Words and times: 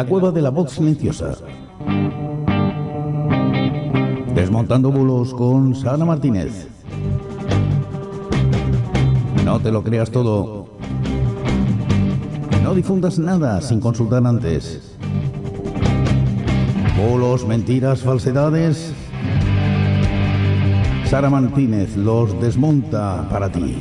la 0.00 0.06
cueva 0.06 0.30
de 0.30 0.40
la 0.40 0.48
voz 0.48 0.72
silenciosa. 0.72 1.34
Desmontando 4.34 4.90
bulos 4.90 5.34
con 5.34 5.74
Sara 5.74 6.06
Martínez. 6.06 6.68
No 9.44 9.60
te 9.60 9.70
lo 9.70 9.82
creas 9.82 10.10
todo. 10.10 10.68
No 12.62 12.74
difundas 12.74 13.18
nada 13.18 13.60
sin 13.60 13.78
consultar 13.78 14.26
antes. 14.26 14.96
Bulos, 16.96 17.46
mentiras, 17.46 18.00
falsedades. 18.00 18.94
Sara 21.04 21.28
Martínez 21.28 21.94
los 21.98 22.40
desmonta 22.40 23.28
para 23.28 23.52
ti. 23.52 23.76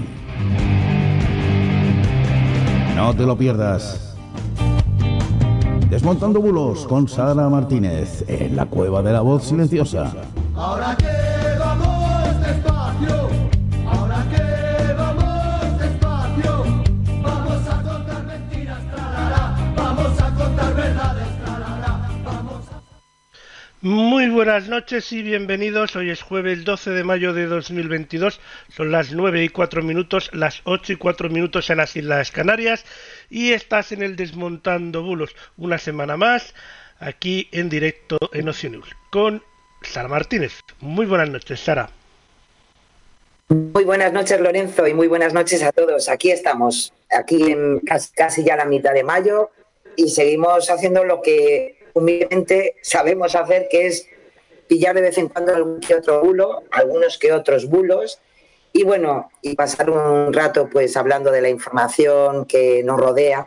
No 2.98 3.16
te 3.16 3.26
lo 3.26 3.38
pierdas. 3.38 4.09
Desmontando 5.99 6.39
bulos 6.39 6.88
con 6.88 7.09
Sara 7.09 7.49
Martínez 7.49 8.23
en 8.30 8.55
la 8.55 8.67
cueva 8.67 9.02
de 9.02 9.12
la 9.12 9.20
voz 9.20 9.44
silenciosa. 9.44 10.13
Ahora 10.55 10.95
que 10.95 11.59
vamos 11.59 12.40
despacio, 12.40 13.30
ahora 13.85 14.26
que 14.31 14.93
vamos 14.93 15.77
despacio, 15.77 16.66
vamos 17.21 17.67
a 17.67 17.84
contar 17.84 18.23
mentiras, 18.23 18.80
trarara, 18.95 19.73
vamos 19.76 20.21
a 20.21 20.34
contar 20.35 20.73
verdades, 20.73 21.27
vamos 22.23 22.63
a... 22.71 22.81
Muy 23.81 24.29
buenas 24.29 24.70
noches 24.70 25.12
y 25.12 25.21
bienvenidos. 25.21 25.98
Hoy 25.98 26.12
es 26.12 26.21
jueves 26.21 26.63
12 26.63 26.91
de 26.91 27.04
mayo 27.04 27.34
de 27.34 27.45
2022. 27.48 28.40
Son 28.70 28.90
las 28.90 29.12
9 29.12 29.43
y 29.43 29.49
4 29.49 29.84
minutos, 29.84 30.29
las 30.31 30.62
8 30.63 30.93
y 30.93 30.95
4 30.95 31.29
minutos 31.29 31.70
en 31.70 31.77
las 31.77 31.93
Islas 31.98 32.31
Canarias. 32.31 32.85
Y 33.30 33.54
estás 33.54 33.91
en 33.91 34.02
el 34.02 34.16
Desmontando 34.16 35.04
Bulos. 35.04 35.35
Una 35.58 35.77
semana 35.77 36.18
más, 36.18 36.54
aquí 36.99 37.48
en 37.52 37.70
directo 37.70 38.18
en 38.34 38.49
Oceanul. 38.49 38.86
Con 39.12 39.44
Sara 39.84 40.08
Martínez. 40.08 40.54
Muy 40.80 41.05
buenas 41.05 41.30
noches, 41.30 41.60
Sara. 41.60 41.90
Muy 43.49 43.84
buenas 43.84 44.13
noches, 44.13 44.40
Lorenzo, 44.40 44.88
y 44.88 44.94
muy 44.94 45.08
buenas 45.08 45.34
noches 45.34 45.63
a 45.63 45.71
todos. 45.71 46.08
Aquí 46.10 46.32
estamos, 46.32 46.94
aquí 47.10 47.52
en 47.52 47.80
casi, 47.80 48.13
casi 48.13 48.44
ya 48.44 48.55
la 48.55 48.66
mitad 48.66 48.94
de 48.94 49.04
mayo, 49.04 49.49
y 49.96 50.10
seguimos 50.10 50.70
haciendo 50.70 51.04
lo 51.04 51.21
que 51.21 51.80
humildemente 51.93 52.76
sabemos 52.82 53.36
hacer, 53.36 53.68
que 53.70 53.88
es 53.88 54.08
pillar 54.68 54.96
de 54.96 55.02
vez 55.02 55.18
en 55.18 55.30
cuando 55.30 55.55
algún 55.55 55.80
que 55.80 55.96
otro 55.96 56.21
bulo, 56.21 56.64
algunos 56.71 57.18
que 57.18 57.32
otros 57.32 57.66
bulos, 57.66 58.20
y 58.71 58.84
bueno, 58.84 59.29
y 59.41 59.55
pasar 59.55 59.89
un 59.89 60.31
rato 60.34 60.70
pues 60.70 60.95
hablando 60.98 61.31
de 61.31 61.41
la 61.41 61.49
información 61.49 62.45
que 62.45 62.84
nos 62.84 62.99
rodea 62.99 63.45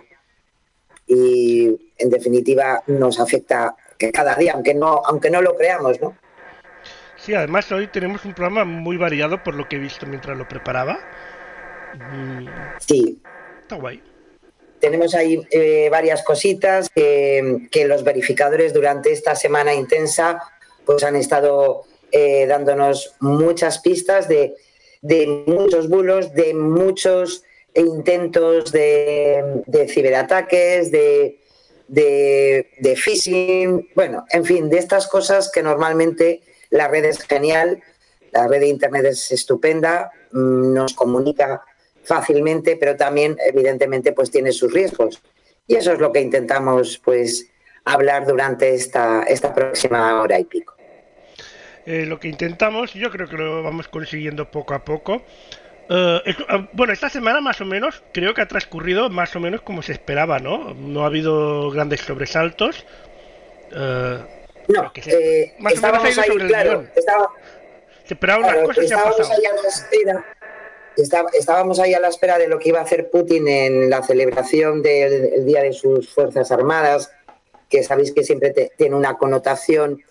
y 1.06 1.92
en 1.98 2.10
definitiva 2.10 2.82
nos 2.86 3.20
afecta 3.20 3.74
que 3.98 4.10
cada 4.10 4.34
día, 4.34 4.52
aunque 4.54 4.74
no, 4.74 5.02
aunque 5.04 5.30
no 5.30 5.40
lo 5.42 5.56
creamos, 5.56 6.00
¿no? 6.00 6.16
Sí, 7.16 7.34
además 7.34 7.70
hoy 7.70 7.86
tenemos 7.86 8.24
un 8.24 8.34
programa 8.34 8.64
muy 8.64 8.96
variado 8.96 9.42
por 9.44 9.54
lo 9.54 9.68
que 9.68 9.76
he 9.76 9.78
visto 9.78 10.06
mientras 10.06 10.36
lo 10.36 10.48
preparaba. 10.48 10.98
Mm, 11.94 12.46
Sí, 12.78 13.22
Está 13.62 13.76
guay. 13.76 14.02
tenemos 14.80 15.14
ahí 15.14 15.40
eh, 15.52 15.88
varias 15.90 16.24
cositas 16.24 16.90
que, 16.90 17.68
que 17.70 17.86
los 17.86 18.02
verificadores 18.02 18.72
durante 18.74 19.12
esta 19.12 19.36
semana 19.36 19.72
intensa 19.74 20.42
pues 20.84 21.04
han 21.04 21.14
estado 21.14 21.84
eh, 22.10 22.46
dándonos 22.46 23.14
muchas 23.20 23.78
pistas 23.78 24.26
de, 24.26 24.54
de 25.02 25.44
muchos 25.46 25.88
bulos, 25.88 26.32
de 26.32 26.54
muchos 26.54 27.44
intentos 27.74 28.72
de, 28.72 29.62
de 29.66 29.88
ciberataques, 29.88 30.90
de, 30.90 31.38
de, 31.88 32.96
phishing, 32.96 33.88
bueno, 33.94 34.24
en 34.30 34.44
fin, 34.44 34.70
de 34.70 34.78
estas 34.78 35.06
cosas 35.08 35.50
que 35.50 35.62
normalmente 35.62 36.42
la 36.70 36.88
red 36.88 37.04
es 37.04 37.20
genial, 37.20 37.82
la 38.30 38.48
red 38.48 38.60
de 38.60 38.68
Internet 38.68 39.04
es 39.06 39.30
estupenda, 39.32 40.10
mm, 40.32 40.72
nos 40.72 40.94
comunica 40.94 41.62
fácilmente, 42.04 42.76
pero 42.76 42.96
también 42.96 43.36
evidentemente 43.46 44.12
pues 44.12 44.30
tiene 44.30 44.52
sus 44.52 44.72
riesgos. 44.72 45.22
Y 45.66 45.76
eso 45.76 45.92
es 45.92 45.98
lo 45.98 46.12
que 46.12 46.20
intentamos 46.20 47.00
pues 47.04 47.46
hablar 47.84 48.26
durante 48.26 48.74
esta, 48.74 49.22
esta 49.24 49.54
próxima 49.54 50.20
hora 50.20 50.38
y 50.38 50.44
pico. 50.44 50.74
Eh, 51.86 52.06
lo 52.06 52.20
que 52.20 52.28
intentamos, 52.28 52.94
yo 52.94 53.10
creo 53.10 53.28
que 53.28 53.36
lo 53.36 53.62
vamos 53.62 53.88
consiguiendo 53.88 54.50
poco 54.50 54.74
a 54.74 54.84
poco. 54.84 55.22
Eh, 55.90 56.20
es- 56.26 56.36
ah, 56.48 56.68
bueno, 56.72 56.92
esta 56.92 57.08
semana 57.10 57.40
más 57.40 57.60
o 57.60 57.64
menos 57.64 58.02
creo 58.12 58.34
que 58.34 58.40
ha 58.42 58.46
transcurrido 58.48 59.10
más 59.10 59.34
o 59.34 59.40
menos 59.40 59.62
como 59.62 59.82
se 59.82 59.92
esperaba, 59.92 60.38
¿no? 60.38 60.74
No 60.74 61.02
ha 61.02 61.06
habido 61.06 61.70
grandes 61.70 62.00
sobresaltos. 62.00 62.86
Eh, 63.72 64.18
No, 64.68 64.92
que 64.92 65.02
se- 65.02 65.42
eh, 65.42 65.54
más 65.58 65.72
o 65.72 65.76
menos 65.82 66.04
ha 66.04 66.08
estábamos 66.08 66.12
ido 66.12 66.22
ahí, 66.22 66.28
sobre 66.28 66.42
el 66.44 66.48
claro, 66.50 66.70
guion. 66.70 66.90
estaba- 66.94 67.28
se 68.04 68.14
esperaban 68.14 68.42
unas 68.44 68.52
claro, 68.54 68.66
cosas 68.68 68.76
y 68.76 68.80
han 68.80 68.84
estábamos 68.92 69.16
pasado. 69.16 69.38
ahí 69.40 69.46
a 69.46 69.62
la 69.62 69.68
espera. 69.68 70.24
está- 70.96 71.24
Estábamos 71.32 71.80
ahí 71.80 71.94
a 71.94 72.00
la 72.00 72.08
espera 72.08 72.38
de 72.38 72.48
lo 72.48 72.58
que 72.58 72.68
iba 72.68 72.78
a 72.78 72.82
hacer 72.82 73.10
Putin 73.10 73.48
en 73.48 73.88
la 73.90 74.02
celebración 74.02 74.82
del 74.82 75.32
el 75.34 75.44
Día 75.46 75.62
de 75.62 75.72
sus 75.72 76.08
Fuerzas 76.10 76.52
Armadas, 76.52 77.10
que 77.70 77.82
sabéis 77.82 78.12
que 78.12 78.22
siempre 78.22 78.50
te- 78.50 78.70
tiene 78.76 78.94
una 78.94 79.16
connotación 79.16 80.02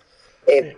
eh, 0.48 0.76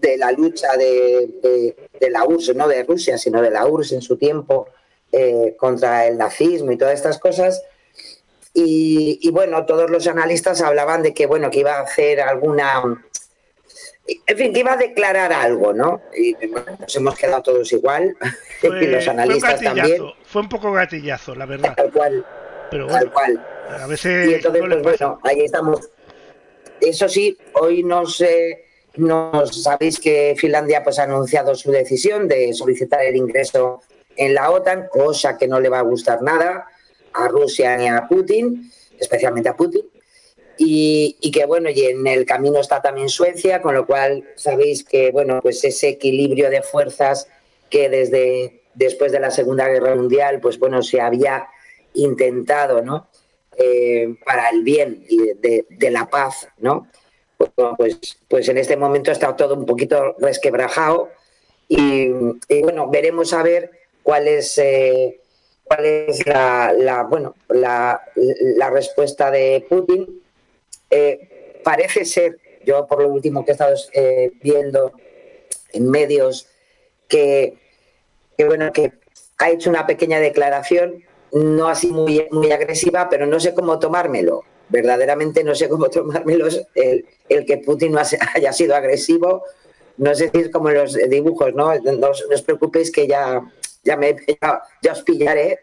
de 0.00 0.16
la 0.16 0.32
lucha 0.32 0.76
de, 0.76 1.28
de- 1.42 1.76
de 2.00 2.10
la 2.10 2.24
URSS, 2.24 2.54
no 2.56 2.68
de 2.68 2.84
Rusia, 2.84 3.18
sino 3.18 3.40
de 3.42 3.50
la 3.50 3.66
URSS 3.66 3.92
en 3.92 4.02
su 4.02 4.16
tiempo 4.16 4.68
eh, 5.12 5.54
contra 5.58 6.06
el 6.06 6.16
nazismo 6.18 6.72
y 6.72 6.76
todas 6.78 6.94
estas 6.94 7.18
cosas. 7.18 7.62
Y, 8.54 9.18
y, 9.22 9.30
bueno, 9.30 9.64
todos 9.66 9.90
los 9.90 10.06
analistas 10.06 10.60
hablaban 10.62 11.02
de 11.02 11.14
que 11.14 11.26
bueno 11.26 11.50
que 11.50 11.60
iba 11.60 11.74
a 11.78 11.82
hacer 11.82 12.20
alguna, 12.20 12.82
en 14.26 14.36
fin, 14.36 14.52
que 14.52 14.60
iba 14.60 14.72
a 14.72 14.76
declarar 14.76 15.32
algo, 15.32 15.72
¿no? 15.72 16.00
Y 16.16 16.34
bueno, 16.46 16.76
nos 16.80 16.96
hemos 16.96 17.14
quedado 17.16 17.42
todos 17.42 17.70
igual, 17.72 18.16
Fue, 18.60 18.82
y 18.84 18.86
los 18.88 19.04
fue 19.04 19.12
un 19.14 19.20
analistas 19.20 19.60
también, 19.60 20.02
fue 20.24 20.42
un 20.42 20.48
poco 20.48 20.72
gatillazo, 20.72 21.34
la 21.34 21.46
verdad. 21.46 21.74
tal 21.76 21.92
cual, 21.92 22.26
Pero 22.70 22.86
tal 22.88 22.96
bueno, 22.96 23.12
cual. 23.12 23.46
a 23.80 23.86
veces 23.86 24.28
Y 24.30 24.34
entonces, 24.34 24.62
no 24.62 24.82
pues 24.82 24.98
bueno, 24.98 25.20
ahí 25.24 25.40
estamos. 25.42 25.90
Eso 26.80 27.08
sí, 27.08 27.36
hoy 27.54 27.82
nos, 27.84 28.20
eh, 28.22 28.64
nos 28.98 29.62
sabéis 29.62 29.98
que 29.98 30.34
Finlandia 30.36 30.82
pues, 30.84 30.98
ha 30.98 31.04
anunciado 31.04 31.54
su 31.54 31.70
decisión 31.70 32.28
de 32.28 32.52
solicitar 32.52 33.02
el 33.04 33.16
ingreso 33.16 33.80
en 34.16 34.34
la 34.34 34.50
OTAN, 34.50 34.88
cosa 34.90 35.38
que 35.38 35.48
no 35.48 35.60
le 35.60 35.68
va 35.68 35.78
a 35.78 35.82
gustar 35.82 36.22
nada 36.22 36.66
a 37.12 37.28
Rusia 37.28 37.76
ni 37.76 37.88
a 37.88 38.06
Putin, 38.08 38.70
especialmente 38.98 39.48
a 39.48 39.56
Putin. 39.56 39.82
Y, 40.60 41.16
que 41.32 41.46
bueno, 41.46 41.70
y 41.70 41.84
en 41.84 42.04
el 42.06 42.26
camino 42.26 42.58
está 42.58 42.82
también 42.82 43.08
Suecia, 43.08 43.62
con 43.62 43.74
lo 43.74 43.86
cual 43.86 44.24
sabéis 44.34 44.82
que 44.82 45.12
bueno, 45.12 45.40
pues 45.40 45.62
ese 45.64 45.88
equilibrio 45.88 46.50
de 46.50 46.62
fuerzas 46.62 47.28
que 47.70 47.88
desde 47.88 48.62
después 48.74 49.12
de 49.12 49.20
la 49.20 49.30
Segunda 49.30 49.68
Guerra 49.68 49.94
Mundial, 49.94 50.40
pues 50.40 50.58
bueno, 50.58 50.82
se 50.82 51.00
había 51.00 51.46
intentado, 51.94 52.82
¿no? 52.82 53.08
eh, 53.60 54.14
para 54.24 54.50
el 54.50 54.62
bien 54.62 55.04
de- 55.08 55.66
de 55.68 55.90
la 55.90 56.08
paz, 56.08 56.48
¿no? 56.58 56.86
Pues, 57.76 58.18
pues, 58.26 58.48
en 58.48 58.58
este 58.58 58.76
momento 58.76 59.12
está 59.12 59.36
todo 59.36 59.54
un 59.54 59.64
poquito 59.64 60.16
resquebrajado 60.18 61.10
y, 61.68 62.10
y 62.48 62.62
bueno, 62.62 62.88
veremos 62.88 63.32
a 63.32 63.44
ver 63.44 63.70
cuál 64.02 64.26
es, 64.26 64.58
eh, 64.58 65.20
cuál 65.62 65.84
es 65.84 66.26
la, 66.26 66.74
la, 66.76 67.04
bueno, 67.04 67.36
la, 67.48 68.02
la 68.16 68.70
respuesta 68.70 69.30
de 69.30 69.64
Putin. 69.68 70.20
Eh, 70.90 71.60
parece 71.62 72.04
ser, 72.04 72.38
yo 72.64 72.86
por 72.88 73.02
lo 73.02 73.08
último 73.08 73.44
que 73.44 73.52
he 73.52 73.52
estado 73.52 73.76
eh, 73.92 74.32
viendo 74.42 74.92
en 75.72 75.88
medios, 75.88 76.48
que, 77.06 77.56
que, 78.36 78.44
bueno, 78.46 78.72
que 78.72 78.94
ha 79.38 79.50
hecho 79.50 79.70
una 79.70 79.86
pequeña 79.86 80.18
declaración, 80.18 81.04
no 81.32 81.68
así 81.68 81.88
muy, 81.92 82.26
muy 82.32 82.50
agresiva, 82.50 83.08
pero 83.08 83.26
no 83.26 83.38
sé 83.38 83.54
cómo 83.54 83.78
tomármelo. 83.78 84.42
Verdaderamente 84.68 85.42
no 85.44 85.54
sé 85.54 85.68
cómo 85.68 85.88
tomármelo 85.90 86.46
el, 86.74 87.06
el 87.28 87.46
que 87.46 87.58
Putin 87.58 87.92
no 87.92 87.98
ha- 88.00 88.06
haya 88.34 88.52
sido 88.52 88.74
agresivo. 88.74 89.44
No 89.96 90.14
sé 90.14 90.30
si 90.32 90.40
es 90.40 90.50
como 90.50 90.68
en 90.70 90.76
los 90.76 90.94
dibujos, 90.94 91.54
¿no? 91.54 91.74
No 91.74 92.08
os, 92.10 92.24
no 92.28 92.34
os 92.34 92.42
preocupéis 92.42 92.90
que 92.92 93.06
ya, 93.08 93.42
ya, 93.82 93.96
me, 93.96 94.14
ya, 94.40 94.62
ya 94.82 94.92
os 94.92 95.02
pillaré. 95.02 95.58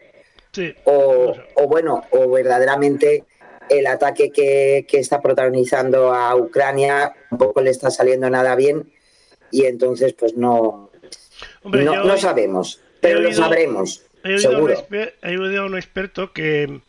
Sí, 0.52 0.74
O, 0.84 1.34
o 1.54 1.66
bueno, 1.68 2.02
o 2.10 2.30
verdaderamente 2.30 3.24
el 3.68 3.86
ataque 3.86 4.30
que, 4.30 4.86
que 4.88 4.98
está 5.00 5.20
protagonizando 5.20 6.14
a 6.14 6.34
Ucrania 6.36 7.12
tampoco 7.28 7.60
le 7.60 7.70
está 7.70 7.90
saliendo 7.90 8.30
nada 8.30 8.54
bien 8.54 8.90
y 9.50 9.64
entonces 9.64 10.12
pues 10.14 10.36
no, 10.36 10.90
Hombre, 11.62 11.82
no, 11.84 12.04
no 12.04 12.16
sabemos, 12.16 12.80
pero 13.00 13.20
lo 13.20 13.32
sabremos, 13.32 14.02
He 14.24 14.34
oído, 14.36 14.50
seguro. 14.52 14.86
he 15.22 15.36
oído 15.38 15.62
a 15.62 15.66
un 15.66 15.76
experto 15.76 16.32
que, 16.32 16.80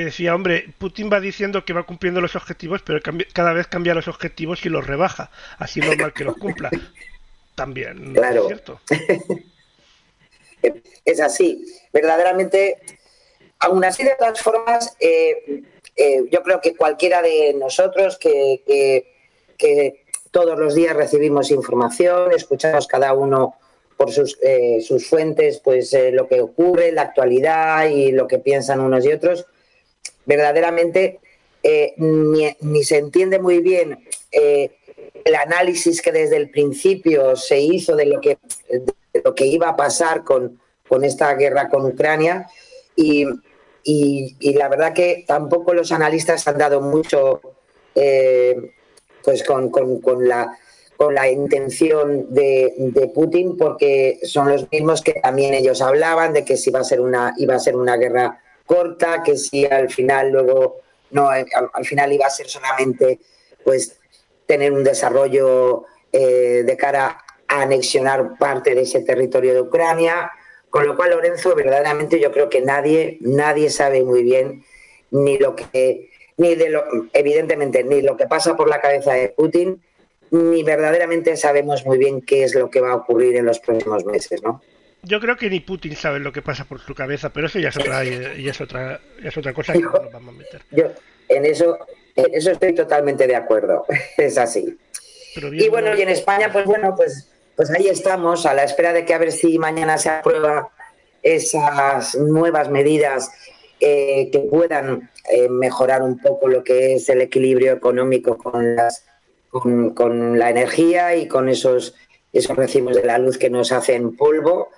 que 0.00 0.06
decía, 0.06 0.34
hombre, 0.34 0.64
Putin 0.78 1.10
va 1.12 1.20
diciendo 1.20 1.64
que 1.64 1.74
va 1.74 1.82
cumpliendo 1.82 2.22
los 2.22 2.34
objetivos, 2.34 2.80
pero 2.82 3.00
cada 3.34 3.52
vez 3.52 3.66
cambia 3.66 3.94
los 3.94 4.08
objetivos 4.08 4.64
y 4.64 4.70
los 4.70 4.86
rebaja. 4.86 5.30
Así 5.58 5.80
normal 5.80 6.14
que 6.14 6.24
los 6.24 6.36
cumpla. 6.36 6.70
También, 7.54 8.14
Claro. 8.14 8.42
¿es 8.42 8.46
cierto? 8.46 8.80
Es 11.06 11.20
así, 11.20 11.64
verdaderamente, 11.90 12.76
aún 13.60 13.82
así 13.82 14.04
de 14.04 14.14
todas 14.18 14.42
formas, 14.42 14.94
eh, 15.00 15.62
eh, 15.96 16.24
yo 16.30 16.42
creo 16.42 16.60
que 16.60 16.76
cualquiera 16.76 17.22
de 17.22 17.54
nosotros 17.54 18.18
que, 18.18 18.62
que, 18.66 19.14
que 19.56 20.04
todos 20.30 20.58
los 20.58 20.74
días 20.74 20.94
recibimos 20.94 21.50
información, 21.50 22.32
escuchamos 22.32 22.86
cada 22.86 23.14
uno 23.14 23.56
por 23.96 24.12
sus, 24.12 24.38
eh, 24.42 24.82
sus 24.82 25.06
fuentes, 25.08 25.60
pues 25.64 25.94
eh, 25.94 26.12
lo 26.12 26.28
que 26.28 26.42
ocurre, 26.42 26.92
la 26.92 27.02
actualidad 27.02 27.88
y 27.88 28.12
lo 28.12 28.28
que 28.28 28.38
piensan 28.38 28.80
unos 28.80 29.04
y 29.06 29.12
otros, 29.12 29.46
verdaderamente 30.30 31.18
eh, 31.62 31.94
ni, 31.96 32.84
se 32.84 32.98
entiende 32.98 33.40
muy 33.40 33.58
bien 33.58 34.06
eh, 34.30 34.70
el 35.24 35.34
análisis 35.34 36.00
que 36.00 36.12
desde 36.12 36.36
el 36.36 36.50
principio 36.50 37.34
se 37.34 37.58
hizo 37.58 37.96
de 37.96 38.06
lo 38.06 38.20
que, 38.20 38.38
lo 39.24 39.34
que 39.34 39.46
iba 39.46 39.68
a 39.68 39.76
pasar 39.76 40.22
con, 40.22 40.60
con 40.88 41.04
esta 41.04 41.34
guerra 41.34 41.68
con 41.68 41.84
Ucrania. 41.84 42.46
Y, 42.94 43.26
y, 43.82 44.36
y, 44.38 44.54
la 44.54 44.68
verdad 44.68 44.92
que 44.92 45.24
tampoco 45.26 45.74
los 45.74 45.90
analistas 45.90 46.46
han 46.46 46.58
dado 46.58 46.80
mucho 46.80 47.40
eh, 47.94 48.56
pues 49.24 49.42
con, 49.42 49.70
con, 49.70 50.00
con 50.00 50.28
la 50.28 50.56
con 50.96 51.14
la 51.14 51.30
intención 51.30 52.26
de, 52.34 52.74
de, 52.76 53.08
Putin 53.08 53.56
porque 53.56 54.18
son 54.22 54.50
los 54.50 54.70
mismos 54.70 55.00
que 55.00 55.14
también 55.14 55.54
ellos 55.54 55.80
hablaban 55.80 56.34
de 56.34 56.44
que 56.44 56.58
si 56.58 56.68
iba 56.68 56.80
a 56.80 56.84
ser 56.84 57.00
una 57.00 57.32
iba 57.38 57.54
a 57.54 57.58
ser 57.58 57.74
una 57.74 57.96
guerra 57.96 58.38
corta 58.70 59.20
que 59.24 59.36
si 59.36 59.66
al 59.66 59.90
final 59.90 60.30
luego 60.30 60.76
no 61.10 61.28
al, 61.28 61.44
al 61.72 61.84
final 61.84 62.12
iba 62.12 62.26
a 62.26 62.30
ser 62.30 62.46
solamente 62.46 63.18
pues 63.64 63.98
tener 64.46 64.72
un 64.72 64.84
desarrollo 64.84 65.86
eh, 66.12 66.62
de 66.64 66.76
cara 66.76 67.18
a 67.48 67.62
anexionar 67.62 68.38
parte 68.38 68.76
de 68.76 68.82
ese 68.82 69.00
territorio 69.00 69.54
de 69.54 69.60
Ucrania 69.62 70.30
con 70.68 70.86
lo 70.86 70.96
cual 70.96 71.10
Lorenzo 71.10 71.56
verdaderamente 71.56 72.20
yo 72.20 72.30
creo 72.30 72.48
que 72.48 72.60
nadie 72.60 73.18
nadie 73.22 73.70
sabe 73.70 74.04
muy 74.04 74.22
bien 74.22 74.64
ni 75.10 75.36
lo 75.36 75.56
que 75.56 76.08
ni 76.36 76.54
de 76.54 76.70
lo 76.70 76.84
evidentemente 77.12 77.82
ni 77.82 78.02
lo 78.02 78.16
que 78.16 78.28
pasa 78.28 78.56
por 78.56 78.68
la 78.68 78.80
cabeza 78.80 79.14
de 79.14 79.30
Putin 79.30 79.82
ni 80.30 80.62
verdaderamente 80.62 81.36
sabemos 81.36 81.84
muy 81.84 81.98
bien 81.98 82.22
qué 82.22 82.44
es 82.44 82.54
lo 82.54 82.70
que 82.70 82.80
va 82.80 82.92
a 82.92 82.96
ocurrir 83.02 83.34
en 83.34 83.46
los 83.46 83.58
próximos 83.58 84.04
meses, 84.04 84.40
¿no? 84.44 84.62
Yo 85.02 85.20
creo 85.20 85.36
que 85.36 85.48
ni 85.48 85.60
Putin 85.60 85.96
sabe 85.96 86.18
lo 86.18 86.32
que 86.32 86.42
pasa 86.42 86.64
por 86.64 86.80
su 86.80 86.94
cabeza, 86.94 87.30
pero 87.30 87.46
eso 87.46 87.58
ya 87.58 87.70
es 87.70 87.76
otra, 87.76 88.04
ya 88.04 88.50
es 88.50 88.60
otra, 88.60 89.00
es 89.22 89.36
otra 89.36 89.52
cosa 89.52 89.72
que 89.72 89.80
no 89.80 89.90
nos 89.90 90.12
vamos 90.12 90.34
a 90.34 90.38
meter. 90.38 90.62
Yo 90.70 90.84
en 91.28 91.46
eso, 91.46 91.78
en 92.16 92.34
eso 92.34 92.50
estoy 92.50 92.74
totalmente 92.74 93.26
de 93.26 93.36
acuerdo, 93.36 93.86
es 94.16 94.36
así. 94.36 94.78
y 95.52 95.68
bueno, 95.68 95.96
y 95.96 96.02
en 96.02 96.10
España, 96.10 96.50
pues 96.52 96.66
bueno, 96.66 96.94
pues, 96.96 97.30
pues 97.56 97.70
ahí 97.70 97.88
estamos, 97.88 98.44
a 98.44 98.54
la 98.54 98.64
espera 98.64 98.92
de 98.92 99.04
que 99.04 99.14
a 99.14 99.18
ver 99.18 99.32
si 99.32 99.58
mañana 99.58 99.96
se 99.96 100.10
aprueba 100.10 100.70
esas 101.22 102.14
nuevas 102.16 102.70
medidas 102.70 103.30
eh, 103.80 104.28
que 104.30 104.40
puedan 104.40 105.10
eh, 105.30 105.48
mejorar 105.48 106.02
un 106.02 106.18
poco 106.18 106.48
lo 106.48 106.62
que 106.62 106.94
es 106.94 107.08
el 107.08 107.22
equilibrio 107.22 107.72
económico 107.72 108.36
con 108.36 108.76
las 108.76 109.06
con, 109.48 109.94
con, 109.94 110.38
la 110.38 110.50
energía 110.50 111.16
y 111.16 111.26
con 111.26 111.48
esos, 111.48 111.94
esos 112.32 112.56
recibos 112.56 112.94
de 112.94 113.04
la 113.04 113.18
luz 113.18 113.36
que 113.36 113.50
nos 113.50 113.72
hacen 113.72 114.16
polvo 114.16 114.68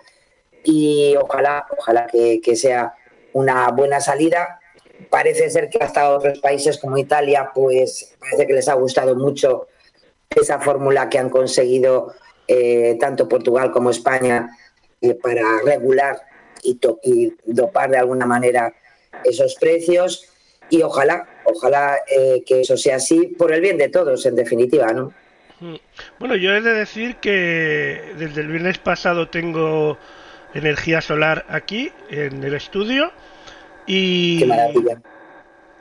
y 0.64 1.14
ojalá, 1.16 1.66
ojalá 1.76 2.06
que, 2.06 2.40
que 2.40 2.56
sea 2.56 2.94
una 3.32 3.68
buena 3.70 4.00
salida. 4.00 4.60
Parece 5.10 5.50
ser 5.50 5.68
que 5.68 5.78
hasta 5.78 6.10
otros 6.10 6.38
países 6.40 6.78
como 6.78 6.96
Italia, 6.98 7.50
pues 7.54 8.14
parece 8.20 8.46
que 8.46 8.52
les 8.52 8.68
ha 8.68 8.74
gustado 8.74 9.14
mucho 9.16 9.68
esa 10.30 10.60
fórmula 10.60 11.08
que 11.08 11.18
han 11.18 11.28
conseguido 11.28 12.14
eh, 12.48 12.96
tanto 12.98 13.28
Portugal 13.28 13.70
como 13.70 13.90
España 13.90 14.50
eh, 15.00 15.14
para 15.14 15.42
regular 15.64 16.20
y, 16.62 16.78
dopar 17.44 17.90
de 17.90 17.98
alguna 17.98 18.26
manera 18.26 18.72
esos 19.24 19.56
precios 19.56 20.28
y 20.70 20.82
ojalá, 20.82 21.26
ojalá 21.44 21.98
eh, 22.08 22.42
que 22.46 22.60
eso 22.60 22.76
sea 22.76 22.96
así 22.96 23.26
por 23.26 23.52
el 23.52 23.60
bien 23.60 23.78
de 23.78 23.88
todos, 23.88 24.24
en 24.26 24.36
definitiva, 24.36 24.92
¿no? 24.92 25.12
Mm. 25.60 25.76
Bueno, 26.18 26.36
yo 26.36 26.52
he 26.54 26.60
de 26.60 26.72
decir 26.72 27.16
que 27.16 28.14
desde 28.16 28.40
el 28.40 28.48
viernes 28.48 28.78
pasado 28.78 29.28
tengo 29.28 29.98
energía 30.54 31.00
solar 31.00 31.44
aquí 31.48 31.92
en 32.10 32.42
el 32.44 32.54
estudio 32.54 33.12
y 33.86 34.40
Qué 34.40 34.46
maravilla. 34.46 35.00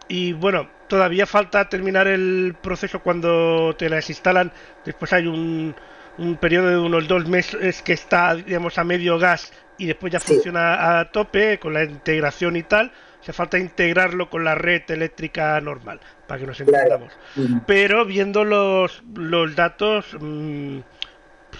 y 0.07 0.33
bueno 0.33 0.69
todavía 0.87 1.25
falta 1.25 1.69
terminar 1.69 2.07
el 2.07 2.55
proceso 2.61 3.01
cuando 3.01 3.75
te 3.77 3.89
las 3.89 4.09
instalan 4.09 4.51
después 4.85 5.13
hay 5.13 5.27
un, 5.27 5.75
un 6.17 6.35
periodo 6.37 6.69
de 6.69 6.77
unos 6.77 7.07
dos 7.07 7.27
meses 7.27 7.81
que 7.81 7.93
está 7.93 8.35
digamos 8.35 8.77
a 8.77 8.83
medio 8.83 9.17
gas 9.19 9.53
y 9.77 9.85
después 9.87 10.11
ya 10.11 10.19
sí. 10.19 10.33
funciona 10.33 10.99
a 10.99 11.11
tope 11.11 11.59
con 11.59 11.73
la 11.73 11.83
integración 11.83 12.55
y 12.55 12.63
tal 12.63 12.91
hace 13.21 13.33
falta 13.33 13.57
integrarlo 13.59 14.29
con 14.29 14.43
la 14.43 14.55
red 14.55 14.81
eléctrica 14.89 15.59
normal, 15.61 15.99
para 16.27 16.39
que 16.39 16.47
nos 16.47 16.59
entendamos. 16.59 17.13
Claro. 17.35 17.61
Pero 17.67 18.05
viendo 18.05 18.43
los, 18.43 19.03
los 19.13 19.55
datos, 19.55 20.17
mmm, 20.19 20.79
pues, 20.79 21.00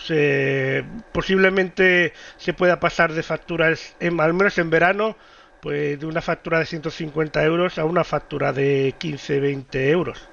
eh, 0.10 0.84
posiblemente 1.12 2.14
se 2.38 2.54
pueda 2.54 2.80
pasar 2.80 3.14
de 3.14 3.24
facturas, 3.24 3.96
en, 4.00 4.20
al 4.20 4.34
menos 4.34 4.58
en 4.58 4.70
verano, 4.70 5.16
pues 5.62 6.00
de 6.00 6.06
una 6.06 6.22
factura 6.22 6.60
de 6.60 6.66
150 6.66 7.44
euros 7.44 7.78
a 7.78 7.86
una 7.86 8.04
factura 8.04 8.52
de 8.52 8.96
15, 8.98 9.40
20 9.40 9.90
euros. 9.90 10.28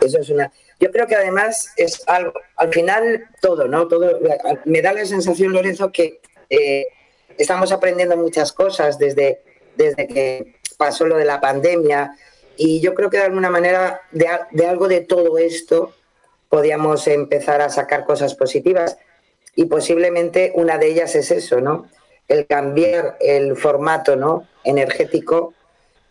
Eso 0.00 0.18
es 0.18 0.28
una. 0.30 0.50
Yo 0.78 0.90
creo 0.90 1.06
que 1.06 1.16
además 1.16 1.72
es 1.76 2.02
algo, 2.06 2.32
al 2.56 2.72
final 2.72 3.26
todo, 3.40 3.66
¿no? 3.66 3.88
Todo 3.88 4.18
me 4.64 4.82
da 4.82 4.92
la 4.92 5.04
sensación, 5.06 5.52
Lorenzo, 5.52 5.90
que 5.90 6.20
eh, 6.50 6.86
estamos 7.38 7.72
aprendiendo 7.72 8.16
muchas 8.16 8.52
cosas 8.52 8.98
desde 8.98 9.40
desde 9.76 10.06
que 10.06 10.56
pasó 10.76 11.06
lo 11.06 11.16
de 11.16 11.24
la 11.24 11.40
pandemia 11.40 12.16
y 12.56 12.80
yo 12.80 12.94
creo 12.94 13.10
que 13.10 13.18
de 13.18 13.24
alguna 13.24 13.50
manera 13.50 14.00
de, 14.10 14.28
de, 14.50 14.66
algo 14.66 14.88
de 14.88 15.00
todo 15.00 15.38
esto 15.38 15.94
podíamos 16.48 17.06
empezar 17.08 17.60
a 17.60 17.70
sacar 17.70 18.04
cosas 18.04 18.34
positivas 18.34 18.98
y 19.54 19.66
posiblemente 19.66 20.52
una 20.54 20.78
de 20.78 20.88
ellas 20.88 21.14
es 21.14 21.30
eso, 21.30 21.60
¿no? 21.60 21.88
El 22.28 22.46
cambiar 22.46 23.16
el 23.20 23.56
formato 23.56 24.16
¿no? 24.16 24.46
energético 24.64 25.54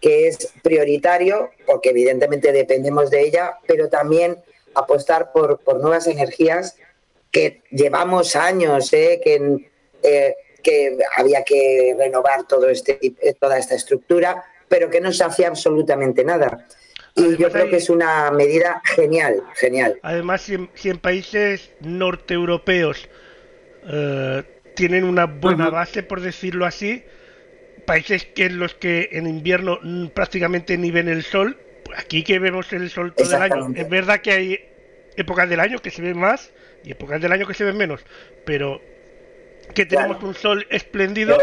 que 0.02 0.28
es 0.28 0.50
prioritario, 0.62 1.52
porque 1.66 1.90
evidentemente 1.90 2.52
dependemos 2.52 3.10
de 3.10 3.22
ella, 3.22 3.58
pero 3.68 3.90
también 3.90 4.38
apostar 4.74 5.32
por, 5.32 5.60
por 5.60 5.80
nuevas 5.80 6.08
energías 6.08 6.78
que 7.32 7.64
llevamos 7.72 8.36
años, 8.36 8.94
¿eh? 8.94 9.20
que 9.24 9.68
eh, 10.04 10.36
que 10.66 10.98
había 11.16 11.44
que 11.44 11.96
renovar 11.98 12.48
todo 12.48 12.70
este, 12.70 13.00
toda 13.40 13.60
esta 13.60 13.76
estructura, 13.76 14.44
pero 14.68 14.90
que 14.90 15.00
no 15.00 15.14
se 15.14 15.24
hacía 15.24 15.48
absolutamente 15.48 16.24
nada. 16.24 16.66
Y 17.16 17.22
Además, 17.22 17.40
yo 17.40 17.50
creo 17.50 17.70
que 17.70 17.78
es 17.78 17.90
una 17.90 18.30
medida 18.32 18.82
genial, 18.84 19.42
genial. 19.56 19.98
Además, 20.04 20.42
si 20.42 20.56
en, 20.56 20.70
si 20.74 20.90
en 20.90 20.98
países 20.98 21.72
norteeuropeos 21.80 23.08
eh, 23.88 24.44
tienen 24.76 25.06
una 25.06 25.26
buena 25.26 25.68
uh 25.68 25.70
-huh. 25.70 25.74
base, 25.74 26.04
por 26.04 26.20
decirlo 26.20 26.66
así, 26.66 27.04
países 27.86 28.26
que 28.26 28.46
en 28.46 28.60
los 28.60 28.74
que 28.74 29.10
en 29.14 29.28
invierno 29.28 29.80
prácticamente 30.14 30.78
ni 30.78 30.92
ven 30.92 31.08
el 31.08 31.24
sol, 31.24 31.58
pues 31.86 31.98
aquí 32.00 32.24
que 32.24 32.40
vemos 32.40 32.74
el 32.74 32.90
sol 32.90 33.14
todo 33.16 33.36
el 33.36 33.42
año, 33.42 33.72
es 33.76 33.88
verdad 33.88 34.20
que 34.20 34.32
hay 34.32 34.60
épocas 35.16 35.50
del 35.50 35.60
año 35.62 35.80
que 35.80 35.92
se 35.92 36.02
ven 36.02 36.18
más 36.18 36.52
y 36.84 36.92
épocas 36.92 37.22
del 37.22 37.32
año 37.32 37.48
que 37.48 37.54
se 37.54 37.64
ven 37.64 37.78
menos, 37.78 38.02
pero 38.46 38.82
que 39.74 39.86
tenemos 39.86 40.18
claro. 40.18 40.28
un 40.28 40.36
sol 40.36 40.68
espléndido. 40.70 41.38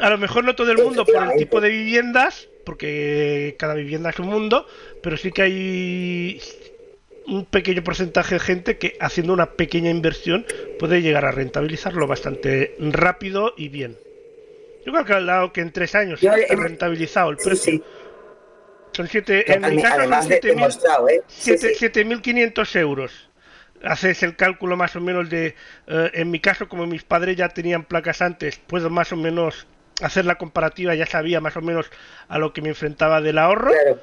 A 0.00 0.10
lo 0.10 0.18
mejor 0.18 0.42
no 0.44 0.54
todo 0.56 0.72
el 0.72 0.78
mundo 0.78 1.04
por 1.04 1.22
el 1.22 1.38
tipo 1.38 1.60
de 1.60 1.68
viviendas, 1.68 2.48
porque 2.64 3.56
cada 3.58 3.74
vivienda 3.74 4.10
es 4.10 4.18
un 4.18 4.28
mundo, 4.28 4.66
pero 5.02 5.16
sí 5.16 5.32
que 5.32 5.42
hay 5.42 6.40
un 7.26 7.44
pequeño 7.44 7.84
porcentaje 7.84 8.36
de 8.36 8.40
gente 8.40 8.78
que 8.78 8.96
haciendo 9.00 9.32
una 9.32 9.52
pequeña 9.52 9.90
inversión 9.90 10.44
puede 10.78 11.02
llegar 11.02 11.24
a 11.24 11.30
rentabilizarlo 11.30 12.06
bastante 12.06 12.74
rápido 12.78 13.54
y 13.56 13.68
bien. 13.68 13.98
Yo 14.84 14.92
creo 14.92 15.04
que 15.04 15.12
al 15.12 15.26
lado 15.26 15.52
que 15.52 15.60
en 15.60 15.72
tres 15.72 15.94
años 15.94 16.20
se 16.20 16.28
ha 16.28 16.34
rentabilizado 16.34 17.30
el 17.30 17.36
precio. 17.36 17.56
Sí, 17.56 17.78
sí. 17.78 17.84
Son 18.92 19.08
siete, 19.08 19.50
en 19.50 19.62
mi 19.74 19.80
caso 19.80 20.02
son 20.02 20.10
7.500 20.10 22.76
¿eh? 22.76 22.80
euros 22.80 23.30
haces 23.84 24.22
el 24.22 24.36
cálculo 24.36 24.76
más 24.76 24.94
o 24.96 25.00
menos 25.00 25.28
de, 25.28 25.54
eh, 25.86 26.10
en 26.14 26.30
mi 26.30 26.40
caso, 26.40 26.68
como 26.68 26.86
mis 26.86 27.02
padres 27.02 27.36
ya 27.36 27.48
tenían 27.48 27.84
placas 27.84 28.22
antes, 28.22 28.58
puedo 28.58 28.90
más 28.90 29.12
o 29.12 29.16
menos 29.16 29.66
hacer 30.02 30.24
la 30.24 30.36
comparativa, 30.36 30.94
ya 30.94 31.06
sabía 31.06 31.40
más 31.40 31.56
o 31.56 31.62
menos 31.62 31.90
a 32.28 32.38
lo 32.38 32.52
que 32.52 32.62
me 32.62 32.68
enfrentaba 32.68 33.20
del 33.20 33.38
ahorro. 33.38 33.70
Claro. 33.70 34.00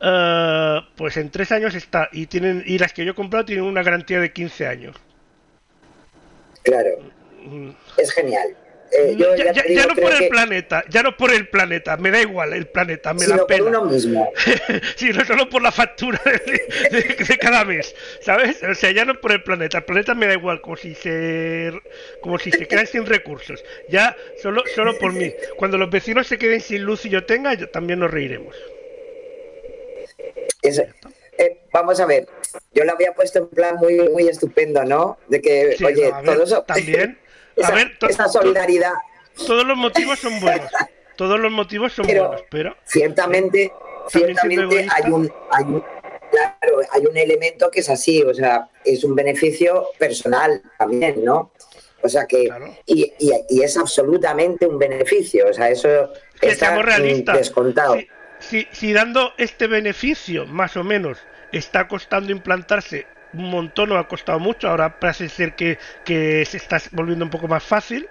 Uh, 0.00 0.84
pues 0.96 1.16
en 1.16 1.30
tres 1.30 1.50
años 1.50 1.74
está, 1.74 2.08
y 2.12 2.26
tienen 2.26 2.62
y 2.64 2.78
las 2.78 2.92
que 2.92 3.04
yo 3.04 3.12
he 3.12 3.14
comprado 3.16 3.46
tienen 3.46 3.64
una 3.64 3.82
garantía 3.82 4.20
de 4.20 4.32
15 4.32 4.66
años. 4.66 4.96
Claro. 6.62 6.90
Mm. 7.44 7.70
Es 7.96 8.12
genial. 8.12 8.56
Eh, 8.90 9.14
yo 9.16 9.36
ya, 9.36 9.52
ya, 9.52 9.62
digo, 9.62 9.82
ya, 9.82 9.86
no 9.86 9.94
por 9.94 10.12
el 10.12 10.18
que... 10.18 10.28
planeta, 10.28 10.84
ya 10.88 11.02
no 11.02 11.16
por 11.16 11.32
el 11.32 11.48
planeta, 11.48 11.96
me 11.98 12.10
da 12.10 12.20
igual 12.22 12.54
el 12.54 12.66
planeta, 12.66 13.12
me 13.12 13.20
sino 13.20 13.36
la 13.36 13.46
pena. 13.46 13.64
por 13.64 13.68
uno 13.68 13.84
mismo. 13.84 14.32
sí, 14.96 15.10
no 15.10 15.24
solo 15.24 15.48
por 15.50 15.62
la 15.62 15.72
factura 15.72 16.20
de, 16.24 16.90
de, 16.90 17.14
de, 17.24 17.38
cada 17.38 17.64
mes, 17.64 17.94
¿sabes? 18.20 18.62
O 18.62 18.74
sea, 18.74 18.90
ya 18.90 19.04
no 19.04 19.14
por 19.20 19.32
el 19.32 19.42
planeta, 19.42 19.78
el 19.78 19.84
planeta 19.84 20.14
me 20.14 20.26
da 20.26 20.34
igual, 20.34 20.60
como 20.62 20.76
si 20.76 20.94
se, 20.94 21.72
como 22.22 22.38
si 22.38 22.50
se 22.50 22.66
quedan 22.66 22.86
sin 22.86 23.04
recursos. 23.04 23.62
Ya 23.88 24.16
solo, 24.42 24.62
solo 24.74 24.98
por 24.98 25.12
mí. 25.12 25.34
Cuando 25.56 25.76
los 25.76 25.90
vecinos 25.90 26.26
se 26.26 26.38
queden 26.38 26.60
sin 26.60 26.82
luz 26.82 27.04
y 27.04 27.10
yo 27.10 27.24
tenga, 27.24 27.54
yo, 27.54 27.68
también 27.68 27.98
nos 27.98 28.10
reiremos. 28.10 28.56
Eh, 30.62 31.60
vamos 31.72 32.00
a 32.00 32.06
ver, 32.06 32.26
yo 32.74 32.84
lo 32.84 32.92
había 32.92 33.12
puesto 33.12 33.38
en 33.38 33.48
plan 33.48 33.76
muy, 33.76 34.08
muy 34.08 34.28
estupendo, 34.28 34.84
¿no? 34.84 35.18
De 35.28 35.40
que, 35.40 35.76
Sí, 35.76 35.84
oye, 35.84 36.10
no, 36.10 36.16
ver, 36.16 36.24
todo 36.24 36.44
eso. 36.44 36.62
también. 36.62 37.18
esa, 37.58 37.68
A 37.68 37.74
ver, 37.74 37.98
to- 37.98 38.08
esa 38.08 38.24
to- 38.24 38.32
solidaridad. 38.32 38.92
Todos 39.46 39.64
los 39.66 39.76
motivos 39.76 40.18
son 40.18 40.40
buenos. 40.40 40.70
Todos 41.16 41.40
los 41.40 41.50
motivos 41.50 41.92
son 41.92 42.06
Pero- 42.06 42.28
buenos, 42.28 42.44
pero 42.48 42.76
ciertamente, 42.84 43.72
ciertamente 44.08 44.86
hay 44.94 45.10
un, 45.10 45.32
hay 45.50 45.64
un- 45.64 45.84
claro, 46.30 46.78
hay 46.92 47.06
un 47.06 47.16
elemento 47.16 47.70
que 47.70 47.80
es 47.80 47.88
así, 47.90 48.22
o 48.22 48.32
sea, 48.32 48.68
es 48.84 49.02
un 49.02 49.14
beneficio 49.16 49.88
personal 49.98 50.62
también, 50.78 51.24
¿no? 51.24 51.50
O 52.02 52.08
sea 52.08 52.26
que, 52.26 52.44
Claro. 52.46 52.72
y, 52.86 53.12
y- 53.18 53.32
y 53.48 53.62
es 53.62 53.76
absolutamente 53.76 54.64
un 54.66 54.78
beneficio, 54.78 55.48
o 55.48 55.52
sea, 55.52 55.68
eso 55.70 56.12
que 56.40 56.50
está 56.50 56.70
mm, 56.80 57.24
descontado. 57.36 57.96
Si, 57.96 58.08
si- 58.38 58.68
si 58.70 58.92
dando 58.92 59.32
este 59.38 59.66
beneficio, 59.66 60.46
más 60.46 60.76
o 60.76 60.84
menos, 60.84 61.18
está 61.50 61.88
costando 61.88 62.30
implantarse 62.30 63.06
un 63.34 63.50
montón 63.50 63.92
o 63.92 63.98
ha 63.98 64.08
costado 64.08 64.38
mucho, 64.38 64.68
ahora 64.68 64.98
parece 64.98 65.28
ser 65.28 65.54
que, 65.54 65.78
que 66.04 66.44
se 66.44 66.56
está 66.56 66.80
volviendo 66.92 67.24
un 67.24 67.30
poco 67.30 67.48
más 67.48 67.62
fácil. 67.62 68.08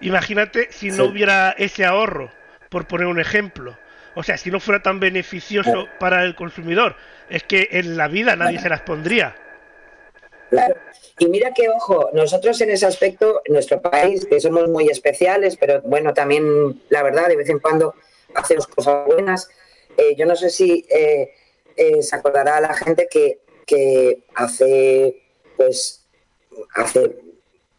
Imagínate 0.00 0.68
si 0.70 0.90
no 0.90 1.04
Sí. 1.04 1.10
hubiera 1.10 1.54
ese 1.58 1.84
ahorro, 1.84 2.30
por 2.68 2.86
poner 2.86 3.06
un 3.06 3.20
ejemplo. 3.20 3.76
O 4.14 4.22
sea, 4.22 4.36
si 4.36 4.50
no 4.50 4.60
fuera 4.60 4.82
tan 4.82 4.98
beneficioso 4.98 5.88
para 5.98 6.24
el 6.24 6.34
consumidor, 6.34 6.96
es 7.28 7.42
que 7.42 7.68
en 7.72 7.96
la 7.96 8.08
vida 8.08 8.34
nadie 8.36 8.58
se 8.58 8.68
las 8.68 8.80
pondría. 8.80 9.34
Claro. 10.50 10.76
Y 11.18 11.28
mira 11.28 11.50
que, 11.52 11.68
ojo, 11.68 12.10
nosotros 12.12 12.60
en 12.60 12.70
ese 12.70 12.86
aspecto, 12.86 13.42
en 13.44 13.54
nuestro 13.54 13.80
país, 13.80 14.26
que 14.26 14.40
somos 14.40 14.68
muy 14.68 14.88
especiales, 14.88 15.56
pero 15.56 15.80
bueno, 15.82 16.14
también, 16.14 16.80
la 16.88 17.02
verdad, 17.02 17.28
de 17.28 17.36
vez 17.36 17.48
en 17.48 17.58
cuando 17.58 17.94
hacemos 18.34 18.66
cosas 18.66 19.06
buenas. 19.06 19.48
Eh, 19.96 20.14
yo 20.16 20.26
no 20.26 20.36
sé 20.36 20.50
si 20.50 20.86
eh, 20.90 21.32
eh, 21.76 22.02
se 22.02 22.16
acordará 22.16 22.60
la 22.60 22.74
gente 22.74 23.08
que, 23.10 23.38
que 23.66 24.24
hace, 24.34 25.22
pues, 25.56 26.06
hace 26.74 27.16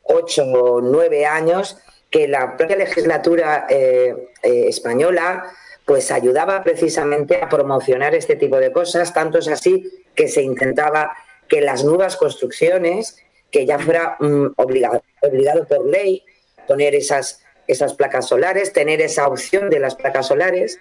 ocho 0.03 0.43
o 0.43 0.81
nueve 0.81 1.25
años 1.25 1.77
que 2.09 2.27
la 2.27 2.55
propia 2.55 2.77
legislatura 2.77 3.65
eh, 3.69 4.29
eh, 4.43 4.65
española 4.67 5.51
pues 5.85 6.11
ayudaba 6.11 6.63
precisamente 6.63 7.41
a 7.41 7.47
promocionar 7.47 8.13
este 8.13 8.35
tipo 8.35 8.57
de 8.57 8.73
cosas, 8.73 9.13
tanto 9.13 9.39
es 9.39 9.47
así 9.47 10.05
que 10.15 10.27
se 10.27 10.41
intentaba 10.41 11.15
que 11.47 11.61
las 11.61 11.85
nuevas 11.85 12.17
construcciones, 12.17 13.23
que 13.51 13.65
ya 13.65 13.79
fuera 13.79 14.17
mm, 14.19 14.47
obligado, 14.57 15.01
obligado 15.21 15.65
por 15.65 15.85
ley 15.85 16.25
poner 16.67 16.93
esas, 16.93 17.41
esas 17.67 17.93
placas 17.93 18.27
solares, 18.27 18.73
tener 18.73 19.01
esa 19.01 19.27
opción 19.27 19.69
de 19.69 19.79
las 19.79 19.95
placas 19.95 20.27
solares. 20.27 20.77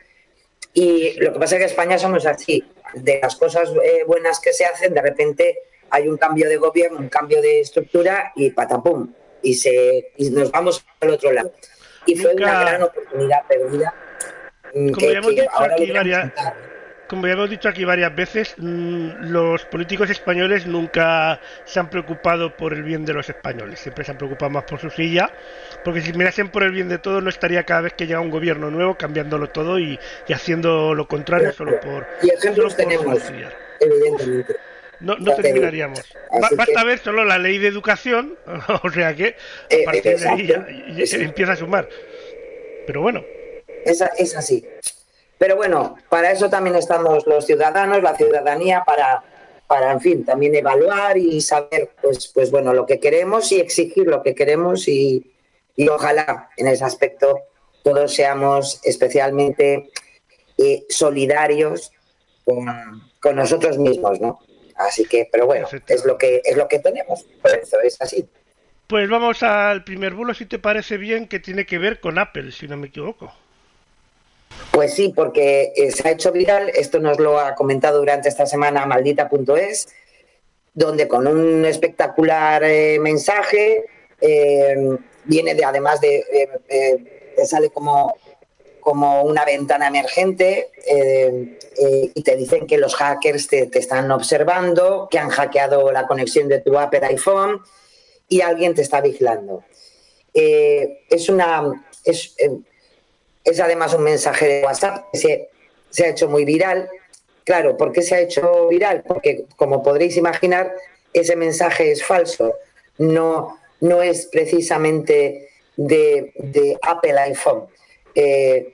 Y 0.74 1.12
lo 1.20 1.32
que 1.32 1.38
pasa 1.38 1.54
es 1.54 1.60
que 1.60 1.64
en 1.64 1.70
España 1.70 1.98
somos 1.98 2.26
así, 2.26 2.64
de 2.94 3.18
las 3.22 3.36
cosas 3.36 3.70
eh, 3.82 4.04
buenas 4.06 4.40
que 4.40 4.52
se 4.52 4.64
hacen, 4.64 4.94
de 4.94 5.02
repente 5.02 5.58
hay 5.90 6.08
un 6.08 6.16
cambio 6.16 6.48
de 6.48 6.56
gobierno, 6.56 6.98
un 6.98 7.08
cambio 7.08 7.40
de 7.40 7.60
estructura 7.60 8.32
y 8.36 8.50
patapum, 8.50 9.12
y, 9.42 9.54
se, 9.54 10.12
y 10.16 10.30
nos 10.30 10.50
vamos 10.50 10.84
al 11.00 11.10
otro 11.10 11.32
lado. 11.32 11.52
Y 12.06 12.16
fue 12.16 12.34
Nunca- 12.34 12.50
una 12.50 12.60
gran 12.60 12.82
oportunidad 12.82 13.46
perdida. 13.48 13.94
mm, 14.74 14.90
Como 14.92 15.06
ya 15.10 15.18
hemos 15.18 15.30
dicho 15.30 15.50
aquí 15.60 15.90
varias-. 15.92 16.32
Como 17.08 17.24
ya 17.28 17.34
hemos 17.34 17.48
dicho 17.50 17.68
aquí 17.68 17.84
varias 17.84 18.16
veces, 18.16 18.54
mm, 18.58 19.30
los 19.30 19.64
políticos 19.66 20.10
españoles 20.10 20.66
nunca 20.66 21.38
se 21.64 21.78
han 21.78 21.88
preocupado 21.88 22.56
por 22.56 22.72
el 22.72 22.82
bien 22.82 23.04
de 23.04 23.12
los 23.12 23.28
españoles, 23.28 23.78
siempre 23.78 24.04
se 24.04 24.10
han 24.10 24.18
preocupado 24.18 24.50
más 24.50 24.64
por 24.64 24.80
su 24.80 24.90
silla, 24.90 25.30
porque 25.86 26.00
si 26.02 26.12
mirasen 26.12 26.48
por 26.50 26.64
el 26.64 26.72
bien 26.72 26.88
de 26.88 26.98
todos 26.98 27.22
no 27.22 27.30
estaría 27.30 27.62
cada 27.62 27.82
vez 27.82 27.92
que 27.94 28.08
llega 28.08 28.18
un 28.20 28.28
gobierno 28.30 28.72
nuevo 28.72 28.96
cambiándolo 28.96 29.50
todo 29.50 29.78
y, 29.78 29.96
y 30.26 30.32
haciendo 30.32 30.94
lo 30.94 31.06
contrario 31.06 31.52
solo 31.52 31.78
por, 31.80 32.04
Y 32.24 32.30
ejemplos 32.30 32.74
por 32.74 32.84
tenemos, 32.84 33.18
fastidiar. 33.20 33.54
evidentemente. 33.78 34.56
No, 34.98 35.14
no 35.16 35.34
terminaríamos. 35.36 36.00
Así 36.42 36.56
basta 36.56 36.80
que- 36.80 36.86
ver 36.86 36.98
solo 36.98 37.24
la 37.24 37.38
ley 37.38 37.58
de 37.58 37.68
educación, 37.68 38.36
o 38.82 38.90
sea 38.90 39.14
que 39.14 39.36
Eh, 39.70 39.82
a 39.82 39.84
partir 39.92 40.18
de 40.18 40.28
ahí 40.28 40.46
ya, 40.48 40.66
ya 40.96 41.06
Sí. 41.06 41.16
empieza 41.22 41.52
a 41.52 41.56
sumar. 41.56 41.88
Pero 42.86 43.00
bueno, 43.02 43.24
Es, 43.84 44.02
es 44.18 44.36
así. 44.36 44.66
Pero 45.38 45.54
bueno, 45.54 45.96
para 46.08 46.32
eso 46.32 46.50
también 46.50 46.74
estamos 46.74 47.26
los 47.28 47.46
ciudadanos, 47.46 48.02
la 48.02 48.16
ciudadanía, 48.16 48.82
para, 48.84 49.22
para 49.68 49.92
en 49.92 50.00
fin, 50.00 50.24
también 50.24 50.54
evaluar 50.56 51.16
y 51.16 51.40
saber, 51.42 51.90
pues, 52.02 52.28
pues 52.34 52.50
bueno, 52.50 52.72
lo 52.74 52.86
que 52.86 52.98
queremos 52.98 53.52
y 53.52 53.60
exigir 53.60 54.06
lo 54.08 54.22
que 54.22 54.34
queremos 54.34 54.88
y, 54.88 55.30
y 55.76 55.88
ojalá 55.88 56.48
en 56.56 56.68
ese 56.68 56.84
aspecto 56.84 57.40
todos 57.82 58.14
seamos 58.14 58.80
especialmente 58.82 59.90
eh, 60.58 60.84
solidarios 60.88 61.92
con, 62.44 62.66
con 63.20 63.36
nosotros 63.36 63.78
mismos, 63.78 64.20
¿no? 64.20 64.40
Así 64.76 65.04
que, 65.04 65.28
pero 65.30 65.46
bueno, 65.46 65.68
es 65.86 66.04
lo 66.04 66.18
que 66.18 66.42
es 66.44 66.56
lo 66.56 66.68
que 66.68 66.78
tenemos, 66.78 67.24
por 67.40 67.50
eso 67.52 67.80
es 67.80 68.00
así. 68.00 68.28
pues 68.86 69.08
vamos 69.08 69.42
al 69.42 69.84
primer 69.84 70.14
bulo, 70.14 70.34
si 70.34 70.46
te 70.46 70.58
parece 70.58 70.96
bien, 70.96 71.28
que 71.28 71.40
tiene 71.40 71.64
que 71.64 71.78
ver 71.78 72.00
con 72.00 72.18
Apple, 72.18 72.52
si 72.52 72.68
no 72.68 72.76
me 72.76 72.88
equivoco. 72.88 73.32
Pues 74.70 74.94
sí, 74.94 75.12
porque 75.14 75.72
eh, 75.74 75.90
se 75.90 76.08
ha 76.08 76.12
hecho 76.12 76.32
viral, 76.32 76.70
esto 76.70 76.98
nos 77.00 77.18
lo 77.18 77.38
ha 77.38 77.54
comentado 77.54 77.98
durante 77.98 78.28
esta 78.28 78.46
semana 78.46 78.84
maldita.es, 78.86 79.88
donde 80.74 81.08
con 81.08 81.26
un 81.26 81.64
espectacular 81.64 82.62
eh, 82.64 82.98
mensaje 83.00 83.86
eh, 84.20 84.98
viene 85.26 85.54
de, 85.54 85.64
además 85.64 86.00
de, 86.00 86.16
eh, 86.16 86.48
eh, 86.68 87.32
te 87.36 87.46
sale 87.46 87.70
como, 87.70 88.14
como 88.80 89.22
una 89.22 89.44
ventana 89.44 89.88
emergente 89.88 90.70
eh, 90.86 91.58
y 92.14 92.22
te 92.22 92.36
dicen 92.36 92.66
que 92.66 92.78
los 92.78 92.94
hackers 92.94 93.48
te, 93.48 93.66
te 93.66 93.78
están 93.78 94.10
observando, 94.10 95.08
que 95.10 95.18
han 95.18 95.30
hackeado 95.30 95.92
la 95.92 96.06
conexión 96.06 96.48
de 96.48 96.60
tu 96.60 96.78
Apple 96.78 97.04
iPhone 97.04 97.60
y 98.28 98.40
alguien 98.40 98.74
te 98.74 98.82
está 98.82 99.00
vigilando. 99.00 99.64
Es 100.32 101.28
una... 101.28 101.84
Es, 102.04 102.34
es 103.46 103.60
además 103.60 103.94
un 103.94 104.02
mensaje 104.02 104.46
de 104.46 104.64
WhatsApp 104.64 105.06
que 105.12 105.18
se, 105.18 105.50
se 105.90 106.04
ha 106.04 106.08
hecho 106.08 106.28
muy 106.28 106.44
viral. 106.44 106.90
Claro, 107.44 107.76
¿por 107.76 107.92
qué 107.92 108.02
se 108.02 108.16
ha 108.16 108.20
hecho 108.20 108.66
viral? 108.66 109.04
Porque, 109.06 109.44
como 109.54 109.82
podréis 109.82 110.16
imaginar, 110.16 110.74
ese 111.12 111.36
mensaje 111.36 111.92
es 111.92 112.04
falso. 112.04 112.56
No, 112.98 113.58
no 113.80 114.02
es 114.02 114.26
precisamente 114.26 115.48
de, 115.76 116.32
de 116.36 116.76
Apple 116.82 117.18
iPhone. 117.18 117.64
Eh, 118.14 118.72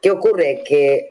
¿Qué 0.00 0.10
ocurre? 0.10 0.62
Que, 0.66 1.10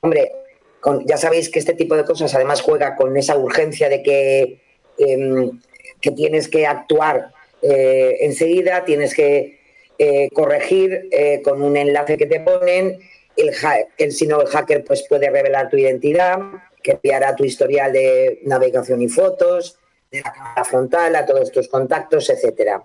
hombre, 0.00 0.32
con- 0.80 1.06
ya 1.06 1.16
sabéis 1.16 1.48
que 1.50 1.58
este 1.58 1.74
tipo 1.74 1.96
de 1.96 2.04
cosas 2.04 2.34
además 2.34 2.62
juega 2.62 2.96
con 2.96 3.16
esa 3.16 3.36
urgencia 3.36 3.88
de 3.88 4.02
que, 4.02 4.60
em, 4.98 5.60
que 6.00 6.10
tienes 6.10 6.48
que 6.48 6.66
actuar 6.66 7.32
eh, 7.62 8.16
enseguida, 8.20 8.84
tienes 8.84 9.14
que 9.14 9.60
eh, 9.98 10.30
corregir 10.32 11.10
con 11.44 11.60
un 11.62 11.76
enlace 11.76 12.16
que 12.16 12.24
te 12.26 12.40
ponen. 12.40 12.98
El, 13.36 13.50
el, 13.98 14.12
si 14.12 14.26
no, 14.26 14.40
el 14.40 14.48
hacker 14.48 14.82
pues, 14.84 15.04
puede 15.06 15.28
revelar 15.30 15.68
tu 15.68 15.76
identidad, 15.76 16.38
que 16.82 16.92
enviará 16.92 17.36
tu 17.36 17.44
historial 17.44 17.92
de 17.92 18.40
navegación 18.44 19.02
y 19.02 19.08
fotos, 19.08 19.78
de 20.10 20.20
la 20.22 20.32
cámara 20.32 20.64
frontal, 20.64 21.16
a 21.16 21.24
todos 21.26 21.50
tus 21.52 21.68
contactos, 21.68 22.28
etcétera. 22.30 22.84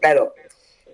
Claro, 0.00 0.34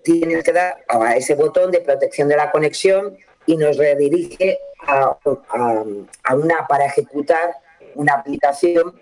tienes 0.02 0.42
que 0.44 0.52
dar 0.52 0.84
a 0.88 1.16
ese 1.16 1.34
botón 1.34 1.70
de 1.70 1.80
protección 1.80 2.28
de 2.28 2.36
la 2.36 2.50
conexión 2.50 3.16
y 3.46 3.56
nos 3.56 3.76
redirige 3.76 4.58
a, 4.86 5.16
a- 5.50 6.34
una 6.34 6.66
para 6.68 6.86
ejecutar 6.86 7.54
una 7.94 8.14
aplicación 8.14 9.00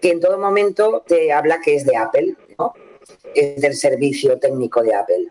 que 0.00 0.10
en 0.10 0.20
todo 0.20 0.38
momento 0.38 1.02
te 1.06 1.32
habla 1.32 1.60
que 1.60 1.74
es 1.76 1.84
de 1.86 1.96
Apple, 1.96 2.34
¿no? 2.58 2.74
es 3.34 3.60
del 3.60 3.74
servicio 3.74 4.38
técnico 4.38 4.82
de 4.82 4.94
Apple. 4.94 5.28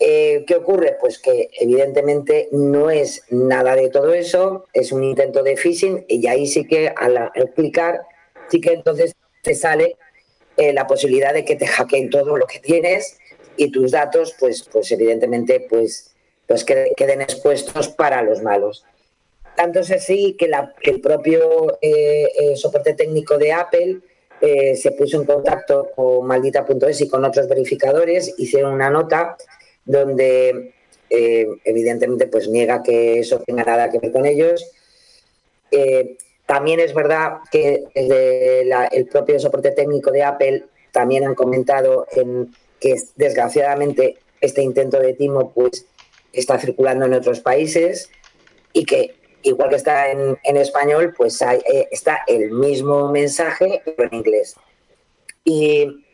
Eh, 0.00 0.44
¿Qué 0.46 0.56
ocurre? 0.56 0.96
Pues 1.00 1.18
que 1.18 1.50
evidentemente 1.60 2.48
no 2.50 2.90
es 2.90 3.22
nada 3.30 3.76
de 3.76 3.90
todo 3.90 4.12
eso, 4.12 4.64
es 4.72 4.90
un 4.90 5.04
intento 5.04 5.42
de 5.42 5.56
phishing 5.56 6.04
y 6.08 6.26
ahí 6.26 6.46
sí 6.46 6.66
que 6.66 6.92
al, 6.96 7.16
al 7.16 7.52
clicar, 7.54 8.02
sí 8.48 8.60
que 8.60 8.72
entonces 8.72 9.14
te 9.44 9.54
sale 9.54 9.96
eh, 10.56 10.72
la 10.72 10.86
posibilidad 10.86 11.32
de 11.34 11.44
que 11.44 11.54
te 11.56 11.66
hackeen 11.66 12.10
todo 12.10 12.36
lo 12.36 12.46
que 12.46 12.58
tienes 12.58 13.18
y 13.56 13.70
tus 13.70 13.92
datos, 13.92 14.34
pues, 14.40 14.68
pues 14.72 14.90
evidentemente, 14.90 15.64
pues, 15.68 16.14
pues 16.48 16.64
que- 16.64 16.92
queden 16.96 17.20
expuestos 17.20 17.88
para 17.88 18.22
los 18.22 18.42
malos. 18.42 18.84
Tanto 19.56 19.80
es 19.80 19.90
así 19.92 20.34
que, 20.38 20.48
la- 20.48 20.74
el 20.82 21.00
propio 21.00 21.78
eh, 21.80 22.28
eh, 22.36 22.56
soporte 22.56 22.94
técnico 22.94 23.38
de 23.38 23.52
Apple 23.52 23.98
se 24.76 24.90
puso 24.90 25.16
en 25.18 25.24
contacto 25.24 25.90
con 25.96 26.26
maldita.es 26.26 27.00
y 27.00 27.08
con 27.08 27.24
otros 27.24 27.48
verificadores, 27.48 28.34
hicieron 28.36 28.74
una 28.74 28.90
nota 28.90 29.38
donde 29.86 30.74
evidentemente 31.08 32.26
pues 32.26 32.48
niega 32.48 32.82
que 32.82 33.20
eso 33.20 33.38
tenga 33.46 33.64
nada 33.64 33.88
que 33.90 34.00
ver 34.00 34.12
con 34.12 34.26
ellos. 34.26 34.70
También 36.46 36.80
es 36.80 36.92
verdad 36.92 37.38
que 37.50 37.84
el 37.94 39.06
propio 39.06 39.38
soporte 39.38 39.70
técnico 39.70 40.10
de 40.10 40.22
Apple 40.22 40.64
también 40.92 41.26
han 41.26 41.34
comentado 41.34 42.06
en 42.12 42.54
que 42.80 42.96
desgraciadamente 43.16 44.18
este 44.40 44.62
intento 44.62 45.00
de 45.00 45.14
timo 45.14 45.52
pues 45.52 45.86
está 46.32 46.58
circulando 46.58 47.06
en 47.06 47.14
otros 47.14 47.40
países 47.40 48.10
y 48.72 48.84
que 48.84 49.14
igual 49.42 49.70
que 49.70 49.76
está 49.76 50.10
en, 50.10 50.56
español, 50.56 51.14
pues 51.16 51.40
eh, 51.42 51.88
está 51.90 52.24
el 52.26 52.50
mismo 52.50 53.10
mensaje, 53.10 53.82
pero 53.84 54.08
en 54.08 54.14
inglés. 54.14 54.56
Y 55.44 56.04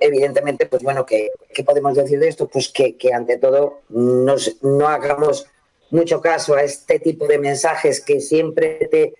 evidentemente, 0.00 0.66
pues 0.66 0.82
bueno, 0.82 1.04
¿qué, 1.04 1.30
podemos 1.64 1.96
decir 1.96 2.18
de 2.18 2.28
esto? 2.28 2.48
Pues 2.48 2.68
que, 2.68 2.96
que 2.96 3.12
ante 3.12 3.36
todo 3.38 3.82
no 3.90 4.88
hagamos 4.88 5.46
mucho 5.90 6.20
caso 6.20 6.54
a 6.54 6.62
este 6.62 6.98
tipo 6.98 7.26
de 7.26 7.38
mensajes 7.38 8.00
que 8.00 8.20
siempre 8.20 8.88
te... 8.90 9.14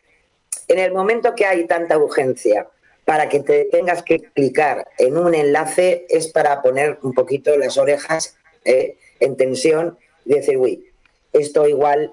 En 0.68 0.78
el 0.78 0.92
momento 0.92 1.34
que 1.34 1.46
hay 1.46 1.66
tanta 1.66 1.96
urgencia 1.98 2.66
para 3.04 3.28
que 3.28 3.40
te 3.40 3.66
tengas 3.66 4.02
que 4.02 4.18
clicar 4.20 4.88
en 4.98 5.16
un 5.16 5.34
enlace 5.34 6.06
es 6.08 6.28
para 6.28 6.60
poner 6.62 6.98
un 7.02 7.12
poquito 7.12 7.56
las 7.56 7.78
orejas 7.78 8.36
eh, 8.64 8.96
en 9.20 9.36
tensión 9.36 9.96
y 10.24 10.34
decir, 10.34 10.56
uy, 10.58 10.90
esto 11.32 11.68
igual 11.68 12.12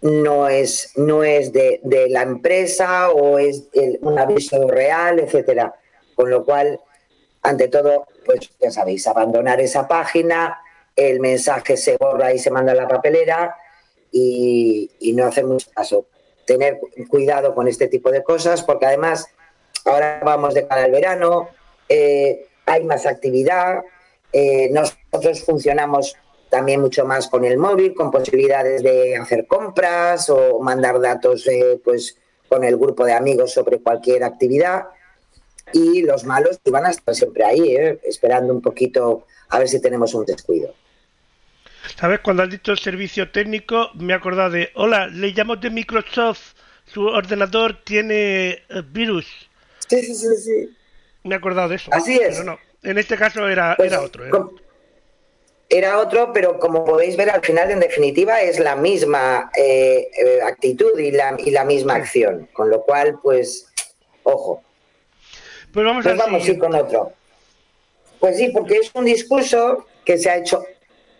no 0.00 0.48
es, 0.48 0.92
no 0.96 1.22
es 1.22 1.52
de, 1.52 1.78
de 1.84 2.08
la 2.08 2.22
empresa 2.22 3.10
o 3.10 3.38
es 3.38 3.68
el- 3.72 3.98
un 4.02 4.18
aviso 4.18 4.66
real, 4.68 5.20
etcétera. 5.20 5.74
Con 6.16 6.28
lo 6.28 6.44
cual, 6.44 6.80
ante 7.42 7.68
todo, 7.68 8.06
pues 8.24 8.50
ya 8.60 8.72
sabéis, 8.72 9.06
abandonar 9.06 9.60
esa 9.60 9.86
página, 9.86 10.58
el 10.96 11.20
mensaje 11.20 11.76
se 11.76 11.96
borra 11.96 12.34
y 12.34 12.38
se 12.40 12.50
manda 12.50 12.72
a 12.72 12.74
la 12.74 12.88
papelera 12.88 13.54
y, 14.10 14.90
y 14.98 15.12
no 15.12 15.26
hacer 15.26 15.44
mucho 15.44 15.70
caso. 15.72 16.06
Tener 16.44 16.80
cuidado 17.08 17.54
con 17.54 17.68
este 17.68 17.88
tipo 17.88 18.10
de 18.10 18.22
cosas, 18.22 18.62
porque 18.62 18.86
además 18.86 19.26
ahora 19.84 20.20
vamos 20.24 20.54
de 20.54 20.66
cara 20.66 20.84
al 20.84 20.90
verano, 20.90 21.48
eh, 21.88 22.46
hay 22.66 22.84
más 22.84 23.06
actividad, 23.06 23.82
eh, 24.32 24.70
nosotros 24.70 25.44
funcionamos 25.44 26.16
también 26.48 26.80
mucho 26.80 27.06
más 27.06 27.28
con 27.28 27.44
el 27.44 27.58
móvil, 27.58 27.94
con 27.94 28.10
posibilidades 28.10 28.82
de 28.82 29.16
hacer 29.16 29.46
compras 29.46 30.28
o 30.28 30.60
mandar 30.60 31.00
datos 31.00 31.46
eh, 31.46 31.80
pues, 31.82 32.18
con 32.48 32.64
el 32.64 32.76
grupo 32.76 33.04
de 33.04 33.14
amigos 33.14 33.52
sobre 33.52 33.80
cualquier 33.80 34.24
actividad. 34.24 34.88
Y 35.72 36.02
los 36.02 36.24
malos 36.24 36.60
van 36.70 36.86
a 36.86 36.90
estar 36.90 37.14
siempre 37.14 37.44
ahí, 37.44 37.74
esperando 38.02 38.52
un 38.52 38.60
poquito 38.60 39.26
a 39.48 39.58
ver 39.58 39.68
si 39.68 39.80
tenemos 39.80 40.12
un 40.12 40.26
descuido. 40.26 40.74
¿Sabes? 41.98 42.20
Cuando 42.20 42.42
has 42.42 42.50
dicho 42.50 42.76
servicio 42.76 43.30
técnico, 43.30 43.90
me 43.94 44.12
he 44.12 44.16
acordado 44.16 44.50
de, 44.50 44.70
hola, 44.74 45.06
le 45.08 45.28
llamo 45.28 45.56
de 45.56 45.70
Microsoft, 45.70 46.54
su 46.84 47.04
ordenador 47.04 47.82
tiene 47.84 48.50
eh, 48.50 48.82
virus. 48.90 49.26
Sí, 49.88 50.02
sí, 50.02 50.14
sí, 50.14 50.36
sí. 50.36 50.76
Me 51.24 51.34
he 51.34 51.38
acordado 51.38 51.68
de 51.68 51.76
eso. 51.76 51.90
Así 51.92 52.14
es. 52.14 52.38
Pero 52.38 52.44
no, 52.44 52.58
en 52.82 52.98
este 52.98 53.16
caso 53.16 53.48
era, 53.48 53.74
Pues, 53.76 53.92
era 53.92 54.00
otro. 54.02 54.26
¿eh? 54.26 54.30
Era 55.68 55.98
otro, 55.98 56.32
pero 56.32 56.58
como 56.58 56.84
podéis 56.84 57.16
ver, 57.16 57.30
al 57.30 57.40
final, 57.42 57.70
en 57.70 57.80
definitiva, 57.80 58.42
es 58.42 58.58
la 58.58 58.76
misma 58.76 59.50
eh, 59.56 60.06
actitud 60.44 60.98
y 60.98 61.10
la, 61.12 61.34
y 61.38 61.50
la 61.50 61.64
misma 61.64 61.94
acción. 61.94 62.48
Con 62.52 62.68
lo 62.68 62.82
cual, 62.82 63.18
pues, 63.22 63.66
ojo. 64.22 64.62
Pues 65.72 65.86
vamos 65.86 66.02
Pues 66.04 66.12
al 66.12 66.18
vamos 66.18 66.44
a 66.44 66.50
ir 66.50 66.58
con 66.58 66.74
otro. 66.74 67.12
Pues 68.20 68.36
sí, 68.36 68.50
porque 68.52 68.76
es 68.76 68.90
un 68.94 69.04
discurso 69.06 69.86
que 70.04 70.18
se 70.18 70.28
ha 70.28 70.36
hecho, 70.36 70.62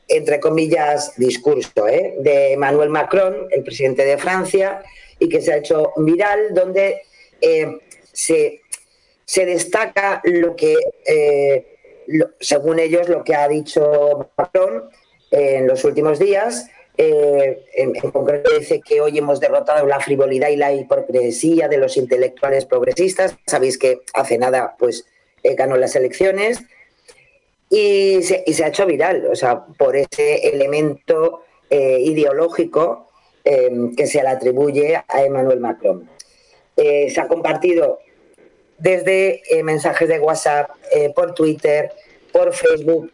entre 0.08 0.40
comillas, 0.40 1.14
discurso, 1.16 1.88
¿eh? 1.88 2.16
de 2.18 2.52
Emmanuel 2.52 2.90
Macron, 2.90 3.48
el 3.50 3.62
presidente 3.62 4.04
de 4.04 4.18
Francia, 4.18 4.82
y 5.18 5.28
que 5.28 5.40
se 5.40 5.52
ha 5.52 5.56
hecho 5.56 5.92
viral, 5.96 6.52
donde 6.54 7.02
eh, 7.40 7.78
se, 8.12 8.60
se 9.24 9.46
destaca 9.46 10.20
lo 10.24 10.54
que, 10.56 10.76
eh, 11.06 11.78
según 12.40 12.78
ellos, 12.78 13.08
lo 13.08 13.24
que 13.24 13.34
ha 13.34 13.48
dicho 13.48 14.30
Macron 14.36 14.90
en 15.30 15.66
los 15.66 15.84
últimos 15.84 16.18
días. 16.18 16.68
En, 16.98 17.56
en 17.74 18.10
concreto 18.10 18.50
dice 18.58 18.82
que 18.82 19.00
hoy 19.00 19.16
hemos 19.16 19.40
derrotado 19.40 19.86
la 19.86 19.98
frivolidad 19.98 20.50
y 20.50 20.56
la 20.56 20.74
hipocresía 20.74 21.66
de 21.68 21.78
los 21.78 21.96
intelectuales 21.96 22.66
progresistas. 22.66 23.34
Sabéis 23.46 23.78
que 23.78 24.02
hace 24.12 24.36
nada 24.36 24.76
pues 24.78 25.06
ganó 25.56 25.78
las 25.78 25.96
elecciones 25.96 26.62
y 27.72 28.22
se, 28.22 28.44
y 28.46 28.52
se 28.52 28.64
ha 28.64 28.68
hecho 28.68 28.84
viral, 28.84 29.26
o 29.32 29.34
sea, 29.34 29.64
por 29.64 29.96
ese 29.96 30.46
elemento 30.46 31.40
eh, 31.70 32.00
ideológico 32.00 33.08
eh, 33.44 33.70
que 33.96 34.06
se 34.06 34.22
le 34.22 34.28
atribuye 34.28 34.94
a 35.08 35.24
Emmanuel 35.24 35.58
Macron. 35.58 36.06
Eh, 36.76 37.10
se 37.10 37.18
ha 37.18 37.26
compartido 37.26 38.00
desde 38.76 39.40
eh, 39.48 39.62
mensajes 39.62 40.06
de 40.06 40.20
WhatsApp, 40.20 40.70
por 41.16 41.32
Twitter, 41.32 41.90
por 42.30 42.52
Facebook, 42.52 43.10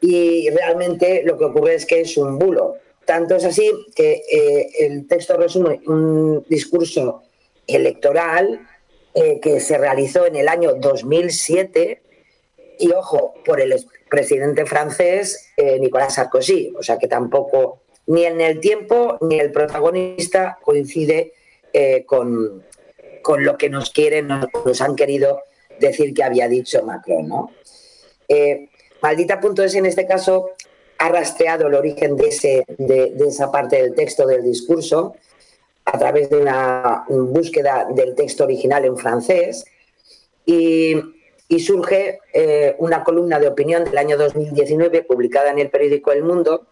y 0.00 0.48
realmente 0.48 1.22
lo 1.24 1.36
que 1.36 1.44
ocurre 1.44 1.74
es 1.74 1.84
que 1.84 2.00
es 2.00 2.16
un 2.16 2.38
bulo. 2.38 2.76
Tanto 3.04 3.36
es 3.36 3.44
así 3.44 3.70
que 3.94 4.22
el 4.78 5.06
texto 5.06 5.36
resume 5.36 5.82
un 5.86 6.46
discurso 6.48 7.24
electoral 7.66 8.66
que 9.42 9.60
se 9.60 9.76
realizó 9.76 10.26
en 10.26 10.36
el 10.36 10.48
año 10.48 10.74
2007 10.74 12.00
y 12.78 12.92
ojo, 12.92 13.34
por 13.44 13.60
el 13.60 13.74
presidente 14.08 14.64
francés 14.66 15.50
eh, 15.56 15.78
Nicolas 15.78 16.14
Sarkozy, 16.14 16.72
o 16.78 16.82
sea 16.82 16.98
que 16.98 17.08
tampoco 17.08 17.80
ni 18.06 18.24
en 18.24 18.40
el 18.40 18.60
tiempo 18.60 19.18
ni 19.20 19.38
el 19.38 19.52
protagonista 19.52 20.58
coincide 20.62 21.32
eh, 21.72 22.04
con, 22.06 22.64
con 23.22 23.44
lo 23.44 23.58
que 23.58 23.68
nos 23.68 23.90
quieren, 23.90 24.28
nos, 24.28 24.80
han 24.80 24.96
querido 24.96 25.42
decir 25.78 26.14
que 26.14 26.24
había 26.24 26.48
dicho 26.48 26.82
Macron, 26.82 27.28
¿no? 27.28 27.50
Eh, 28.28 28.68
Maldita.es 29.02 29.74
en 29.74 29.86
este 29.86 30.06
caso 30.06 30.50
ha 30.98 31.08
rastreado 31.08 31.68
el 31.68 31.74
origen 31.74 32.16
de, 32.16 32.28
ese, 32.28 32.64
de, 32.78 33.12
de 33.12 33.28
esa 33.28 33.52
parte 33.52 33.80
del 33.80 33.94
texto 33.94 34.26
del 34.26 34.42
discurso 34.42 35.14
a 35.84 35.98
través 35.98 36.28
de 36.30 36.38
una 36.38 37.04
búsqueda 37.08 37.86
del 37.94 38.14
texto 38.14 38.44
original 38.44 38.84
en 38.84 38.96
francés 38.96 39.64
y, 40.44 40.96
y 41.48 41.60
surge 41.60 42.20
eh, 42.32 42.76
una 42.78 43.02
columna 43.02 43.40
de 43.40 43.48
opinión 43.48 43.84
del 43.84 43.96
año 43.96 44.16
2019 44.18 45.02
publicada 45.02 45.50
en 45.50 45.58
el 45.58 45.70
periódico 45.70 46.12
El 46.12 46.22
Mundo 46.22 46.66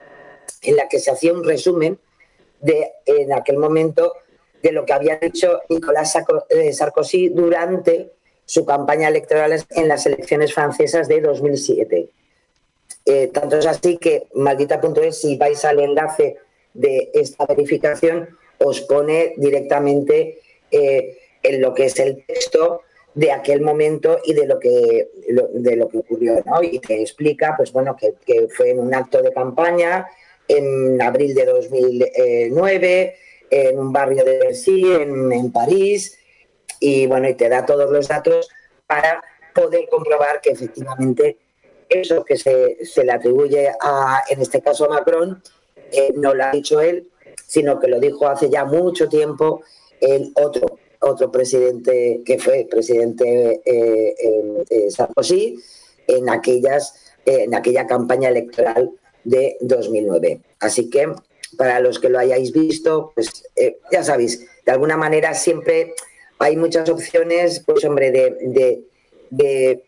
en 0.63 0.77
la 0.77 0.89
que 0.89 0.99
se 0.99 1.11
hacía 1.11 1.33
un 1.33 1.45
resumen 1.45 1.99
de 2.61 2.93
en 3.07 3.33
aquel 3.33 3.57
momento 3.57 4.13
de 4.63 4.73
lo 4.73 4.85
que 4.85 4.93
había 4.93 5.17
dicho 5.17 5.63
Nicolás 5.69 6.17
eh, 6.51 6.73
Sarkozy 6.73 7.29
durante 7.31 8.13
su 8.45 8.65
campaña 8.65 9.09
electoral 9.09 9.65
en 9.71 9.89
las 9.89 10.07
elecciones 10.07 10.55
francesas 10.55 11.09
de 11.09 11.21
2007. 11.21 12.09
Eh, 13.05 13.31
tanto 13.33 13.59
es 13.59 13.67
así 13.67 13.99
que 13.99 14.27
maldita.es, 14.35 15.21
si 15.21 15.37
vais 15.37 15.65
al 15.65 15.81
enlace 15.81 16.39
de 16.75 17.11
esta 17.15 17.47
verificación, 17.47 18.37
os 18.59 18.81
pone 18.83 19.35
directamente 19.37 20.41
eh, 20.71 21.19
en 21.43 21.61
lo 21.61 21.75
que 21.75 21.87
es 21.87 21.99
el 21.99 22.25
texto 22.27 22.83
de 23.17 23.33
aquel 23.33 23.63
momento 23.63 24.19
y 24.27 24.35
de 24.35 24.47
lo 24.47 24.59
que, 24.61 25.09
lo- 25.31 25.49
de 25.53 25.75
lo 25.75 25.89
que 25.89 25.99
ocurrió, 25.99 26.35
¿no? 26.45 26.63
Y 26.63 26.79
te 26.81 27.01
explica, 27.01 27.55
pues 27.57 27.73
bueno, 27.73 27.97
que, 27.97 28.13
que 28.27 28.47
fue 28.49 28.71
en 28.71 28.79
un 28.79 28.95
acto 28.95 29.23
de 29.23 29.33
campaña 29.33 30.07
en 30.49 31.01
abril 31.01 31.35
de 31.35 31.47
2009, 31.47 33.17
en 33.51 33.79
un 33.79 33.91
barrio 33.93 34.23
de 34.23 34.39
Bercy, 34.39 34.83
en, 34.93 35.33
en 35.33 35.51
París, 35.51 36.19
y 36.79 37.07
bueno, 37.07 37.27
y 37.29 37.35
te 37.35 37.49
da 37.49 37.65
todos 37.65 37.91
los 37.91 38.07
datos 38.07 38.51
para 38.87 39.23
poder 39.55 39.89
comprobar 39.89 40.41
que 40.43 40.51
efectivamente 40.51 41.39
eso 41.89 42.23
que 42.25 42.37
se, 42.37 42.85
se 42.85 43.03
le 43.05 43.13
atribuye 43.13 43.71
a, 43.81 44.23
en 44.29 44.43
este 44.43 44.61
caso 44.61 44.85
a 44.85 44.89
Macron, 44.91 45.43
eh, 45.91 46.13
no 46.17 46.35
lo 46.35 46.45
ha 46.45 46.51
dicho 46.51 46.81
él, 46.83 47.09
sino 47.47 47.79
que 47.81 47.89
lo 47.89 47.99
dijo 47.99 48.29
hace 48.29 48.51
ya 48.51 48.65
mucho 48.65 49.09
tiempo 49.09 49.63
el 50.01 50.33
otro, 50.35 50.79
otro 51.07 51.31
presidente 51.31 52.23
que 52.25 52.39
fue 52.39 52.67
presidente 52.71 53.61
eh, 53.65 54.15
eh, 54.19 54.65
eh, 54.69 54.91
Sarkozy 54.91 55.57
en 56.07 56.29
aquellas 56.29 56.95
en 57.25 57.55
aquella 57.55 57.87
campaña 57.87 58.29
electoral 58.29 58.93
de 59.25 59.57
2009. 59.61 60.41
Así 60.61 60.89
que 60.89 61.13
para 61.57 61.81
los 61.81 61.99
que 61.99 62.09
lo 62.09 62.21
hayáis 62.21 62.53
visto, 62.53 63.11
pues 63.17 63.43
ya 63.91 64.05
sabéis, 64.05 64.47
de 64.65 64.71
alguna 64.71 64.97
manera 64.97 65.35
siempre 65.35 65.95
hay 66.39 66.57
muchas 66.57 66.89
opciones, 66.89 67.65
pues 67.67 67.85
hombre, 67.85 68.13
de, 68.13 68.85
de, 69.31 69.83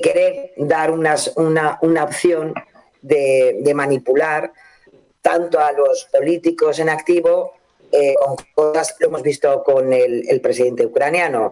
querer 0.00 0.52
dar 0.56 0.92
unas, 0.92 1.32
una, 1.36 1.78
una 1.82 2.04
opción 2.04 2.54
de 3.02 3.72
manipular 3.74 4.52
tanto 5.24 5.58
a 5.58 5.72
los 5.72 6.06
políticos 6.12 6.78
en 6.78 6.90
activo 6.90 7.54
eh, 7.94 8.14
con 8.18 8.36
cosas 8.54 8.96
lo 9.00 9.08
hemos 9.08 9.22
visto 9.22 9.62
con 9.62 9.92
el, 9.92 10.28
el 10.28 10.40
presidente 10.40 10.84
ucraniano, 10.86 11.50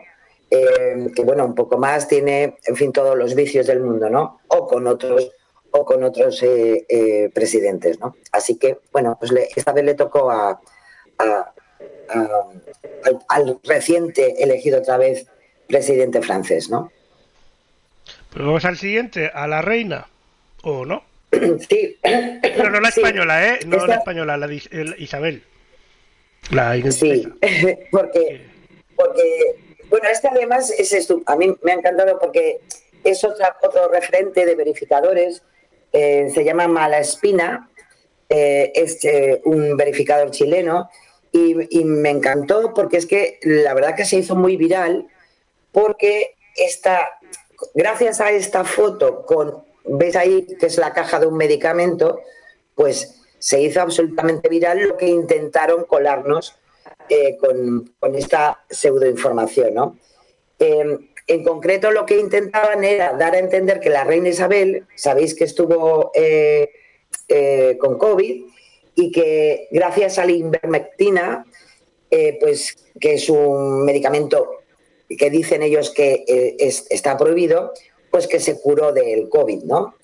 eh, 0.50 1.06
que 1.14 1.22
bueno, 1.22 1.44
un 1.44 1.54
poco 1.54 1.78
más 1.78 2.08
tiene, 2.08 2.56
en 2.66 2.76
fin, 2.76 2.92
todos 2.92 3.16
los 3.16 3.34
vicios 3.34 3.66
del 3.66 3.80
mundo, 3.80 4.10
¿no? 4.10 4.40
O 4.48 4.66
con 4.66 4.86
otros 4.86 5.30
o 5.70 5.84
con 5.86 6.04
otros 6.04 6.42
eh, 6.42 6.84
eh, 6.88 7.30
presidentes, 7.32 7.98
¿no? 7.98 8.16
Así 8.32 8.56
que, 8.58 8.78
bueno, 8.92 9.16
pues 9.18 9.32
le- 9.32 9.48
esta 9.56 9.72
vez 9.72 9.84
le 9.84 9.94
tocó 9.94 10.30
a, 10.30 10.60
a- 11.18 11.52
a- 12.10 12.46
al, 13.04 13.18
al 13.28 13.58
reciente 13.64 14.42
elegido 14.42 14.80
otra 14.80 14.98
vez 14.98 15.26
presidente 15.66 16.20
francés, 16.20 16.68
¿no? 16.68 16.92
Pues 18.30 18.44
vamos 18.44 18.64
al 18.66 18.76
siguiente, 18.76 19.30
a 19.32 19.46
la 19.46 19.62
reina. 19.62 20.06
¿O 20.62 20.84
no? 20.84 21.02
Sí. 21.68 21.96
Pero 22.02 22.70
no 22.70 22.80
la 22.80 22.90
española, 22.90 23.48
¿eh? 23.48 23.60
No 23.66 23.86
la 23.86 23.94
española, 23.96 24.36
la 24.36 24.46
de 24.46 24.54
Is- 24.56 24.68
el- 24.72 24.94
Isabel. 24.98 25.42
La 26.50 26.76
Sí, 26.90 27.28
porque, 27.90 28.46
porque, 28.96 29.56
bueno, 29.88 30.08
este 30.10 30.28
además 30.28 30.70
es 30.70 30.92
esto, 30.92 31.22
a 31.26 31.36
mí 31.36 31.54
me 31.62 31.72
ha 31.72 31.76
encantado 31.76 32.18
porque 32.18 32.60
es 33.04 33.24
otra, 33.24 33.56
otro 33.62 33.88
referente 33.88 34.44
de 34.44 34.54
verificadores, 34.54 35.42
eh, 35.92 36.30
se 36.32 36.44
llama 36.44 36.68
Malaspina, 36.68 37.70
eh, 38.28 38.72
es 38.74 39.04
eh, 39.04 39.42
un 39.44 39.76
verificador 39.76 40.30
chileno 40.30 40.88
y, 41.32 41.78
y 41.78 41.84
me 41.84 42.10
encantó 42.10 42.72
porque 42.74 42.96
es 42.96 43.06
que 43.06 43.38
la 43.42 43.74
verdad 43.74 43.94
que 43.94 44.04
se 44.04 44.16
hizo 44.16 44.34
muy 44.34 44.56
viral 44.56 45.06
porque 45.70 46.34
esta, 46.56 47.18
gracias 47.74 48.20
a 48.20 48.30
esta 48.30 48.64
foto 48.64 49.26
con, 49.26 49.64
ves 49.84 50.16
ahí 50.16 50.46
que 50.58 50.66
es 50.66 50.78
la 50.78 50.92
caja 50.92 51.18
de 51.20 51.26
un 51.26 51.36
medicamento, 51.36 52.20
pues 52.74 53.21
se 53.42 53.60
hizo 53.60 53.80
absolutamente 53.80 54.48
viral 54.48 54.86
lo 54.86 54.96
que 54.96 55.08
intentaron 55.08 55.84
colarnos 55.84 56.54
eh, 57.08 57.36
con, 57.38 58.14
esta 58.14 58.62
pseudoinformación. 58.70 59.74
¿no? 59.74 59.98
Eh, 60.60 60.96
en 61.26 61.42
concreto, 61.42 61.90
lo 61.90 62.06
que 62.06 62.20
intentaban 62.20 62.84
era 62.84 63.14
dar 63.14 63.34
a 63.34 63.40
entender 63.40 63.80
que 63.80 63.90
la 63.90 64.04
reina 64.04 64.28
Isabel, 64.28 64.86
sabéis 64.94 65.34
que 65.34 65.42
estuvo 65.42 66.12
eh, 66.14 66.70
eh 67.26 67.76
con 67.80 67.98
COVID 67.98 68.44
y 68.94 69.10
que 69.10 69.66
gracias 69.72 70.20
a 70.20 70.24
la 70.24 70.32
invermectina, 70.32 71.44
pues 72.38 72.76
que 73.00 73.14
es 73.14 73.28
un 73.28 73.84
medicamento 73.84 74.60
que 75.08 75.30
dicen 75.30 75.62
ellos 75.62 75.90
que 75.90 76.24
es, 76.58 76.86
está 76.90 77.16
prohibido, 77.16 77.72
pues 78.08 78.28
que 78.28 78.38
se 78.38 78.60
curó 78.60 78.92
del 78.92 79.28
COVID, 79.28 79.64
¿no? 79.64 79.94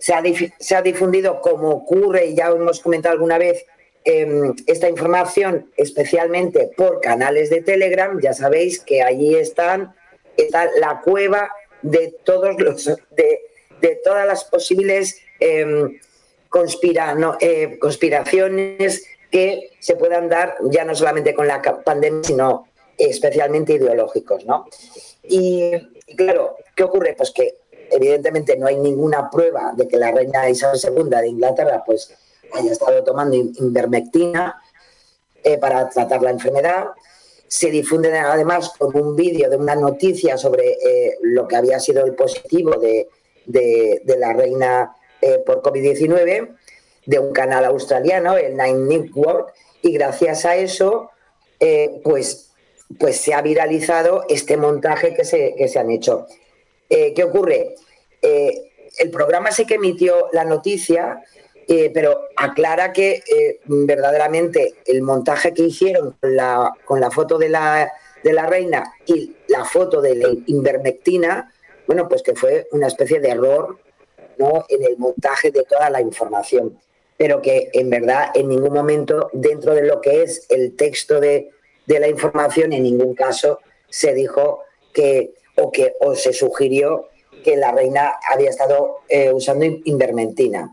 Se 0.00 0.12
ha, 0.12 0.22
se 0.58 0.74
ha 0.74 0.82
difundido, 0.82 1.40
como 1.40 1.70
ocurre, 1.70 2.26
y 2.26 2.34
ya 2.34 2.48
hemos 2.48 2.80
comentado 2.80 3.12
alguna 3.12 3.38
vez, 3.38 3.64
eh, 4.04 4.52
esta 4.66 4.88
información 4.88 5.70
especialmente 5.76 6.70
por 6.76 7.00
canales 7.00 7.50
de 7.50 7.62
Telegram, 7.62 8.18
ya 8.20 8.32
sabéis 8.32 8.80
que 8.80 9.02
allí 9.02 9.36
están, 9.36 9.94
está 10.36 10.68
la 10.80 11.02
cueva 11.02 11.50
de 11.82 12.14
todos 12.24 12.58
los 12.58 12.86
de, 12.86 13.40
de 13.80 14.00
todas 14.02 14.26
las 14.26 14.44
posibles 14.44 15.20
eh, 15.38 16.00
conspira, 16.48 17.14
no, 17.14 17.36
eh, 17.40 17.78
conspiraciones 17.78 19.04
que 19.30 19.70
se 19.78 19.96
puedan 19.96 20.28
dar 20.28 20.56
ya 20.70 20.84
no 20.84 20.94
solamente 20.94 21.34
con 21.34 21.46
la 21.46 21.62
pandemia, 21.62 22.24
sino 22.24 22.66
especialmente 22.98 23.74
ideológicos, 23.74 24.44
¿no? 24.44 24.66
Y, 25.22 25.72
y, 26.06 26.16
claro, 26.16 26.56
¿qué 26.74 26.82
ocurre? 26.82 27.14
Pues 27.16 27.30
que 27.30 27.59
evidentemente 27.90 28.56
no 28.56 28.66
hay 28.66 28.76
ninguna 28.76 29.30
prueba 29.30 29.72
de 29.76 29.88
que 29.88 29.96
la 29.96 30.10
reina 30.10 30.48
Isabel 30.48 30.80
II 30.82 31.10
de 31.10 31.28
Inglaterra 31.28 31.82
pues 31.84 32.12
haya 32.52 32.72
estado 32.72 33.02
tomando 33.04 33.36
invermectina 33.36 34.60
eh, 35.42 35.58
para 35.58 35.88
tratar 35.88 36.22
la 36.22 36.30
enfermedad. 36.30 36.88
Se 37.46 37.70
difunde 37.70 38.16
además 38.16 38.72
con 38.78 38.96
un 38.96 39.16
vídeo 39.16 39.50
de 39.50 39.56
una 39.56 39.74
noticia 39.74 40.36
sobre 40.36 40.72
eh, 40.72 41.18
lo 41.22 41.48
que 41.48 41.56
había 41.56 41.80
sido 41.80 42.04
el 42.04 42.14
positivo 42.14 42.76
de, 42.76 43.08
de, 43.46 44.16
la 44.18 44.32
reina 44.32 44.94
eh, 45.20 45.42
por 45.44 45.62
COVID-19 45.62 46.56
de 47.06 47.18
un 47.18 47.32
canal 47.32 47.64
australiano, 47.64 48.36
el 48.36 48.56
Nine 48.56 48.98
Network, 48.98 49.52
y 49.82 49.92
gracias 49.92 50.44
a 50.44 50.56
eso, 50.56 51.10
pues 52.04 52.50
pues 52.98 53.18
se 53.18 53.34
ha 53.34 53.42
viralizado 53.42 54.24
este 54.28 54.56
montaje 54.56 55.14
que 55.14 55.24
se, 55.24 55.54
que 55.56 55.68
se 55.68 55.78
han 55.78 55.90
hecho. 55.90 56.26
Eh, 56.90 57.14
¿Qué 57.14 57.22
ocurre? 57.22 57.76
Eh, 58.20 58.72
el 58.98 59.10
programa 59.10 59.52
sí 59.52 59.64
que 59.64 59.74
emitió 59.74 60.28
la 60.32 60.44
noticia, 60.44 61.22
eh, 61.68 61.90
pero 61.94 62.22
aclara 62.36 62.92
que 62.92 63.22
verdaderamente 63.64 64.74
el 64.84 65.02
montaje 65.02 65.54
que 65.54 65.62
hicieron 65.62 66.16
con 66.20 66.34
la, 66.34 66.72
con 66.84 67.00
la 67.00 67.12
foto 67.12 67.38
de 67.38 67.48
la, 67.48 67.92
de 68.24 68.32
la 68.32 68.46
reina 68.46 68.92
y 69.06 69.36
la 69.46 69.64
foto 69.64 70.00
de 70.00 70.16
la 70.16 70.28
invermectina, 70.46 71.52
bueno, 71.86 72.08
pues 72.08 72.22
que 72.22 72.34
fue 72.34 72.66
una 72.72 72.88
especie 72.88 73.20
de 73.20 73.28
error 73.28 73.78
¿no? 74.38 74.66
en 74.68 74.82
el 74.82 74.98
montaje 74.98 75.52
de 75.52 75.62
toda 75.62 75.88
la 75.90 76.00
información, 76.00 76.76
pero 77.16 77.40
que 77.40 77.70
en 77.72 77.88
verdad 77.88 78.32
en 78.34 78.48
ningún 78.48 78.72
momento 78.72 79.30
dentro 79.32 79.74
de 79.74 79.82
lo 79.82 80.00
que 80.00 80.24
es 80.24 80.46
el 80.48 80.74
texto 80.74 81.20
de, 81.20 81.50
de 81.86 82.00
la 82.00 82.08
información 82.08 82.72
en 82.72 82.82
ningún 82.82 83.14
caso 83.14 83.60
se 83.88 84.12
dijo 84.12 84.64
que 84.92 85.34
o 85.60 85.70
que 85.70 85.94
o 86.00 86.14
se 86.14 86.32
sugirió 86.32 87.08
que 87.44 87.56
la 87.56 87.72
reina 87.72 88.14
había 88.30 88.50
estado 88.50 88.98
eh, 89.08 89.32
usando 89.32 89.64
invermentina. 89.64 90.72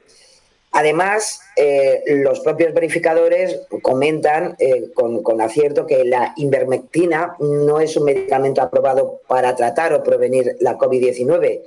Además, 0.71 1.41
eh, 1.56 2.04
los 2.08 2.41
propios 2.41 2.73
verificadores 2.73 3.62
comentan 3.82 4.56
eh, 4.60 4.91
con, 4.93 5.41
acierto 5.41 5.88
que 5.88 6.04
la 6.04 6.34
invermectina 6.38 7.36
no 7.39 7.80
es 7.80 7.95
un 7.95 8.04
medicamento 8.04 8.62
aprobado 8.62 9.21
para 9.28 9.56
tratar 9.56 9.93
o 9.93 10.04
prevenir 10.04 10.58
la 10.60 10.78
COVID-19. 10.78 11.62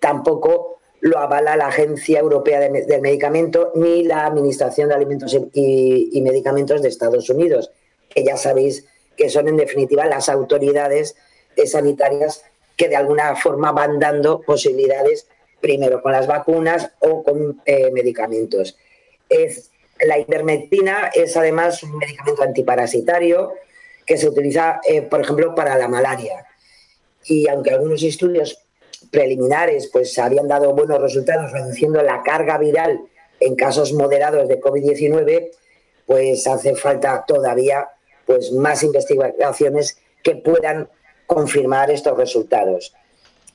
Tampoco 0.00 0.78
lo 1.00 1.18
avala 1.18 1.56
la 1.56 1.68
Agencia 1.68 2.18
Europea 2.18 2.58
de, 2.58 2.84
del 2.84 3.00
Medicamento 3.00 3.70
ni 3.74 4.02
la 4.02 4.26
Administración 4.26 4.88
de 4.88 4.94
Alimentos 4.94 5.36
y 5.52 6.20
Medicamentos 6.22 6.82
de 6.82 6.88
Estados 6.88 7.28
Unidos 7.30 7.70
que 8.08 8.24
ya 8.24 8.36
sabéis 8.36 8.86
que 9.16 9.28
son 9.28 9.48
en 9.48 9.56
definitiva 9.56 10.06
las 10.06 10.28
autoridades 10.28 11.16
sanitarias 11.66 12.44
que 12.78 12.88
de 12.88 12.96
alguna 12.96 13.34
forma 13.34 13.72
van 13.72 13.98
dando 13.98 14.40
posibilidades 14.40 15.26
primero 15.60 16.00
con 16.00 16.12
las 16.12 16.28
vacunas 16.28 16.92
o 17.00 17.24
con 17.24 17.60
eh, 17.66 17.90
medicamentos. 17.90 18.78
Es, 19.28 19.72
la 20.00 20.16
ivermectina 20.16 21.10
es 21.12 21.36
además 21.36 21.82
un 21.82 21.98
medicamento 21.98 22.44
antiparasitario 22.44 23.52
que 24.06 24.16
se 24.16 24.28
utiliza, 24.28 24.80
eh, 24.88 25.02
por 25.02 25.20
ejemplo, 25.20 25.56
para 25.56 25.76
la 25.76 25.88
malaria. 25.88 26.46
Y 27.24 27.48
aunque 27.48 27.72
algunos 27.72 28.02
estudios 28.04 28.64
preliminares 29.10 29.88
pues 29.92 30.16
habían 30.18 30.46
dado 30.46 30.72
buenos 30.72 31.02
resultados 31.02 31.50
reduciendo 31.50 32.00
la 32.02 32.22
carga 32.22 32.58
viral 32.58 33.00
en 33.40 33.56
casos 33.56 33.92
moderados 33.92 34.46
de 34.46 34.60
COVID-19, 34.60 35.50
pues 36.06 36.46
hace 36.46 36.76
falta 36.76 37.24
todavía 37.26 37.88
pues 38.24 38.52
más 38.52 38.84
investigaciones 38.84 39.98
que 40.22 40.36
puedan 40.36 40.88
confirmar 41.28 41.90
estos 41.90 42.16
resultados. 42.16 42.92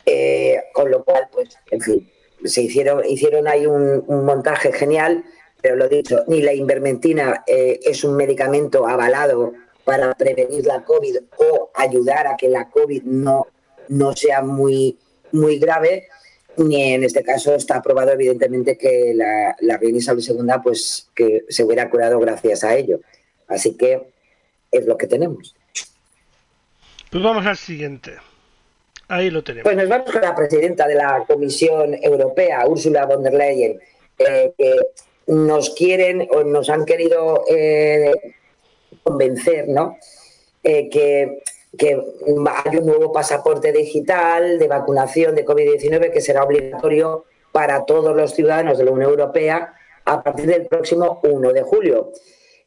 Eh, 0.06 0.62
con 0.74 0.92
lo 0.92 1.04
cual, 1.04 1.28
pues, 1.32 1.58
en 1.72 1.82
fin, 1.82 2.12
se 2.46 2.62
hicieron, 2.62 3.04
hicieron 3.06 3.48
ahí 3.48 3.66
un, 3.66 4.06
montaje 4.08 4.72
genial, 4.72 5.24
pero 5.62 5.76
lo 5.76 5.90
dicho, 5.90 6.24
ni 6.28 6.42
la 6.42 6.54
invermentina 6.54 7.44
eh, 7.48 7.80
es 7.84 8.04
un 8.04 8.16
medicamento 8.16 8.88
avalado 8.88 9.54
para 9.84 10.14
prevenir 10.14 10.66
la 10.66 10.84
COVID 10.84 11.18
o 11.38 11.72
ayudar 11.74 12.28
a 12.28 12.38
que 12.38 12.48
la 12.48 12.70
COVID 12.70 13.04
no, 13.04 13.48
no 13.88 14.16
sea 14.16 14.42
muy, 14.42 15.00
muy 15.32 15.58
grave, 15.58 16.08
ni 16.58 16.94
en 16.94 17.04
este 17.04 17.24
caso 17.24 17.56
está 17.56 17.78
aprobado 17.78 18.12
evidentemente 18.12 18.78
que 18.78 19.14
la, 19.16 19.56
la 19.62 19.78
reina 19.78 19.98
Isabel 19.98 20.24
II 20.24 20.54
pues, 20.62 21.10
que 21.16 21.46
se 21.50 21.64
hubiera 21.64 21.90
curado 21.90 22.20
gracias 22.20 22.64
a 22.64 22.76
ello. 22.76 23.00
Así 23.48 23.76
que 23.76 24.14
es 24.70 24.86
lo 24.86 24.98
que 24.98 25.08
tenemos. 25.08 25.56
Pues 27.14 27.24
vamos 27.24 27.46
al 27.46 27.58
siguiente. 27.58 28.14
Ahí 29.08 29.30
lo 29.30 29.44
tenemos. 29.44 29.66
Pues 29.66 29.78
nos 29.78 29.88
vamos 29.88 30.12
con 30.12 30.20
la 30.20 30.34
presidenta 30.34 30.88
de 30.88 30.96
la 30.96 31.24
Comisión 31.28 31.94
Europea, 32.02 32.66
Ursula 32.68 33.06
von 33.06 33.22
der 33.22 33.36
Leyen, 33.36 33.80
eh, 34.18 34.52
que 34.58 34.76
nos 35.28 35.76
quieren 35.76 36.28
o 36.32 36.44
nos 36.44 36.72
han 36.72 36.86
querido 36.86 37.44
eh, 37.48 38.12
convencer, 39.04 39.68
¿no? 39.68 40.00
Eh, 40.64 40.90
que, 40.90 41.44
que 41.78 42.02
hay 42.66 42.78
un 42.78 42.86
nuevo 42.88 43.12
pasaporte 43.12 43.72
digital 43.72 44.58
de 44.58 44.68
vacunación 44.68 45.36
de 45.36 45.46
COVID-19 45.46 46.12
que 46.12 46.20
será 46.20 46.44
obligatorio 46.44 47.26
para 47.52 47.86
todos 47.86 48.16
los 48.16 48.34
ciudadanos 48.34 48.80
de 48.80 48.86
la 48.86 48.92
Unión 48.92 49.12
Europea 49.12 49.76
a 50.06 50.24
partir 50.24 50.48
del 50.48 50.66
próximo 50.66 51.22
1 51.22 51.54
de 51.54 51.62
julio. 51.62 52.12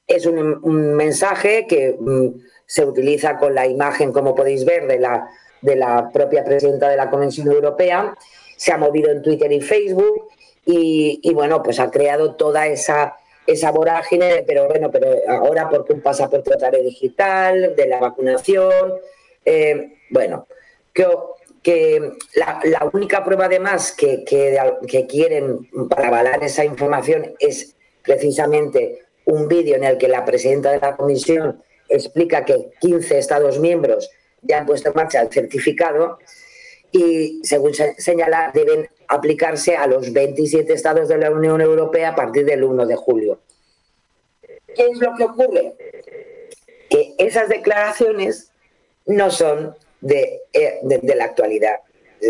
Es 0.07 0.25
un, 0.25 0.95
mensaje 0.95 1.67
que 1.69 1.97
mm, 1.99 2.29
se 2.67 2.85
utiliza 2.85 3.39
con 3.39 3.55
la 3.55 3.67
imagen, 3.67 4.13
como 4.13 4.35
podéis 4.35 4.65
ver, 4.65 4.87
de 4.87 4.99
la, 4.99 5.31
de 5.63 5.77
la 5.77 6.11
propia 6.13 6.45
presidenta 6.45 6.89
de 6.89 6.97
la 6.97 7.09
Comisión 7.09 7.51
Europea. 7.51 8.15
Se 8.57 8.73
ha 8.73 8.79
movido 8.79 9.11
en 9.11 9.23
Twitter 9.23 9.51
y 9.53 9.61
Facebook 9.61 10.29
y, 10.65 11.33
bueno, 11.33 11.63
pues 11.63 11.79
ha 11.79 11.91
creado 11.91 12.35
toda 12.35 12.67
esa, 12.67 13.17
esa 13.47 13.71
vorágine, 13.71 14.43
pero 14.47 14.67
bueno, 14.67 14.91
pero 14.91 15.09
ahora 15.29 15.69
porque 15.69 15.93
un 15.93 16.01
pasaporte 16.01 16.53
otra 16.53 16.71
digital, 16.71 17.77
de 17.77 17.87
la 17.87 18.01
vacunación, 18.01 18.95
eh, 19.45 19.99
bueno, 20.11 20.49
que, 20.93 21.07
que 21.63 22.13
la, 22.35 22.61
la, 22.65 22.91
única 22.93 23.25
prueba 23.25 23.45
además 23.45 23.93
que, 23.93 24.25
que, 24.25 24.59
que 24.89 25.07
quieren 25.07 25.69
para 25.89 26.09
avalar 26.09 26.43
esa 26.43 26.65
información 26.65 27.35
es 27.39 27.77
precisamente 28.03 29.03
un 29.25 29.47
vídeo 29.47 29.77
en 29.77 29.85
el 29.85 29.99
que 29.99 30.09
la 30.09 30.25
presidenta 30.25 30.73
de 30.73 30.81
la 30.81 30.97
comisión 30.97 31.63
explica 31.89 32.45
que 32.45 32.71
15 32.81 33.19
Estados 33.19 33.59
miembros 33.59 34.11
ya 34.43 34.59
han 34.59 34.67
puesto 34.67 34.91
en 34.91 34.95
marcha 34.95 35.21
el 35.21 35.31
certificado 35.31 36.19
y, 36.93 37.41
según 37.43 37.75
se 37.75 37.95
señala, 37.99 38.51
deben 38.55 38.89
aplicarse 39.09 39.77
a 39.77 39.87
los 39.87 40.13
27 40.13 40.73
Estados 40.73 41.09
de 41.09 41.19
la 41.19 41.31
Unión 41.31 41.61
Europea 41.61 42.11
a 42.11 42.15
partir 42.15 42.45
del 42.45 42.65
1 42.65 42.87
de 42.87 42.97
julio. 42.97 43.41
¿Qué 44.75 44.89
es 44.91 44.99
lo 44.99 45.15
que 45.17 45.25
ocurre? 45.25 45.75
que 46.89 47.15
esas 47.19 47.49
declaraciones 47.49 48.51
no 49.07 49.31
son 49.31 49.75
de, 50.01 50.41
eh, 50.53 50.81
la 51.03 51.25
actualidad, 51.25 51.81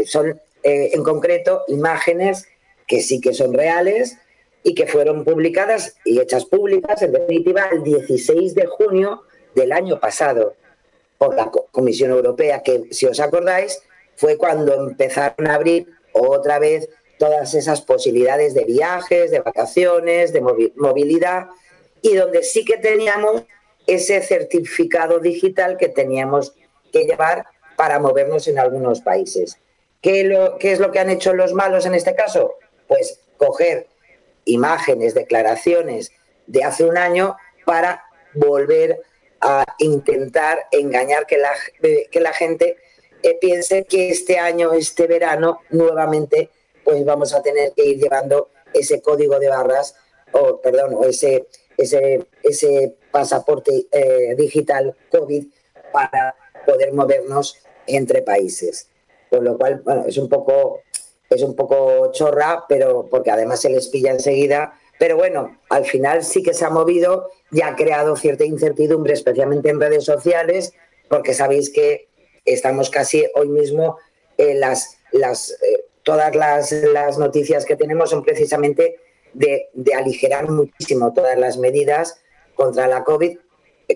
son 0.07 0.41
eh, 0.63 0.91
en 0.93 1.03
concreto 1.03 1.63
imágenes 1.69 2.49
que 2.87 3.03
sí 3.03 3.21
que 3.21 3.35
son 3.35 3.55
reales 3.55 4.19
y 4.63 4.75
que 4.75 4.87
fueron 4.87 5.25
publicadas 5.25 5.97
y 6.05 6.21
hechas 6.21 6.45
públicas, 6.45 7.03
en 7.03 7.13
definitiva, 7.13 7.69
el 7.73 7.83
16 7.83 8.55
de 8.55 8.67
junio 8.67 9.23
del 9.57 9.73
año 9.73 9.99
pasado 9.99 10.55
por 11.19 11.35
la 11.35 11.51
Comisión 11.73 12.11
Europea, 12.11 12.63
que 12.63 12.85
si 12.91 13.07
os 13.07 13.19
acordáis, 13.19 13.83
fue 14.15 14.37
cuando 14.37 14.75
empezaron 14.75 15.47
a 15.49 15.55
abrir 15.55 15.89
otra 16.13 16.59
vez 16.59 16.89
todas 17.19 17.55
esas 17.55 17.81
posibilidades 17.81 18.53
de 18.53 18.65
viajes, 18.65 19.31
de 19.31 19.41
vacaciones, 19.41 20.33
de 20.35 20.43
movilidad, 20.77 21.47
y 22.03 22.15
donde 22.15 22.43
sí 22.43 22.65
que 22.65 22.77
teníamos 22.77 23.45
ese 23.87 24.21
certificado 24.21 25.19
digital 25.21 25.79
que 25.79 25.89
teníamos 25.89 26.55
que 26.93 27.05
llevar 27.05 27.47
para 27.77 27.99
movernos 27.99 28.47
en 28.49 28.59
algunos 28.59 29.01
países. 29.01 29.59
¿Qué, 30.03 30.25
lo, 30.25 30.59
¿Qué 30.59 30.73
es 30.73 30.81
lo 30.81 30.93
que 30.93 30.99
han 30.99 31.09
hecho 31.09 31.33
los 31.33 31.55
malos 31.55 31.87
en 31.87 31.95
este 31.95 32.15
caso? 32.15 32.57
Pues 32.87 33.21
coger 33.39 33.87
imágenes, 34.45 35.15
declaraciones 35.15 36.13
de 36.47 36.63
hace 36.63 36.85
un 36.85 36.99
año 36.99 37.37
para 37.65 38.05
volver 38.35 39.01
a 39.41 39.65
intentar 39.79 40.67
engañar 40.71 41.27
que 41.27 41.39
la, 41.39 41.53
que 42.11 42.21
la 42.21 42.33
gente 42.33 42.77
eh, 43.23 43.39
piense 43.41 43.85
que 43.85 44.11
este 44.11 44.39
año, 44.39 44.73
este 44.73 45.07
verano, 45.07 45.61
nuevamente, 45.71 46.51
pues 46.85 47.05
vamos 47.05 47.35
a 47.35 47.43
tener 47.43 47.73
que 47.73 47.85
ir 47.85 47.99
llevando 47.99 48.51
ese 48.73 49.01
código 49.01 49.39
de 49.39 49.49
barras, 49.49 49.97
o 50.33 50.61
perdón, 50.61 50.95
o 50.95 51.05
ese, 51.05 51.49
ese, 51.77 52.27
ese 52.43 52.97
pasaporte 53.11 53.87
eh, 53.91 54.35
digital 54.37 54.97
COVID 55.11 55.47
para 55.93 56.37
poder 56.67 56.93
movernos 56.93 57.59
entre 57.87 58.23
países. 58.23 58.89
Con 59.31 59.45
lo 59.45 59.57
cual, 59.57 59.81
bueno, 59.85 60.05
es 60.07 60.19
un 60.19 60.29
poco, 60.29 60.83
es 61.29 61.43
un 61.43 61.57
poco 61.57 62.13
chorra, 62.13 62.65
pero 62.69 63.09
porque 63.11 63.31
además 63.31 63.61
se 63.61 63.71
les 63.71 63.89
pilla 63.89 64.13
enseguida. 64.13 64.79
Pero 64.99 65.17
bueno, 65.17 65.59
al 65.69 65.85
final 65.85 66.25
sí 66.25 66.43
que 66.43 66.55
se 66.55 66.65
ha 66.65 66.71
movido 66.71 67.31
y 67.51 67.63
ha 67.63 67.77
creado 67.77 68.17
cierta 68.17 68.45
incertidumbre, 68.45 69.13
especialmente 69.13 69.69
en 69.69 69.81
redes 69.81 70.05
sociales, 70.05 70.73
porque 71.09 71.35
sabéis 71.35 71.71
que 71.71 72.09
estamos 72.45 72.91
casi 72.91 73.27
hoy 73.35 73.49
mismo 73.49 73.99
en 74.39 74.61
las, 74.61 74.99
las 75.13 75.51
eh, 75.51 75.85
todas 76.07 76.35
las, 76.37 77.19
noticias 77.19 77.65
que 77.65 77.75
tenemos 77.75 78.11
son 78.11 78.23
precisamente 78.23 79.01
de, 79.33 79.69
aligerar 79.95 80.49
muchísimo 80.49 81.13
todas 81.13 81.37
las 81.37 81.59
medidas 81.59 82.21
contra 82.55 82.87
la 82.87 83.03
COVID, 83.03 83.39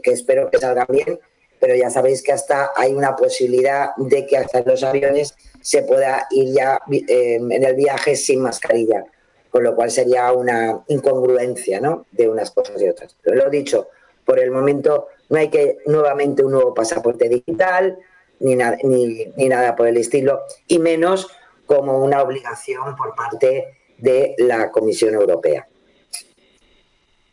que 0.02 0.10
espero 0.10 0.50
que 0.50 0.58
salgan 0.58 0.86
bien, 0.88 1.20
pero 1.60 1.74
ya 1.76 1.88
sabéis 1.88 2.22
que 2.22 2.32
hasta 2.32 2.72
hay 2.74 2.92
una 2.92 3.14
posibilidad 3.14 3.90
de 3.96 4.26
que 4.26 4.36
hasta 4.36 4.62
los 4.62 4.82
aviones 4.82 5.34
se 5.60 5.82
pueda 5.82 6.26
ir 6.30 6.52
ya 6.52 6.80
eh, 6.90 7.36
en 7.36 7.64
el 7.64 7.76
viaje 7.76 8.16
sin 8.16 8.40
mascarilla, 8.40 9.04
con 9.50 9.64
lo 9.64 9.74
cual 9.74 9.90
sería 9.90 10.32
una 10.32 10.80
incongruencia 10.88 11.80
¿no? 11.80 12.06
de 12.12 12.28
unas 12.28 12.50
cosas 12.50 12.80
y 12.80 12.88
otras. 12.88 13.16
Pero 13.22 13.36
lo 13.36 13.50
dicho, 13.50 13.88
por 14.24 14.38
el 14.38 14.50
momento 14.50 15.08
no 15.28 15.38
hay 15.38 15.48
que 15.48 15.78
nuevamente 15.86 16.44
un 16.44 16.52
nuevo 16.52 16.72
pasaporte 16.72 17.28
digital, 17.28 17.98
ni, 18.40 18.56
ni, 18.56 19.26
ni 19.36 19.48
nada 19.48 19.76
por 19.76 19.88
el 19.88 19.96
estilo, 19.96 20.40
y 20.66 20.78
menos 20.78 21.28
como 21.66 22.02
una 22.02 22.22
obligación 22.22 22.96
por 22.96 23.14
parte 23.14 23.78
de 23.98 24.34
la 24.38 24.70
Comisión 24.70 25.14
Europea. 25.14 25.66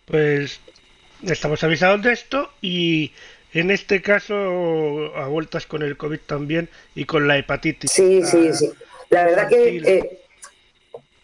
Pues 0.05 0.59
estamos 1.25 1.63
avisados 1.63 2.01
de 2.03 2.13
esto 2.13 2.49
y 2.61 3.11
en 3.53 3.71
este 3.71 4.01
caso 4.01 4.35
a 5.15 5.27
vueltas 5.27 5.65
con 5.65 5.81
el 5.81 5.97
COVID 5.97 6.19
también 6.25 6.69
y 6.95 7.05
con 7.05 7.27
la 7.27 7.37
hepatitis. 7.37 7.91
Sí, 7.91 8.21
sí, 8.23 8.53
sí. 8.53 8.71
La 9.09 9.25
verdad 9.25 9.49
que 9.49 9.77
eh, 9.77 10.21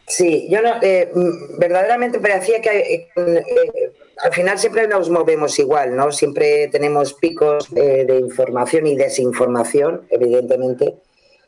sí, 0.07 0.47
yo 0.49 0.61
no, 0.61 0.75
eh, 0.81 1.11
mm, 1.13 1.59
verdaderamente 1.59 2.19
parecía 2.19 2.61
que 2.61 3.09
eh, 3.15 3.91
al 4.17 4.33
final 4.33 4.57
siempre 4.59 4.87
nos 4.87 5.09
movemos 5.09 5.57
igual, 5.59 5.95
¿no? 5.95 6.11
Siempre 6.11 6.67
tenemos 6.69 7.13
picos 7.13 7.73
de 7.73 8.19
información 8.19 8.87
y 8.87 8.95
desinformación, 8.95 10.05
evidentemente, 10.09 10.95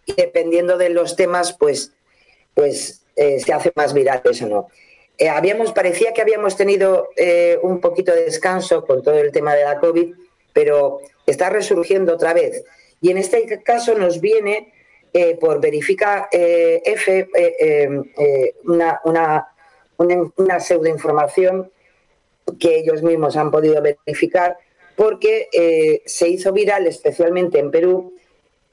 y 0.06 0.14
dependiendo 0.14 0.78
de 0.78 0.90
los 0.90 1.16
temas, 1.16 1.54
pues, 1.54 1.94
pues 2.54 3.02
se 3.16 3.54
hace 3.54 3.72
más 3.76 3.94
viral 3.94 4.22
eso, 4.30 4.48
¿no? 4.48 4.68
habíamos, 5.32 5.72
parecía 5.72 6.12
que 6.12 6.22
habíamos 6.22 6.58
tenido 6.58 7.10
un 7.62 7.80
poquito 7.80 8.14
de 8.14 8.26
descanso 8.26 8.84
con 8.86 9.02
todo 9.04 9.18
el 9.18 9.32
tema 9.32 9.56
de 9.56 9.64
la 9.64 9.80
COVID, 9.80 10.14
pero 10.52 11.00
está 11.26 11.50
resurgiendo 11.50 12.14
otra 12.14 12.34
vez. 12.34 12.64
Y 13.00 13.12
en 13.12 13.18
este 13.18 13.62
caso 13.64 13.96
nos 13.96 14.20
viene 14.20 14.74
eh, 15.18 15.38
por 15.40 15.62
Verifica 15.62 16.28
eh, 16.30 16.82
F 16.84 17.30
eh, 17.34 18.54
una, 18.66 19.00
una, 19.06 19.48
una, 20.36 20.60
pseudoinformación 20.60 21.72
que 22.60 22.80
ellos 22.80 23.02
mismos 23.02 23.38
han 23.38 23.50
podido 23.50 23.82
verificar 23.82 24.58
porque 24.98 26.02
se 26.06 26.28
hizo 26.28 26.52
viral 26.52 26.86
especialmente 26.88 27.60
en 27.60 27.72
Perú 27.72 28.18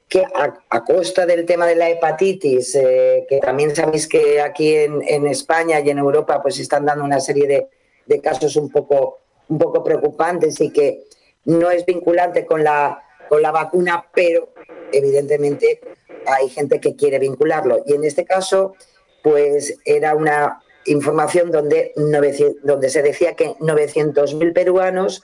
que 0.09 0.25
a, 0.35 0.85
costa 0.85 1.27
del 1.27 1.47
tema 1.47 1.65
de 1.65 1.77
la 1.77 1.89
hepatitis, 1.89 2.73
que 2.73 3.39
también 3.41 3.77
sabéis 3.77 4.09
que 4.09 4.41
aquí 4.41 4.75
en, 4.75 5.27
España 5.29 5.79
y 5.79 5.91
en 5.91 5.99
Europa 5.99 6.43
pues 6.43 6.59
están 6.59 6.87
dando 6.87 7.05
una 7.05 7.21
serie 7.21 7.47
de, 7.47 7.69
de 8.07 8.21
casos 8.21 8.57
un 8.57 8.69
poco, 8.69 9.21
un 9.47 9.59
poco 9.59 9.85
preocupantes 9.85 10.61
y 10.61 10.73
que 10.73 11.05
no 11.45 11.71
es 11.71 11.87
vinculante 11.87 12.45
con 12.45 12.65
la, 12.65 13.01
con 13.29 13.41
la 13.41 13.53
vacuna, 13.53 14.05
pero 14.13 14.49
evidentemente 14.93 15.81
hay 16.27 16.49
gente 16.49 16.81
que 16.81 16.97
quiere 16.97 17.19
vincularlo. 17.19 17.83
Y 17.87 17.95
en 17.95 18.05
este 18.05 18.25
caso, 18.25 18.75
pues 19.23 19.79
era 19.85 20.15
una 20.15 20.61
información 20.87 21.51
donde, 21.51 21.93
donde 21.97 22.91
se 22.91 23.03
decía 23.03 23.35
que 23.35 23.51
900.000 23.61 24.53
peruanos 24.53 25.23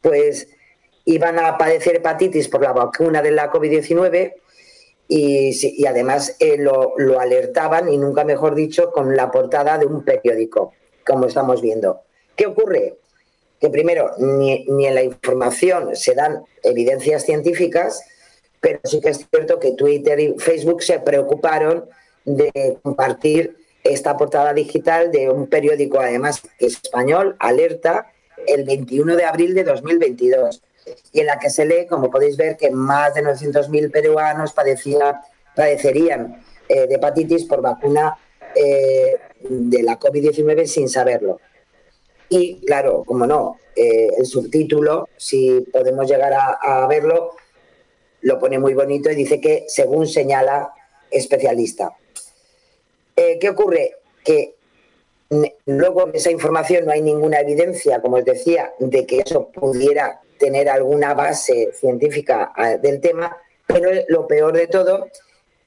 pues 0.00 0.48
iban 1.04 1.38
a 1.38 1.56
padecer 1.56 1.96
hepatitis 1.96 2.48
por 2.48 2.62
la 2.62 2.72
vacuna 2.72 3.22
de 3.22 3.30
la 3.30 3.50
COVID-19 3.50 4.34
y, 5.08 5.80
y, 5.80 5.86
además 5.86 6.36
eh, 6.38 6.58
lo, 6.58 6.92
lo 6.98 7.18
alertaban, 7.18 7.88
y 7.88 7.96
nunca 7.96 8.24
mejor 8.24 8.54
dicho, 8.54 8.90
con 8.92 9.16
la 9.16 9.30
portada 9.30 9.78
de 9.78 9.86
un 9.86 10.04
periódico, 10.04 10.74
como 11.06 11.26
estamos 11.26 11.62
viendo. 11.62 12.02
¿Qué 12.36 12.46
ocurre? 12.46 12.98
que 13.60 13.70
primero 13.70 14.12
ni, 14.18 14.66
en 14.86 14.94
la 14.94 15.02
información 15.02 15.96
se 15.96 16.14
dan 16.14 16.44
evidencias 16.62 17.24
científicas, 17.24 18.02
pero 18.60 18.80
sí 18.84 19.00
que 19.00 19.10
es 19.10 19.26
cierto 19.30 19.58
que 19.58 19.72
Twitter 19.72 20.18
y 20.20 20.34
Facebook 20.38 20.82
se 20.82 21.00
preocuparon 21.00 21.88
de 22.24 22.78
compartir 22.82 23.56
esta 23.84 24.16
portada 24.16 24.52
digital 24.52 25.10
de 25.10 25.30
un 25.30 25.46
periódico, 25.46 26.00
además 26.00 26.42
español, 26.58 27.36
Alerta, 27.38 28.12
el 28.46 28.64
21 28.64 29.16
de 29.16 29.24
abril 29.24 29.54
de 29.54 29.64
2022, 29.64 30.62
y 31.12 31.20
en 31.20 31.26
la 31.26 31.38
que 31.38 31.50
se 31.50 31.64
lee, 31.64 31.86
como 31.86 32.10
podéis 32.10 32.36
ver, 32.36 32.56
que 32.56 32.70
más 32.70 33.14
de 33.14 33.22
900.000 33.22 33.90
peruanos 33.90 34.52
padecía, 34.52 35.20
padecerían 35.54 36.42
eh, 36.68 36.86
de 36.86 36.94
hepatitis 36.94 37.44
por 37.44 37.62
vacuna 37.62 38.16
eh, 38.54 39.16
de 39.40 39.82
la 39.82 39.98
COVID-19 39.98 40.66
sin 40.66 40.88
saberlo. 40.88 41.40
Y 42.28 42.60
claro, 42.66 43.04
como 43.06 43.26
no, 43.26 43.58
eh, 43.74 44.08
el 44.18 44.26
subtítulo, 44.26 45.08
si 45.16 45.60
podemos 45.72 46.08
llegar 46.08 46.32
a, 46.34 46.86
verlo, 46.86 47.32
lo 48.22 48.38
pone 48.38 48.58
muy 48.58 48.74
bonito 48.74 49.10
y 49.10 49.14
dice 49.14 49.40
que 49.40 49.64
según 49.68 50.06
señala 50.06 50.72
especialista. 51.10 51.96
Eh, 53.16 53.38
¿Qué 53.40 53.48
ocurre? 53.48 53.96
Que 54.24 54.54
luego 55.66 56.08
en 56.08 56.14
esa 56.14 56.30
información 56.30 56.86
no 56.86 56.92
hay 56.92 57.02
ninguna 57.02 57.40
evidencia, 57.40 58.00
como 58.00 58.16
os 58.16 58.24
decía, 58.24 58.72
de 58.78 59.06
que 59.06 59.20
eso 59.20 59.48
pudiera 59.48 60.20
tener 60.38 60.68
alguna 60.68 61.14
base 61.14 61.72
científica 61.72 62.52
ah, 62.54 62.76
del 62.76 63.00
tema, 63.00 63.36
pero 63.66 63.90
lo 64.08 64.26
peor 64.26 64.54
de 64.54 64.68
todo 64.68 65.08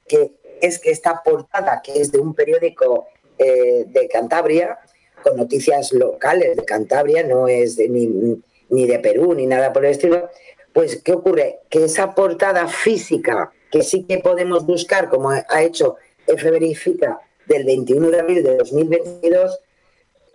que 0.06 0.32
es 0.60 0.78
que 0.78 0.90
esta 0.90 1.22
portada, 1.22 1.80
que 1.82 2.00
es 2.00 2.12
de 2.12 2.18
un 2.18 2.34
periódico 2.34 3.08
eh, 3.38 3.84
de 3.86 4.08
Cantabria, 4.08 4.78
con 5.22 5.36
noticias 5.36 5.92
locales 5.92 6.56
de 6.56 6.64
Cantabria, 6.64 7.22
no 7.22 7.48
es 7.48 7.78
ni, 7.78 8.86
de 8.86 8.98
Perú 8.98 9.34
ni 9.34 9.46
nada 9.46 9.72
por 9.72 9.84
el 9.84 9.92
estilo, 9.92 10.30
pues 10.72 11.02
¿qué 11.02 11.12
ocurre? 11.12 11.60
Que 11.68 11.84
esa 11.84 12.14
portada 12.14 12.66
física 12.68 13.52
que 13.70 13.82
sí 13.82 14.04
que 14.04 14.18
podemos 14.18 14.66
buscar, 14.66 15.08
como 15.08 15.30
ha 15.30 15.62
hecho 15.62 15.96
F 16.26 16.50
Verifica 16.50 17.20
del 17.46 17.64
21 17.64 18.10
de 18.10 18.20
abril 18.20 18.42
de 18.44 18.56
2022, 18.56 19.58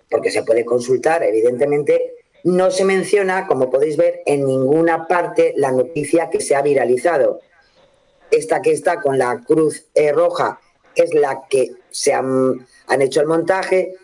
porque 0.09 0.31
se 0.31 0.43
puede 0.43 0.65
consultar, 0.65 1.23
evidentemente, 1.23 2.15
no 2.43 2.71
se 2.71 2.83
menciona, 2.83 3.45
como 3.45 3.69
podéis 3.69 3.97
ver, 3.97 4.21
en 4.25 4.45
ninguna 4.45 5.07
parte 5.07 5.53
la 5.55 5.71
noticia 5.71 6.29
que 6.29 6.41
se 6.41 6.55
ha 6.55 6.61
viralizado. 6.61 7.41
Esta 8.31 8.61
que 8.61 8.71
está 8.71 9.01
con 9.01 9.17
la 9.17 9.41
cruz 9.45 9.85
roja 10.13 10.59
es 10.95 11.13
la 11.13 11.43
que 11.49 11.71
se 11.91 12.13
han, 12.13 12.65
han 12.87 13.01
hecho 13.01 13.21
el 13.21 13.27
montaje, 13.27 13.95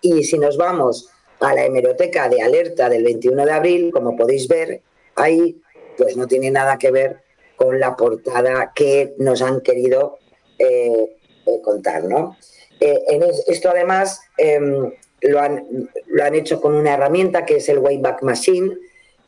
y 0.00 0.24
si 0.24 0.38
nos 0.38 0.56
vamos 0.56 1.10
a 1.40 1.54
la 1.54 1.64
hemeroteca 1.64 2.28
de 2.28 2.42
alerta 2.42 2.88
del 2.88 3.04
21 3.04 3.44
de 3.44 3.52
abril, 3.52 3.90
como 3.92 4.16
podéis 4.16 4.48
ver, 4.48 4.82
ahí 5.16 5.60
pues 5.96 6.16
no 6.16 6.26
tiene 6.26 6.50
nada 6.50 6.78
que 6.78 6.90
ver 6.90 7.24
con 7.56 7.78
la 7.80 7.96
portada 7.96 8.72
que 8.74 9.14
nos 9.18 9.42
han 9.42 9.60
querido 9.60 10.18
eh, 10.58 11.16
eh, 11.46 11.60
contar, 11.62 12.04
¿no? 12.04 12.36
Eh, 12.80 13.00
esto 13.46 13.70
además 13.70 14.20
em, 14.36 14.90
lo, 15.20 15.40
han, 15.40 15.88
lo 16.06 16.24
han 16.24 16.34
hecho 16.34 16.60
con 16.60 16.74
una 16.74 16.94
herramienta 16.94 17.44
que 17.44 17.56
es 17.56 17.68
el 17.68 17.78
Wayback 17.78 18.22
Machine, 18.22 18.76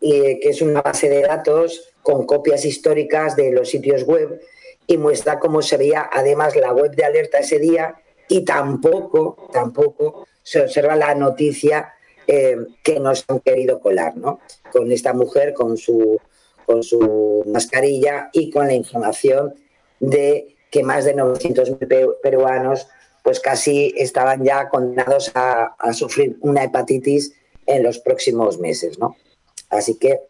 y, 0.01 0.41
que 0.41 0.51
es 0.51 0.61
una 0.61 0.83
base 0.83 1.09
de 1.09 1.23
datos 1.23 1.95
con 2.03 2.27
copias 2.27 2.65
históricas 2.65 3.37
de 3.37 3.53
los 3.53 3.71
sitios 3.71 4.05
web 4.05 4.41
y 4.87 4.99
muestra 4.99 5.39
cómo 5.39 5.63
se 5.63 5.77
veía 5.77 6.09
además 6.13 6.55
la 6.55 6.73
web 6.73 6.95
de 6.95 7.05
alerta 7.05 7.39
ese 7.39 7.59
día 7.59 7.95
y 8.29 8.45
tampoco, 8.45 9.49
tampoco 9.53 10.27
se 10.43 10.61
observa 10.61 10.97
la 10.97 11.15
noticia 11.15 11.93
que 12.27 12.99
nos 13.01 13.25
han 13.29 13.39
querido 13.39 13.79
colar, 13.79 14.17
¿no? 14.17 14.41
Con 14.73 14.91
esta 14.91 15.13
mujer, 15.13 15.55
con 15.55 15.77
su, 15.77 16.21
con 16.67 16.83
su 16.83 17.43
mascarilla 17.47 18.29
y 18.33 18.51
con 18.51 18.67
la 18.67 18.75
información 18.75 19.55
de 20.01 20.57
que 20.71 20.83
más 20.83 21.05
de 21.05 21.15
900.000 21.15 21.79
pe- 21.89 22.09
peruanos 22.23 22.89
pues 23.23 23.41
casi 23.41 23.93
estaban 23.97 24.45
ya 24.45 24.69
condenados 24.69 25.33
a, 25.35 25.75
sufrir 25.93 26.37
una 26.43 26.63
hepatitis 26.65 27.33
en 27.67 27.83
los 27.83 27.99
próximos 27.99 28.59
meses, 28.61 28.99
¿no? 28.99 29.17
Así 29.71 29.99
que 29.99 30.21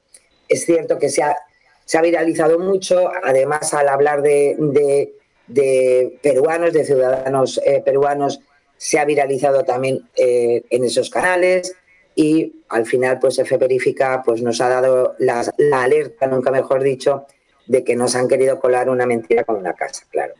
es 0.49 0.64
cierto 0.64 0.99
que 0.99 1.11
se 1.11 1.22
ha, 1.22 1.37
se 1.85 1.99
ha 1.99 2.03
viralizado 2.03 2.59
mucho, 2.59 3.11
además 3.22 3.75
al 3.75 3.88
hablar 3.88 4.22
de, 4.22 4.57
de- 4.59 5.14
de 5.46 6.18
peruanos, 6.22 6.72
de 6.72 6.85
ciudadanos 6.85 7.61
eh, 7.64 7.83
peruanos, 7.85 8.40
se 8.79 8.99
ha 8.99 9.05
viralizado 9.05 9.64
también 9.64 10.09
eh, 10.16 10.62
en 10.70 10.85
esos 10.85 11.09
canales 11.11 11.75
y 12.16 12.62
al 12.70 12.87
final 12.87 13.18
pues 13.20 13.38
F 13.38 13.57
Verifica 13.59 14.22
pues 14.24 14.42
nos 14.42 14.61
ha 14.61 14.68
dado 14.70 15.14
la, 15.18 15.44
la 15.59 15.83
alerta, 15.85 16.26
nunca 16.26 16.50
mejor 16.50 16.83
dicho, 16.83 17.26
de 17.66 17.85
que 17.85 17.94
nos 17.94 18.16
han 18.16 18.26
querido 18.26 18.59
colar 18.59 18.88
una 18.88 19.07
mentira 19.07 19.44
con 19.44 19.57
una 19.57 19.74
casa, 19.74 20.05
claro. 20.11 20.33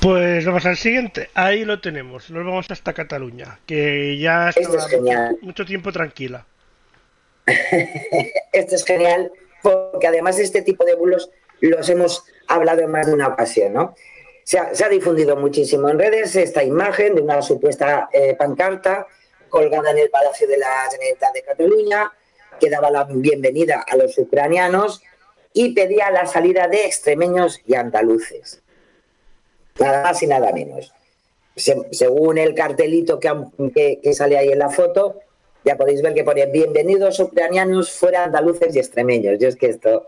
Pues 0.00 0.46
vamos 0.46 0.64
al 0.64 0.78
siguiente. 0.78 1.28
Ahí 1.34 1.66
lo 1.66 1.78
tenemos. 1.78 2.30
Nos 2.30 2.44
vamos 2.44 2.70
hasta 2.70 2.94
Cataluña, 2.94 3.60
que 3.66 4.18
ya 4.18 4.48
estaba 4.48 4.76
es 4.78 4.98
mucho, 4.98 5.38
mucho 5.42 5.64
tiempo 5.66 5.92
tranquila. 5.92 6.46
Esto 8.52 8.74
es 8.76 8.84
genial 8.84 9.30
porque 9.62 10.06
además 10.06 10.38
de 10.38 10.44
este 10.44 10.62
tipo 10.62 10.86
de 10.86 10.94
bulos 10.94 11.30
los 11.60 11.86
hemos 11.90 12.24
hablado 12.48 12.80
en 12.80 12.90
más 12.90 13.08
de 13.08 13.12
una 13.12 13.28
ocasión, 13.28 13.74
¿no? 13.74 13.94
Se 14.44 14.58
ha, 14.58 14.74
se 14.74 14.84
ha 14.84 14.88
difundido 14.88 15.36
muchísimo 15.36 15.90
en 15.90 15.98
redes 15.98 16.34
esta 16.34 16.64
imagen 16.64 17.14
de 17.14 17.20
una 17.20 17.42
supuesta 17.42 18.08
eh, 18.10 18.34
pancarta 18.34 19.06
colgada 19.50 19.90
en 19.90 19.98
el 19.98 20.10
Palacio 20.10 20.48
de 20.48 20.56
la 20.56 20.88
Generalitat 20.90 21.34
de 21.34 21.42
Cataluña 21.42 22.12
que 22.58 22.70
daba 22.70 22.90
la 22.90 23.04
bienvenida 23.04 23.84
a 23.88 23.96
los 23.96 24.16
ucranianos 24.18 25.02
y 25.52 25.72
pedía 25.74 26.10
la 26.10 26.26
salida 26.26 26.68
de 26.68 26.86
extremeños 26.86 27.60
y 27.66 27.74
andaluces. 27.74 28.62
Nada 29.78 30.02
más 30.04 30.22
y 30.22 30.26
nada 30.26 30.52
menos. 30.52 30.92
Se- 31.56 31.88
según 31.92 32.38
el 32.38 32.54
cartelito 32.54 33.18
que, 33.18 33.28
han- 33.28 33.50
que- 33.74 33.98
que 34.02 34.12
sale 34.14 34.36
ahí 34.38 34.48
en 34.50 34.58
la 34.58 34.70
foto, 34.70 35.20
ya 35.64 35.76
podéis 35.76 36.02
ver 36.02 36.14
que 36.14 36.24
pone 36.24 36.46
bienvenidos 36.46 37.18
ucranianos 37.20 37.90
fuera 37.90 38.24
andaluces 38.24 38.74
y 38.74 38.78
extremeños. 38.78 39.38
Yo 39.38 39.48
es 39.48 39.56
que 39.56 39.66
esto, 39.66 40.06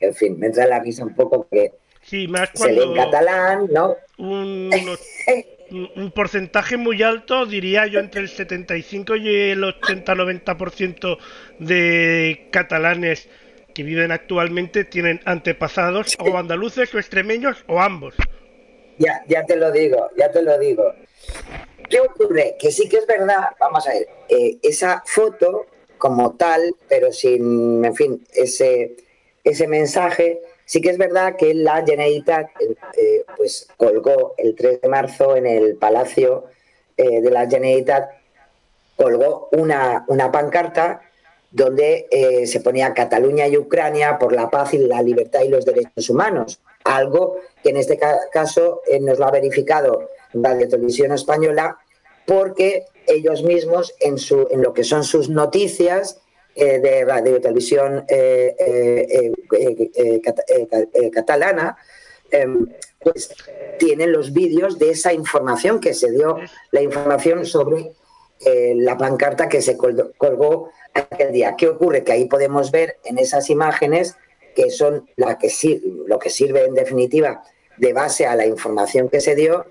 en 0.00 0.14
fin, 0.14 0.38
me 0.38 0.46
entra 0.46 0.66
la 0.66 0.78
risa 0.80 1.04
un 1.04 1.14
poco 1.14 1.46
que 1.50 1.72
Sí, 2.02 2.28
más 2.28 2.50
se 2.54 2.70
lee 2.70 2.82
en 2.82 2.94
catalán, 2.94 3.66
¿no? 3.72 3.96
un, 4.18 4.70
un- 5.96 6.12
porcentaje 6.12 6.76
muy 6.76 7.02
alto, 7.02 7.46
diría 7.46 7.86
yo 7.86 8.00
entre 8.00 8.20
el 8.22 8.28
75 8.28 9.16
y 9.16 9.28
el 9.50 9.64
80-90% 9.64 11.18
de 11.58 12.48
catalanes 12.50 13.28
que 13.74 13.82
viven 13.82 14.12
actualmente 14.12 14.84
tienen 14.84 15.20
antepasados 15.24 16.14
o 16.18 16.36
andaluces 16.38 16.94
o 16.94 16.98
extremeños 16.98 17.64
o 17.66 17.80
ambos. 17.80 18.14
Ya, 18.98 19.22
ya 19.26 19.44
te 19.44 19.56
lo 19.56 19.72
digo, 19.72 20.08
ya 20.16 20.30
te 20.30 20.42
lo 20.42 20.56
digo. 20.58 20.94
¿Qué 21.90 22.00
ocurre? 22.00 22.54
Que 22.58 22.70
sí 22.70 22.88
que 22.88 22.98
es 22.98 23.06
verdad, 23.06 23.48
vamos 23.58 23.86
a 23.88 23.92
ver, 23.92 24.06
eh, 24.28 24.56
esa 24.62 25.02
foto 25.06 25.66
como 25.98 26.36
tal, 26.36 26.74
pero 26.88 27.12
sin, 27.12 27.84
en 27.84 27.94
fin, 27.94 28.24
ese, 28.32 28.94
ese 29.42 29.66
mensaje, 29.66 30.38
sí 30.64 30.80
que 30.80 30.90
es 30.90 30.98
verdad 30.98 31.36
que 31.36 31.54
la 31.54 31.84
Generalitat 31.84 32.46
eh, 32.60 32.74
eh, 32.96 33.24
pues 33.36 33.68
colgó 33.76 34.34
el 34.38 34.54
3 34.54 34.80
de 34.82 34.88
marzo 34.88 35.36
en 35.36 35.46
el 35.46 35.76
Palacio 35.76 36.44
eh, 36.96 37.20
de 37.20 37.30
la 37.30 37.48
Generalitat, 37.48 38.10
colgó 38.96 39.48
una, 39.52 40.04
una 40.08 40.30
pancarta 40.30 41.00
donde 41.50 42.06
eh, 42.10 42.46
se 42.46 42.60
ponía 42.60 42.94
Cataluña 42.94 43.46
y 43.46 43.56
Ucrania 43.56 44.18
por 44.18 44.32
la 44.32 44.50
paz 44.50 44.74
y 44.74 44.78
la 44.78 45.02
libertad 45.02 45.40
y 45.42 45.48
los 45.48 45.64
derechos 45.64 46.10
humanos. 46.10 46.60
Algo 46.84 47.36
que 47.62 47.70
en 47.70 47.76
este 47.76 47.96
ca- 47.96 48.18
caso 48.32 48.82
nos 49.00 49.18
lo 49.18 49.26
ha 49.26 49.30
verificado 49.30 50.08
Radio 50.32 50.68
Televisión 50.68 51.12
Española 51.12 51.78
porque 52.26 52.86
ellos 53.06 53.42
mismos 53.42 53.94
en, 54.00 54.18
su, 54.18 54.48
en 54.50 54.62
lo 54.62 54.72
que 54.74 54.82
son 54.82 55.04
sus 55.04 55.28
noticias 55.28 56.20
eh, 56.54 56.78
de 56.78 57.04
Radio 57.04 57.40
Televisión 57.40 58.04
eh, 58.08 58.54
eh, 58.58 60.20
cata- 60.22 60.44
ca- 60.70 61.10
catalana, 61.12 61.76
eh, 62.30 62.46
pues 63.00 63.34
tienen 63.78 64.12
los 64.12 64.32
vídeos 64.32 64.78
de 64.78 64.90
esa 64.90 65.12
información 65.12 65.80
que 65.80 65.94
se 65.94 66.10
dio, 66.10 66.38
la 66.70 66.80
información 66.82 67.44
sobre 67.44 67.92
la 68.76 68.96
pancarta 68.98 69.48
que 69.48 69.62
se 69.62 69.76
col- 69.76 70.12
colgó 70.18 70.70
aquel 70.92 71.32
día. 71.32 71.54
¿Qué 71.56 71.68
ocurre? 71.68 72.04
Que 72.04 72.12
ahí 72.12 72.26
podemos 72.26 72.70
ver 72.70 72.96
en 73.04 73.18
esas 73.18 73.48
imágenes 73.48 74.16
que 74.54 74.70
son 74.70 75.08
la 75.16 75.38
que 75.38 75.50
lo 76.06 76.18
que 76.18 76.28
sirve 76.30 76.64
en 76.64 76.74
definitiva 76.74 77.42
de 77.78 77.92
base 77.92 78.26
a 78.26 78.36
la 78.36 78.46
información 78.46 79.08
que 79.08 79.20
se 79.20 79.34
dio, 79.34 79.64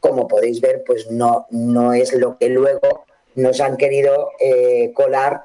como 0.00 0.26
podéis 0.28 0.60
ver, 0.60 0.82
pues 0.84 1.10
no, 1.10 1.46
no 1.50 1.92
es 1.92 2.12
lo 2.14 2.36
que 2.38 2.48
luego 2.48 3.04
nos 3.36 3.60
han 3.60 3.76
querido 3.76 4.30
colar 4.94 5.42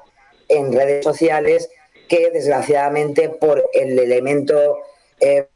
en 0.48 0.72
redes 0.72 1.04
sociales, 1.04 1.68
que 2.08 2.30
desgraciadamente 2.30 3.28
por 3.28 3.64
el 3.72 3.98
elemento 3.98 4.78
eh, 5.20 5.46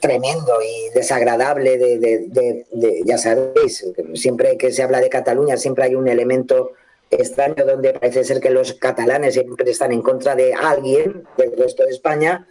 tremendo 0.00 0.58
y 0.60 0.94
desagradable 0.94 1.78
de, 1.78 2.66
ya 3.04 3.18
sabéis, 3.18 3.86
siempre 4.14 4.56
que 4.56 4.72
se 4.72 4.82
habla 4.82 5.00
de 5.00 5.08
Cataluña 5.08 5.56
siempre 5.56 5.84
hay 5.84 5.94
un 5.94 6.08
elemento 6.08 6.72
extraño 7.08 7.64
donde 7.64 7.92
parece 7.92 8.24
ser 8.24 8.40
que 8.40 8.50
los 8.50 8.74
catalanes 8.74 9.34
siempre 9.34 9.70
están 9.70 9.92
en 9.92 10.02
contra 10.02 10.34
de 10.34 10.54
alguien 10.54 11.24
del 11.36 11.56
resto 11.56 11.84
de 11.84 11.90
España, 11.90 12.48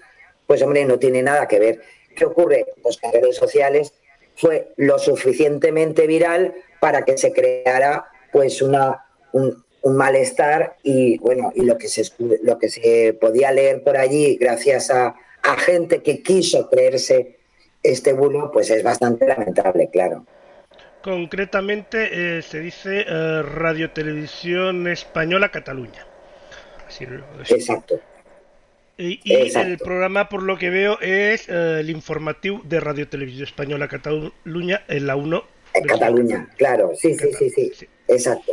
pues 0.48 0.62
hombre, 0.62 0.86
no 0.86 0.98
tiene 1.00 1.24
nada 1.24 1.48
que 1.48 1.60
ver. 1.60 1.82
¿Qué 2.16 2.26
ocurre? 2.26 2.66
Pues 2.82 2.98
que 2.98 3.08
en 3.08 3.14
redes 3.14 3.36
sociales 3.36 3.94
fue 4.36 4.72
lo 4.78 5.00
suficientemente 5.00 6.08
viral 6.08 6.54
para 6.80 7.04
que 7.04 7.18
se 7.18 7.34
creara 7.34 8.06
pues 8.32 8.62
una, 8.62 9.06
un, 9.34 9.64
un 9.82 9.98
malestar 9.98 10.78
y 10.84 11.18
bueno, 11.20 11.52
y 11.56 11.64
lo 11.66 11.78
que 11.78 11.88
se 11.88 12.04
lo 12.44 12.58
que 12.60 12.70
se 12.70 13.18
podía 13.20 13.52
leer 13.52 13.84
por 13.84 13.98
allí 13.98 14.36
gracias 14.36 14.92
a, 14.92 15.16
a 15.44 15.58
gente 15.58 16.02
que 16.02 16.22
quiso 16.22 16.70
creerse 16.70 17.38
este 17.84 18.14
bulo, 18.14 18.52
pues 18.52 18.70
es 18.70 18.84
bastante 18.84 19.28
lamentable, 19.28 19.90
claro. 19.92 20.26
Concretamente 21.02 22.38
eh, 22.38 22.42
se 22.44 22.60
dice 22.60 23.06
eh, 23.08 23.42
Radio 23.42 23.90
Televisión 23.90 24.88
Española 24.88 25.50
Cataluña. 25.50 26.06
Así. 26.88 27.06
Exacto. 27.50 28.00
Y, 28.98 29.20
y 29.24 29.34
Exacto. 29.34 29.68
el 29.68 29.78
programa, 29.80 30.30
por 30.30 30.44
lo 30.44 30.60
que 30.60 30.70
veo, 30.70 31.00
es 31.02 31.50
eh, 31.50 31.80
el 31.80 31.90
informativo 31.90 32.62
de 32.66 32.80
Radio 32.80 33.08
Televisión 33.08 33.46
Española 33.46 33.88
Cataluña 33.88 34.84
en 34.88 35.08
la 35.08 35.16
1. 35.16 35.44
En 35.74 35.84
Cataluña, 35.86 36.50
claro, 36.58 36.92
sí, 36.96 37.16
sí, 37.18 37.30
sí, 37.40 37.50
sí, 37.50 37.72
Sí. 37.74 37.88
exacto. 38.08 38.52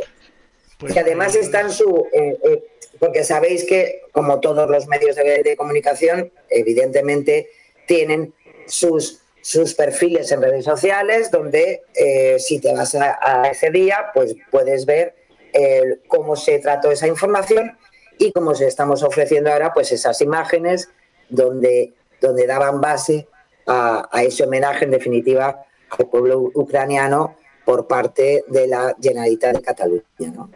Pues, 0.79 0.95
Y 0.95 0.99
además 0.99 1.35
eh, 1.35 1.41
está 1.41 1.61
en 1.61 1.71
su... 1.71 2.07
eh, 2.13 2.37
eh, 2.43 2.63
porque 2.99 3.23
sabéis 3.23 3.65
que, 3.65 4.01
como 4.11 4.39
todos 4.39 4.69
los 4.69 4.87
medios 4.87 5.15
de, 5.15 5.43
de 5.43 5.55
comunicación, 5.55 6.31
evidentemente 6.49 7.49
tienen 7.85 8.33
sus, 8.67 9.21
sus 9.41 9.73
perfiles 9.73 10.31
en 10.31 10.41
redes 10.41 10.65
sociales, 10.65 11.31
donde 11.31 11.83
eh, 11.93 12.37
si 12.39 12.59
te 12.59 12.73
vas 12.73 12.95
a, 12.95 13.17
a 13.21 13.49
ese 13.49 13.69
día, 13.71 14.11
pues 14.13 14.35
puedes 14.51 14.85
ver 14.85 15.15
eh, 15.53 15.99
cómo 16.07 16.35
se 16.35 16.59
trató 16.59 16.91
esa 16.91 17.07
información 17.07 17.77
y 18.17 18.31
cómo 18.33 18.53
se 18.53 18.67
estamos 18.67 19.01
ofreciendo 19.01 19.51
ahora, 19.51 19.73
pues 19.73 19.91
esas 19.91 20.19
imágenes 20.21 20.89
donde, 21.29 21.93
donde 22.19 22.47
daban 22.47 22.81
base 22.81 23.27
a, 23.65 24.09
a 24.11 24.23
ese 24.23 24.43
homenaje, 24.43 24.83
en 24.85 24.91
definitiva, 24.91 25.63
al 25.97 26.07
pueblo 26.09 26.51
ucraniano 26.53 27.37
por 27.65 27.87
parte 27.87 28.43
de 28.47 28.67
la 28.67 28.95
Generalitat 29.01 29.55
de 29.55 29.61
Cataluña. 29.61 30.03
¿no? 30.35 30.51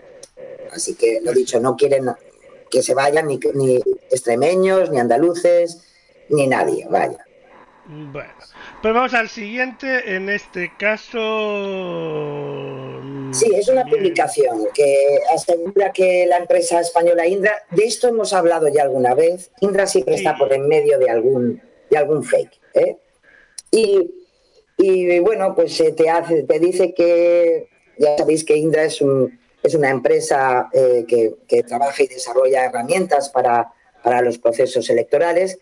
Así 0.72 0.95
que, 0.95 1.20
lo 1.22 1.32
dicho, 1.34 1.59
no 1.59 1.76
quieren 1.76 2.11
que 2.70 2.82
se 2.82 2.93
vayan 2.93 3.28
ni, 3.28 3.39
ni 3.53 3.78
extremeños, 4.09 4.89
ni 4.89 4.99
andaluces, 4.99 5.82
ni 6.30 6.47
nadie, 6.47 6.88
vaya. 6.89 7.26
Bueno, 7.86 8.34
pues 8.82 8.93
vamos 8.93 9.14
al 9.14 9.30
siguiente. 9.30 10.16
En 10.16 10.30
este 10.30 10.72
caso, 10.78 11.20
Sí, 13.34 13.51
es 13.55 13.68
una 13.68 13.84
publicación 13.86 14.68
que 14.76 15.20
asegura 15.34 15.91
que 15.91 16.28
la 16.28 16.38
empresa 16.38 16.80
española 16.80 17.26
Indra, 17.26 17.64
de 17.72 17.84
esto 17.86 18.07
hemos 18.07 18.32
hablado 18.32 18.68
ya 18.68 18.84
alguna 18.84 19.16
vez, 19.16 19.49
Indra 19.59 19.88
siempre 19.88 20.16
está 20.16 20.38
por 20.38 20.53
en 20.53 20.68
medio 20.68 20.99
de 20.99 21.09
algún, 21.09 21.59
de 21.89 21.97
algún 21.97 22.24
fake. 22.24 22.61
¿eh? 22.76 22.97
Y, 23.72 24.11
y, 24.78 25.20
bueno, 25.20 25.55
pues 25.55 25.82
te, 25.95 26.09
hace, 26.11 26.43
te 26.43 26.59
dice 26.59 26.93
que, 26.93 27.70
ya 27.97 28.18
sabéis 28.18 28.43
que 28.43 28.55
Indra 28.55 28.84
es, 28.84 29.01
un, 29.01 29.39
es 29.64 29.76
una 29.76 29.89
empresa 29.89 30.70
eh, 30.74 31.05
que, 31.07 31.64
trabaja 31.64 32.03
y 32.03 32.07
desarrolla 32.07 32.66
herramientas 32.66 33.30
para, 33.30 33.72
para 34.03 34.22
los 34.22 34.38
procesos 34.38 34.89
electorales 34.89 35.57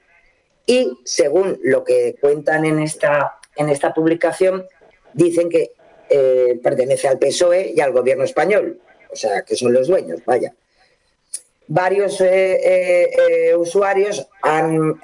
y 0.66 0.98
según 1.06 1.60
lo 1.64 1.84
que 1.84 2.16
cuentan 2.20 2.66
en 2.66 2.80
esta, 2.80 3.38
en 3.56 3.70
esta 3.70 3.94
publicación, 3.94 4.66
dicen 5.14 5.50
que 5.50 5.74
eh, 6.10 6.60
pertenece 6.62 7.08
al 7.08 7.20
PSOE 7.20 7.74
y 7.76 7.80
al 7.80 7.92
gobierno 7.92 8.24
español, 8.24 8.82
o 9.12 9.16
sea, 9.16 9.44
que 9.44 9.56
son 9.56 9.74
los 9.74 9.88
dueños, 9.88 10.22
vaya. 10.26 10.54
Varios 11.68 12.20
eh, 12.22 13.54
usuarios 13.58 14.28
han 14.42 15.00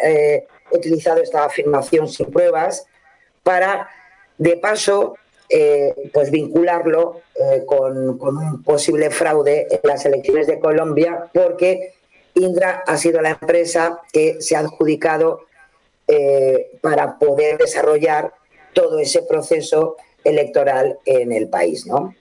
utilizado 0.72 1.22
esta 1.22 1.46
afirmación 1.46 2.10
sin 2.10 2.30
pruebas 2.30 2.86
para, 3.44 3.90
de 4.38 4.58
paso, 4.58 5.16
pues 6.14 6.30
vincularlo 6.30 7.22
con, 7.66 8.18
con, 8.18 8.38
un 8.38 8.64
posible 8.64 9.10
fraude 9.10 9.68
en 9.70 9.80
las 9.84 10.06
elecciones 10.06 10.48
de 10.48 10.60
Colombia, 10.60 11.30
porque 11.34 11.94
Indra 12.34 12.84
ha 12.86 12.98
sido 12.98 13.22
la 13.22 13.30
empresa 13.30 14.02
que 14.12 14.42
se 14.42 14.56
ha 14.56 14.60
adjudicado 14.60 15.42
para 16.82 17.18
poder 17.18 17.58
desarrollar 17.58 18.34
todo 18.74 19.00
ese 19.00 19.24
proceso 19.24 19.96
electoral 20.24 21.00
en 21.06 21.32
el 21.32 21.50
país. 21.50 21.86
¿no? 21.88 22.14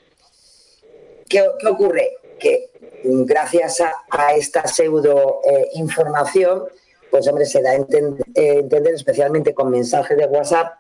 ¿Qué, 1.29 1.45
ocurre? 1.69 2.17
Que 2.39 2.71
gracias 3.03 3.83
a, 4.11 4.35
esta 4.35 4.67
pseudo 4.67 5.41
eh, 5.45 5.69
información, 5.75 6.65
pues 7.11 7.27
hombre, 7.29 7.47
se 7.47 7.63
da 7.63 7.71
a 7.71 7.75
entender, 7.75 8.25
eh, 8.35 8.59
entender 8.61 8.95
especialmente 8.95 9.55
con 9.55 9.71
mensajes 9.71 10.17
de 10.17 10.27
WhatsApp, 10.27 10.79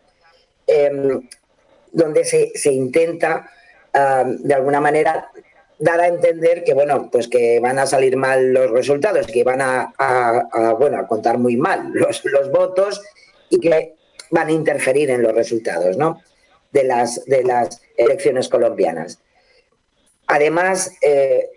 em, 0.66 1.28
donde 1.96 2.24
se, 2.24 2.52
se 2.54 2.72
intenta 2.72 3.50
de 3.92 4.52
alguna 4.52 4.78
manera 4.80 5.30
dar 5.78 6.00
a 6.00 6.06
entender 6.06 6.64
que 6.64 6.74
bueno 6.74 7.08
pues 7.10 7.28
que 7.28 7.60
van 7.60 7.78
a 7.78 7.86
salir 7.86 8.16
mal 8.16 8.52
los 8.52 8.70
resultados 8.70 9.26
que 9.26 9.42
van 9.42 9.62
a, 9.62 10.74
bueno 10.78 10.98
a 10.98 11.06
contar 11.06 11.38
muy 11.38 11.56
mal 11.56 11.90
los, 11.94 12.22
los 12.26 12.50
votos 12.50 13.02
y 13.48 13.58
que 13.58 13.94
van 14.30 14.48
a 14.48 14.52
interferir 14.52 15.08
en 15.10 15.22
los 15.22 15.34
resultados 15.34 15.96
no 15.96 16.20
de 16.76 16.84
las, 16.84 17.24
de 17.24 17.42
las 17.42 17.80
elecciones 17.96 18.48
colombianas. 18.48 19.18
Además, 20.26 20.92
eh, 21.00 21.48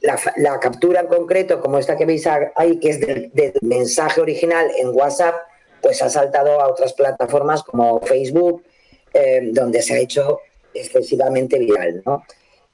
la, 0.00 0.60
captura 0.60 1.00
en 1.00 1.08
concreto, 1.08 1.60
como 1.60 1.78
esta 1.78 1.96
que 1.96 2.06
veis 2.06 2.26
ahí, 2.54 2.78
que 2.78 2.90
es 2.90 3.00
del, 3.00 3.32
mensaje 3.62 4.20
original 4.20 4.70
en 4.78 4.88
WhatsApp, 4.88 5.34
pues 5.82 6.00
ha 6.02 6.08
saltado 6.08 6.60
a 6.60 6.68
otras 6.68 6.92
plataformas 6.92 7.62
como 7.62 8.00
Facebook, 8.00 8.62
eh, 9.18 9.50
donde 9.52 9.82
se 9.82 9.94
ha 9.94 9.98
hecho 9.98 10.40
excesivamente 10.74 11.58
viral. 11.58 12.02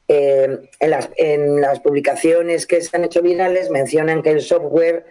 Eh, 0.08 0.58
en, 0.80 1.60
las, 1.60 1.80
publicaciones 1.80 2.66
que 2.66 2.80
se 2.80 2.96
han 2.96 3.04
hecho 3.04 3.22
virales 3.22 3.70
mencionan 3.70 4.22
que 4.22 4.30
el 4.30 4.42
software 4.42 5.04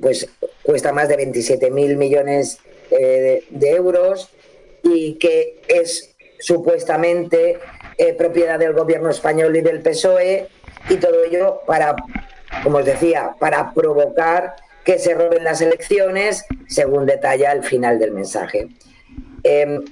pues 0.00 0.28
cuesta 0.62 0.92
más 0.92 1.08
de 1.08 1.16
27 1.16 1.70
mil 1.70 1.96
millones 1.96 2.58
de 2.90 3.70
euros 3.70 4.30
y 4.82 5.14
que 5.14 5.60
es 5.68 6.16
supuestamente 6.38 7.58
eh, 7.98 8.12
propiedad 8.14 8.58
del 8.58 8.72
gobierno 8.72 9.10
español 9.10 9.56
y 9.56 9.60
del 9.60 9.80
PSOE 9.80 10.48
y 10.88 10.96
todo 10.96 11.24
ello 11.24 11.62
para, 11.66 11.96
como 12.62 12.78
os 12.78 12.84
decía, 12.84 13.34
para 13.38 13.72
provocar 13.72 14.56
que 14.84 14.98
se 14.98 15.14
roben 15.14 15.42
las 15.42 15.60
elecciones, 15.60 16.44
según 16.68 17.06
detalla 17.06 17.50
al 17.50 17.64
final 17.64 17.98
del 17.98 18.12
mensaje. 18.12 18.68
Em, 19.48 19.84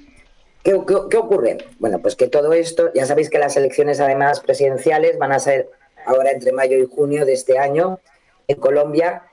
¿qué, 0.63 0.73
ocurre? 0.73 1.59
Bueno, 1.79 1.99
pues 1.99 2.17
que 2.17 2.27
todo 2.27 2.51
esto, 2.51 2.91
ya 2.93 3.05
sabéis 3.05 3.29
que 3.29 3.39
las 3.39 3.55
elecciones 3.55 4.01
además 4.01 4.41
presidenciales 4.41 5.17
van 5.17 5.31
a 5.31 5.39
ser 5.39 5.69
ahora 6.05 6.31
entre 6.31 6.51
mayo 6.51 6.77
y 6.77 6.85
junio 6.85 7.25
de 7.25 7.31
este 7.31 7.57
año 7.57 7.99
en 8.49 8.57
Colombia. 8.57 9.23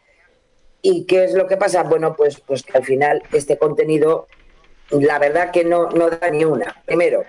¿Y 0.81 1.07
qué 1.07 1.25
es 1.25 1.33
lo 1.33 1.49
que 1.49 1.57
pasa? 1.57 1.83
Bueno, 1.83 2.15
pues, 2.15 2.41
pues 2.41 2.63
que 2.63 2.79
al 2.79 2.85
final 2.85 3.21
este 3.33 3.59
contenido 3.59 4.29
la 4.91 5.19
verdad 5.19 5.51
que 5.51 5.65
no, 5.65 5.91
no 5.91 6.09
da 6.09 6.31
ni 6.31 6.45
una. 6.45 6.81
Primero, 6.87 7.25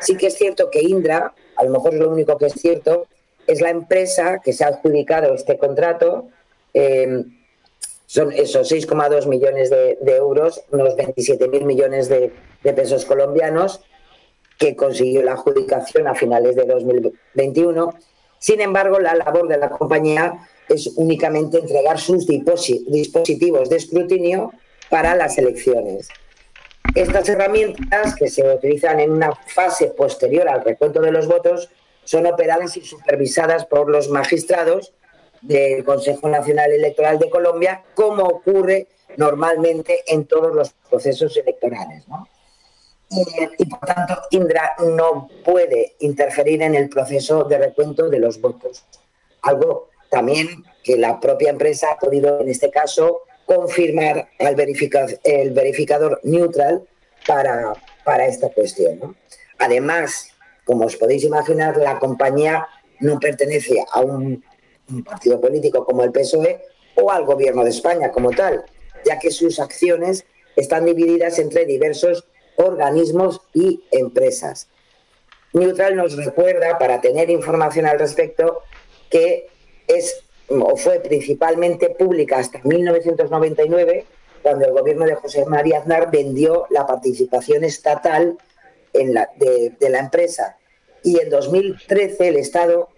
sí 0.00 0.16
que 0.16 0.28
es 0.28 0.38
cierto 0.38 0.70
que 0.70 0.80
Indra, 0.80 1.34
a 1.56 1.64
lo 1.64 1.70
mejor 1.70 1.92
es 1.92 2.00
lo 2.00 2.08
único 2.08 2.38
que 2.38 2.46
es 2.46 2.54
cierto, 2.54 3.08
es 3.46 3.60
la 3.60 3.70
empresa 3.70 4.40
que 4.42 4.54
se 4.54 4.64
ha 4.64 4.68
adjudicado 4.68 5.34
este 5.34 5.58
contrato. 5.58 6.28
Eh, 6.72 7.24
son 8.08 8.32
esos 8.32 8.72
6,2 8.72 9.26
millones 9.26 9.68
de, 9.68 9.98
euros, 10.16 10.64
unos 10.70 10.96
27.000 10.96 11.62
millones 11.66 12.08
de, 12.08 12.32
de, 12.62 12.72
pesos 12.72 13.04
colombianos, 13.04 13.82
que 14.58 14.74
consiguió 14.74 15.22
la 15.22 15.32
adjudicación 15.32 16.08
a 16.08 16.14
finales 16.14 16.56
de 16.56 16.64
2021. 16.64 17.94
Sin 18.38 18.62
embargo, 18.62 18.98
la 18.98 19.14
labor 19.14 19.46
de 19.46 19.58
la 19.58 19.68
compañía 19.68 20.48
es 20.70 20.86
únicamente 20.96 21.58
entregar 21.58 22.00
sus 22.00 22.26
dispositivos 22.26 23.68
de 23.68 23.76
escrutinio 23.76 24.54
para 24.88 25.14
las 25.14 25.36
elecciones. 25.36 26.08
Estas 26.94 27.28
herramientas, 27.28 28.14
que 28.14 28.28
se 28.28 28.42
utilizan 28.54 29.00
en 29.00 29.10
una 29.10 29.34
fase 29.34 29.88
posterior 29.88 30.48
al 30.48 30.64
recuento 30.64 31.02
de 31.02 31.12
los 31.12 31.28
votos, 31.28 31.68
son 32.04 32.24
operadas 32.24 32.74
y 32.78 32.80
supervisadas 32.80 33.66
por 33.66 33.90
los 33.90 34.08
magistrados 34.08 34.94
del 35.40 35.84
Consejo 35.84 36.28
Nacional 36.28 36.72
Electoral 36.72 37.18
de 37.18 37.30
Colombia, 37.30 37.82
como 37.94 38.24
ocurre 38.24 38.88
normalmente 39.16 40.04
en 40.06 40.26
todos 40.26 40.54
los 40.54 40.72
procesos 40.88 41.36
electorales. 41.36 42.04
Y, 43.58 43.64
por 43.66 43.80
tanto, 43.80 44.20
Indra 44.30 44.74
no 44.96 45.28
puede 45.44 45.94
interferir 46.00 46.62
en 46.62 46.74
el 46.74 46.88
proceso 46.88 47.44
de 47.44 47.58
recuento 47.58 48.08
de 48.08 48.18
los 48.18 48.40
votos. 48.40 48.84
Algo 49.42 49.88
también 50.10 50.64
que 50.84 50.96
la 50.96 51.18
propia 51.18 51.50
empresa 51.50 51.92
ha 51.92 51.98
podido, 51.98 52.40
en 52.40 52.48
este 52.48 52.70
caso, 52.70 53.22
confirmar 53.46 54.28
al 54.38 54.54
verificador, 54.54 55.18
el 55.24 55.52
verificador 55.52 56.20
neutral 56.22 56.86
para, 57.26 57.72
para 58.04 58.26
esta 58.26 58.50
cuestión. 58.50 59.16
Además, 59.58 60.30
como 60.64 60.84
os 60.84 60.96
podéis 60.96 61.24
imaginar, 61.24 61.78
la 61.78 61.98
compañía 61.98 62.68
no 63.00 63.18
pertenece 63.18 63.82
a 63.90 64.00
un, 64.00 64.44
un 64.90 65.04
partido 65.04 65.40
político 65.40 65.84
como 65.84 66.02
el 66.04 66.12
PSOE 66.12 66.62
o 66.96 67.10
al 67.10 67.24
gobierno 67.24 67.64
de 67.64 67.70
España 67.70 68.10
como 68.10 68.30
tal, 68.30 68.64
ya 69.04 69.18
que 69.18 69.30
sus 69.30 69.60
acciones 69.60 70.24
están 70.56 70.84
divididas 70.84 71.38
entre 71.38 71.64
diversos 71.64 72.26
organismos 72.56 73.40
y 73.54 73.84
empresas. 73.92 74.68
Neutral 75.52 75.96
nos 75.96 76.16
recuerda, 76.16 76.78
para 76.78 77.00
tener 77.00 77.30
información 77.30 77.86
al 77.86 77.98
respecto, 77.98 78.62
que 79.08 79.48
es 79.86 80.24
o 80.50 80.76
fue 80.76 81.00
principalmente 81.00 81.90
pública 81.90 82.38
hasta 82.38 82.60
1999, 82.64 84.06
cuando 84.42 84.64
el 84.64 84.72
gobierno 84.72 85.04
de 85.04 85.14
José 85.14 85.44
María 85.44 85.78
Aznar 85.78 86.10
vendió 86.10 86.66
la 86.70 86.86
participación 86.86 87.64
estatal 87.64 88.38
de 88.92 89.90
la 89.90 89.98
empresa. 89.98 90.56
Y 91.02 91.20
en 91.20 91.28
2013 91.28 92.28
el 92.28 92.36
Estado 92.36 92.88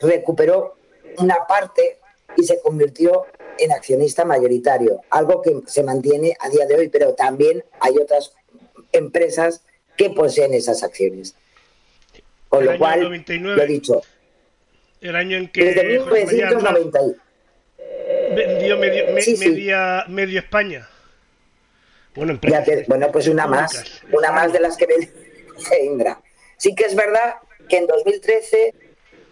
recuperó 0.00 0.76
una 1.18 1.46
parte 1.46 1.98
y 2.36 2.44
se 2.44 2.60
convirtió 2.60 3.26
en 3.58 3.72
accionista 3.72 4.24
mayoritario, 4.24 5.02
algo 5.10 5.42
que 5.42 5.60
se 5.66 5.82
mantiene 5.82 6.34
a 6.40 6.48
día 6.48 6.66
de 6.66 6.76
hoy, 6.76 6.88
pero 6.88 7.14
también 7.14 7.64
hay 7.80 7.98
otras 7.98 8.32
empresas 8.92 9.62
que 9.96 10.10
poseen 10.10 10.54
esas 10.54 10.82
acciones. 10.82 11.34
Con 12.48 12.64
lo 12.64 12.78
cual, 12.78 13.02
99. 13.02 13.56
lo 13.56 13.62
he 13.62 13.66
dicho, 13.66 14.02
el 15.00 15.16
año 15.16 15.36
en 15.36 15.48
que 15.48 15.64
Desde 15.64 15.84
1990. 15.84 17.00
vendió 18.34 18.78
medio, 18.78 19.12
me, 19.12 19.22
sí, 19.22 19.36
sí. 19.36 19.48
Media, 19.48 20.04
medio 20.08 20.40
España. 20.40 20.88
Bueno, 22.14 22.38
te, 22.40 22.84
bueno, 22.88 23.10
pues 23.12 23.28
una 23.28 23.46
más, 23.46 24.02
una 24.12 24.32
más 24.32 24.52
de 24.52 24.60
las 24.60 24.76
que 24.76 24.86
vende 24.86 25.10
Indra. 25.84 26.20
Sí 26.56 26.74
que 26.74 26.84
es 26.84 26.94
verdad 26.94 27.36
que 27.68 27.78
en 27.78 27.86
2013 27.86 28.74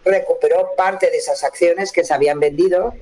recuperó 0.05 0.71
parte 0.75 1.09
de 1.09 1.17
esas 1.17 1.43
acciones 1.43 1.91
que 1.91 2.03
se 2.03 2.13
habían 2.13 2.39
vendido, 2.39 2.93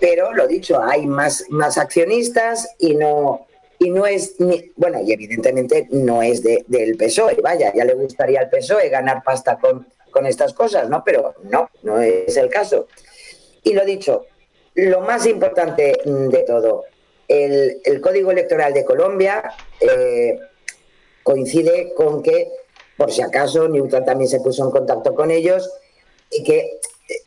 pero 0.00 0.32
lo 0.32 0.46
dicho, 0.46 0.80
hay 0.82 1.06
más, 1.06 1.44
más 1.48 1.78
accionistas 1.78 2.74
y 2.78 2.94
no, 2.94 3.46
y 3.78 3.90
no 3.90 4.06
es, 4.06 4.40
ni, 4.40 4.72
bueno, 4.76 5.00
y 5.02 5.12
evidentemente 5.12 5.86
no 5.90 6.22
es 6.22 6.42
de, 6.42 6.64
del 6.66 6.96
PSOE, 6.96 7.36
vaya, 7.42 7.72
ya 7.74 7.84
le 7.84 7.94
gustaría 7.94 8.40
al 8.40 8.50
PSOE 8.50 8.88
ganar 8.88 9.22
pasta 9.22 9.58
con, 9.58 9.86
con 10.10 10.26
estas 10.26 10.54
cosas, 10.54 10.88
¿no? 10.88 11.02
Pero 11.04 11.34
no, 11.44 11.70
no 11.82 12.00
es 12.00 12.36
el 12.36 12.48
caso. 12.48 12.88
Y 13.62 13.74
lo 13.74 13.84
dicho, 13.84 14.26
lo 14.74 15.00
más 15.02 15.26
importante 15.26 16.00
de 16.04 16.42
todo, 16.42 16.84
el, 17.28 17.80
el 17.84 18.00
Código 18.00 18.30
Electoral 18.30 18.74
de 18.74 18.84
Colombia 18.84 19.54
eh, 19.80 20.38
coincide 21.22 21.94
con 21.94 22.22
que 22.22 22.50
por 22.96 23.10
si 23.10 23.22
acaso, 23.22 23.68
Newton 23.68 24.04
también 24.04 24.28
se 24.28 24.40
puso 24.40 24.64
en 24.64 24.70
contacto 24.70 25.14
con 25.14 25.30
ellos 25.30 25.70
y 26.32 26.44
que 26.44 26.80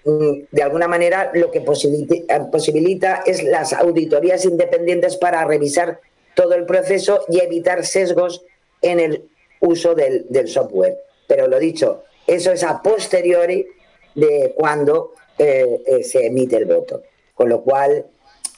mm, 0.05 0.47
de 0.51 0.63
alguna 0.63 0.87
manera 0.87 1.31
lo 1.33 1.51
que 1.51 1.61
posibilita, 1.61 2.49
posibilita 2.51 3.23
es 3.25 3.43
las 3.43 3.73
auditorías 3.73 4.45
independientes 4.45 5.17
para 5.17 5.45
revisar 5.45 5.99
todo 6.35 6.53
el 6.53 6.65
proceso 6.65 7.25
y 7.29 7.39
evitar 7.39 7.85
sesgos 7.85 8.43
en 8.81 8.99
el 8.99 9.23
uso 9.61 9.95
del, 9.95 10.25
del 10.29 10.47
software. 10.47 10.97
Pero 11.27 11.47
lo 11.47 11.59
dicho, 11.59 12.03
eso 12.27 12.51
es 12.51 12.63
a 12.63 12.81
posteriori 12.81 13.67
de 14.15 14.53
cuando 14.55 15.13
eh, 15.37 15.81
eh, 15.85 16.03
se 16.03 16.25
emite 16.25 16.57
el 16.57 16.65
voto. 16.65 17.03
Con 17.33 17.49
lo 17.49 17.61
cual, 17.61 18.05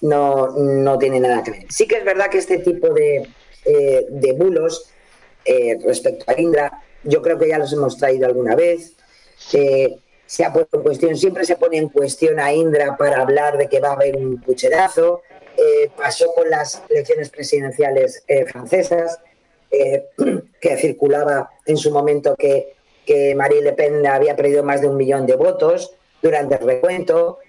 no, 0.01 0.49
no, 0.51 0.97
tiene 0.97 1.19
nada 1.19 1.43
que 1.43 1.51
ver. 1.51 1.65
Sí 1.69 1.87
que 1.87 1.97
es 1.97 2.05
verdad 2.05 2.29
que 2.29 2.37
este 2.37 2.59
tipo 2.59 2.93
de, 2.93 3.27
eh, 3.65 4.05
de 4.09 4.31
bulos 4.33 4.89
respecto 5.85 6.25
a 6.27 6.39
Indra, 6.39 6.83
yo 7.05 7.21
creo 7.21 7.39
que 7.39 7.47
ya 7.47 7.57
los 7.57 7.71
hemos 7.71 7.97
traído 7.97 8.25
alguna 8.25 8.53
vez. 8.53 8.93
Se 10.28 10.45
ha 10.45 10.53
puesto 10.53 10.78
en 10.78 10.84
cuestión, 10.84 11.17
siempre 11.17 11.45
se 11.45 11.55
pone 11.55 11.78
en 11.78 11.89
cuestión 11.89 12.39
a 12.39 12.53
Indra 12.53 12.95
para 12.95 13.21
hablar 13.21 13.57
de 13.57 13.67
que 13.67 13.80
va 13.80 13.89
a 13.89 13.93
haber 13.93 14.15
un 14.15 14.39
pucherazo. 14.39 15.23
pasó 15.97 16.32
con 16.36 16.49
las 16.49 16.84
elecciones 16.89 17.30
presidenciales 17.30 18.23
francesas, 18.51 19.17
que 20.61 20.78
circulaba 20.78 21.49
en 21.65 21.78
su 21.78 21.91
momento 21.91 22.36
que 22.36 22.78
que 23.07 23.34
Marie 23.34 23.61
Le 23.61 23.73
Pen 23.73 24.05
había 24.05 24.36
perdido 24.36 24.63
más 24.63 24.82
de 24.82 24.89
un 24.89 24.97
millón 24.97 25.25
de 25.25 25.36
votos 25.36 25.93
durante 26.21 26.55
el 26.55 26.61
recuento 26.61 27.39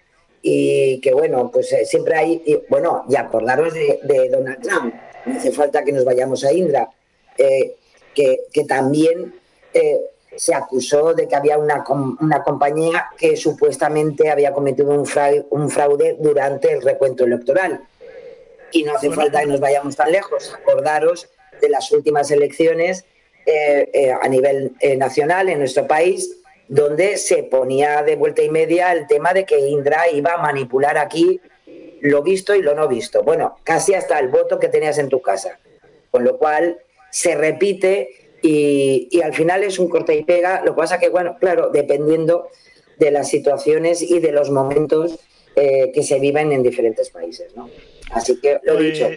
y 0.41 1.01
que 1.01 1.13
bueno, 1.13 1.51
pues 1.53 1.73
eh, 1.73 1.85
siempre 1.85 2.15
hay, 2.15 2.43
y, 2.47 2.61
bueno, 2.69 3.05
y 3.09 3.17
acordaros 3.17 3.75
de, 3.75 3.99
de, 4.05 4.29
Donald 4.29 4.63
Trump, 4.63 4.95
no 5.27 5.37
hace 5.37 5.51
falta 5.51 5.83
que 5.83 5.91
nos 5.91 6.05
vayamos 6.05 6.45
a 6.45 6.53
Indra, 6.53 6.89
eh, 7.37 7.75
que, 8.15 8.45
que, 8.53 8.65
también 8.65 9.35
eh, 9.75 10.01
se 10.39 10.55
acusó 10.55 11.15
de 11.15 11.27
que 11.27 11.35
había 11.35 11.59
una, 11.59 11.85
una, 12.21 12.45
compañía 12.45 13.09
que 13.19 13.37
supuestamente 13.37 14.31
había 14.31 14.53
cometido 14.53 14.91
un 14.91 15.05
fraude, 15.05 15.45
un 15.51 15.69
fraude 15.69 16.17
durante 16.19 16.73
el 16.73 16.81
recuento 16.81 17.25
electoral. 17.25 17.81
Y 18.71 18.85
no 18.85 18.95
hace 18.95 19.11
falta 19.11 19.41
que 19.41 19.47
nos 19.47 19.59
vayamos 19.59 19.97
tan 19.97 20.13
lejos, 20.13 20.55
acordaros 20.55 21.29
de 21.61 21.69
las 21.69 21.91
últimas 21.91 22.31
elecciones 22.31 23.05
eh, 23.47 23.91
eh, 23.93 24.13
a 24.13 24.29
nivel 24.29 24.73
eh, 24.79 24.97
nacional 24.97 25.49
en 25.49 25.59
nuestro 25.59 25.89
país, 25.89 26.37
donde 26.69 27.17
se 27.17 27.43
ponía 27.43 28.03
de 28.03 28.15
vuelta 28.15 28.43
y 28.43 28.51
media 28.51 28.93
el 28.93 29.09
tema 29.09 29.33
de 29.33 29.45
que 29.45 29.59
Indra 29.59 30.09
iba 30.09 30.35
a 30.35 30.39
manipular 30.39 30.99
aquí 30.99 31.41
lo 32.01 32.23
visto 32.23 32.55
y 32.55 32.63
lo 32.63 32.75
no 32.75 32.87
visto. 32.87 33.25
Bueno, 33.25 33.57
casi 33.65 33.95
hasta 33.95 34.21
el 34.21 34.29
voto 34.29 34.61
que 34.61 34.69
tenías 34.69 34.99
en 34.99 35.09
tu 35.09 35.21
casa. 35.21 35.59
Con 36.13 36.23
lo 36.23 36.39
cual 36.39 36.79
se 37.11 37.35
repite 37.35 38.28
y, 38.43 39.09
y 39.11 39.21
al 39.23 39.35
final 39.35 39.63
es 39.65 39.79
un 39.79 39.89
corte 39.89 40.15
y 40.15 40.25
pega. 40.25 40.63
Lo 40.65 40.75
que 40.75 40.79
pasa 40.79 40.99
que, 40.99 41.09
bueno, 41.09 41.37
claro, 41.41 41.71
dependiendo 41.71 42.49
de 42.99 43.11
las 43.11 43.29
situaciones 43.29 44.03
y 44.03 44.21
de 44.21 44.33
los 44.33 44.51
momentos 44.51 45.19
eh, 45.57 45.91
que 45.93 46.03
se 46.03 46.19
viven 46.19 46.53
en 46.53 46.63
diferentes 46.63 47.11
países. 47.11 47.57
¿no? 47.57 47.69
Así 48.13 48.41
que 48.41 48.61
lo 48.63 48.77
dicho, 48.77 49.09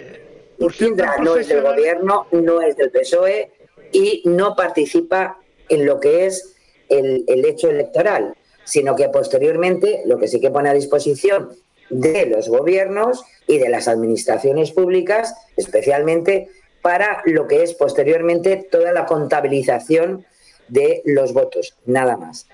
Indra 0.80 1.18
no 1.20 1.36
es 1.36 1.48
del 1.48 1.62
gobierno, 1.62 2.28
no 2.32 2.62
es 2.62 2.76
del 2.78 2.92
PSOE, 2.92 3.52
y 3.92 4.24
no 4.26 4.56
participa 4.56 5.40
en 5.70 5.86
lo 5.86 6.00
que 6.00 6.26
es 6.26 6.56
el, 6.90 7.26
el 7.28 7.46
hecho 7.46 7.70
electoral, 7.70 8.36
sino 8.64 8.96
que 8.96 9.10
posteriormente 9.10 10.02
lo 10.06 10.18
que 10.18 10.28
sí 10.28 10.40
que 10.40 10.50
pone 10.50 10.70
a 10.70 10.74
disposición 10.74 11.50
de 11.90 12.26
los 12.26 12.48
gobiernos 12.48 13.24
y 13.48 13.58
de 13.58 13.70
las 13.70 13.88
administraciones 13.88 14.72
públicas, 14.72 15.36
especialmente 15.58 16.50
para 16.82 17.22
lo 17.26 17.48
que 17.48 17.64
es 17.64 17.74
posteriormente 17.74 18.68
toda 18.70 18.92
la 18.92 19.06
contabilización 19.06 20.26
de 20.68 21.02
los 21.06 21.34
votos, 21.34 21.78
nada 21.86 22.18
más. 22.18 22.48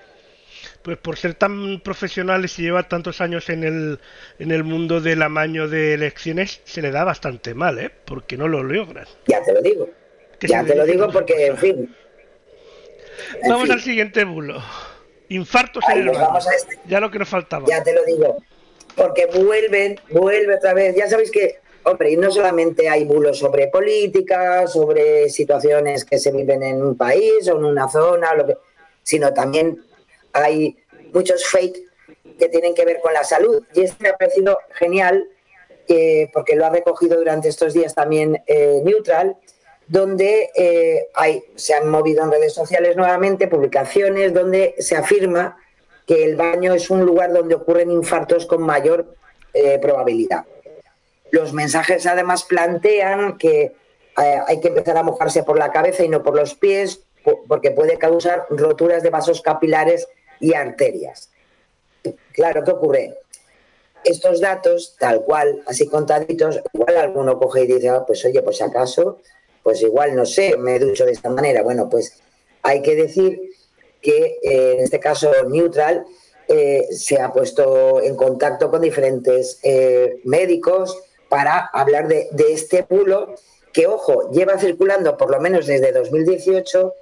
Pues 0.82 0.98
por 0.98 1.16
ser 1.16 1.34
tan 1.34 1.80
profesionales 1.80 2.58
y 2.58 2.62
lleva 2.62 2.88
tantos 2.88 3.20
años 3.20 3.48
en 3.50 3.64
el, 3.64 4.00
en 4.38 4.50
el 4.50 4.64
mundo 4.64 5.00
del 5.00 5.22
amaño 5.22 5.68
de 5.68 5.94
elecciones, 5.94 6.60
se 6.64 6.82
le 6.82 6.90
da 6.90 7.04
bastante 7.04 7.54
mal, 7.54 7.78
¿eh? 7.78 7.90
Porque 8.04 8.36
no 8.36 8.48
lo 8.48 8.62
logran. 8.62 9.06
Ya 9.26 9.42
te 9.42 9.52
lo 9.52 9.60
digo. 9.60 9.88
Ya 10.40 10.64
te 10.64 10.74
lo 10.74 10.84
digo 10.84 11.10
porque, 11.10 11.46
en 11.46 11.56
fin. 11.58 11.96
En 13.42 13.50
vamos 13.50 13.64
fin. 13.64 13.72
al 13.72 13.80
siguiente 13.80 14.24
bulo. 14.24 14.62
Infartos 15.28 15.84
Ahí 15.86 16.00
en 16.00 16.08
el 16.08 16.14
vamos 16.14 16.46
a 16.46 16.54
este. 16.54 16.78
Ya 16.86 17.00
lo 17.00 17.10
que 17.10 17.18
nos 17.18 17.28
faltaba. 17.28 17.66
Ya 17.68 17.82
te 17.82 17.92
lo 17.92 18.04
digo. 18.04 18.38
Porque 18.96 19.26
vuelven, 19.26 20.00
vuelve 20.10 20.56
otra 20.56 20.74
vez. 20.74 20.96
Ya 20.96 21.08
sabéis 21.08 21.30
que, 21.30 21.58
hombre, 21.90 22.10
y 22.10 22.16
no 22.16 22.30
solamente 22.30 22.88
hay 22.88 23.04
bulos 23.04 23.38
sobre 23.38 23.68
política, 23.68 24.66
sobre 24.66 25.28
situaciones 25.28 26.04
que 26.04 26.18
se 26.18 26.30
viven 26.32 26.62
en 26.62 26.82
un 26.82 26.96
país 26.96 27.48
o 27.48 27.56
en 27.56 27.64
una 27.64 27.88
zona, 27.88 28.30
sino 29.02 29.32
también 29.32 29.82
hay 30.32 30.76
muchos 31.12 31.46
fake 31.46 31.78
que 32.38 32.48
tienen 32.48 32.74
que 32.74 32.84
ver 32.84 33.00
con 33.00 33.12
la 33.12 33.24
salud. 33.24 33.62
Y 33.74 33.82
este 33.82 34.02
me 34.02 34.08
ha 34.10 34.16
parecido 34.16 34.58
genial, 34.70 35.26
eh, 35.88 36.30
porque 36.32 36.56
lo 36.56 36.66
ha 36.66 36.70
recogido 36.70 37.16
durante 37.16 37.48
estos 37.48 37.72
días 37.74 37.94
también 37.94 38.42
eh, 38.46 38.80
Neutral, 38.84 39.36
donde 39.86 40.50
eh, 40.54 41.08
hay, 41.14 41.42
se 41.56 41.74
han 41.74 41.88
movido 41.88 42.22
en 42.22 42.30
redes 42.30 42.52
sociales 42.52 42.96
nuevamente 42.96 43.48
publicaciones 43.48 44.34
donde 44.34 44.74
se 44.78 44.96
afirma 44.96 45.56
que 46.06 46.24
el 46.24 46.36
baño 46.36 46.74
es 46.74 46.90
un 46.90 47.04
lugar 47.04 47.32
donde 47.32 47.54
ocurren 47.54 47.90
infartos 47.90 48.46
con 48.46 48.62
mayor 48.62 49.14
probabilidad. 49.82 50.44
Los 51.30 51.52
mensajes 51.52 52.06
además 52.06 52.44
plantean 52.44 53.38
que 53.38 53.60
eh, 53.62 54.40
hay 54.46 54.60
que 54.60 54.68
empezar 54.68 54.96
a 54.96 55.02
mojarse 55.02 55.42
por 55.42 55.58
la 55.58 55.70
cabeza 55.70 56.04
y 56.04 56.08
no 56.08 56.22
por 56.22 56.34
los 56.34 56.54
pies, 56.54 57.02
porque 57.46 57.70
puede 57.70 57.98
causar 57.98 58.46
roturas 58.50 59.02
de 59.02 59.10
vasos 59.10 59.42
capilares 59.42 60.08
y 60.40 60.54
arterias. 60.54 61.30
Claro, 62.32 62.64
¿qué 62.64 62.70
ocurre? 62.70 63.18
Estos 64.04 64.40
datos, 64.40 64.96
tal 64.98 65.22
cual, 65.22 65.62
así 65.66 65.88
contaditos, 65.88 66.60
igual 66.72 66.96
alguno 66.96 67.38
coge 67.38 67.64
y 67.64 67.66
dice, 67.66 67.90
ah, 67.90 68.04
pues 68.06 68.24
oye, 68.24 68.40
pues 68.42 68.62
acaso 68.62 69.18
pues 69.68 69.82
igual 69.82 70.16
no 70.16 70.24
sé, 70.24 70.56
me 70.56 70.78
ducho 70.78 71.04
de 71.04 71.12
esta 71.12 71.28
manera. 71.28 71.62
Bueno, 71.62 71.90
pues 71.90 72.22
hay 72.62 72.80
que 72.80 72.94
decir 72.94 73.38
que 74.00 74.38
eh, 74.42 74.72
en 74.72 74.80
este 74.80 74.98
caso 74.98 75.30
Neutral 75.46 76.06
eh, 76.48 76.86
se 76.90 77.20
ha 77.20 77.30
puesto 77.34 78.00
en 78.00 78.16
contacto 78.16 78.70
con 78.70 78.80
diferentes 78.80 79.60
médicos 80.24 80.98
para 81.28 81.66
hablar 81.72 82.08
de, 82.08 82.28
este 82.50 82.86
bulo 82.88 83.34
que, 83.72 83.86
ojo, 83.86 84.30
lleva 84.30 84.58
circulando 84.58 85.16
por 85.16 85.30
lo 85.30 85.40
menos 85.40 85.66
desde 85.66 85.92
2018 85.92 86.94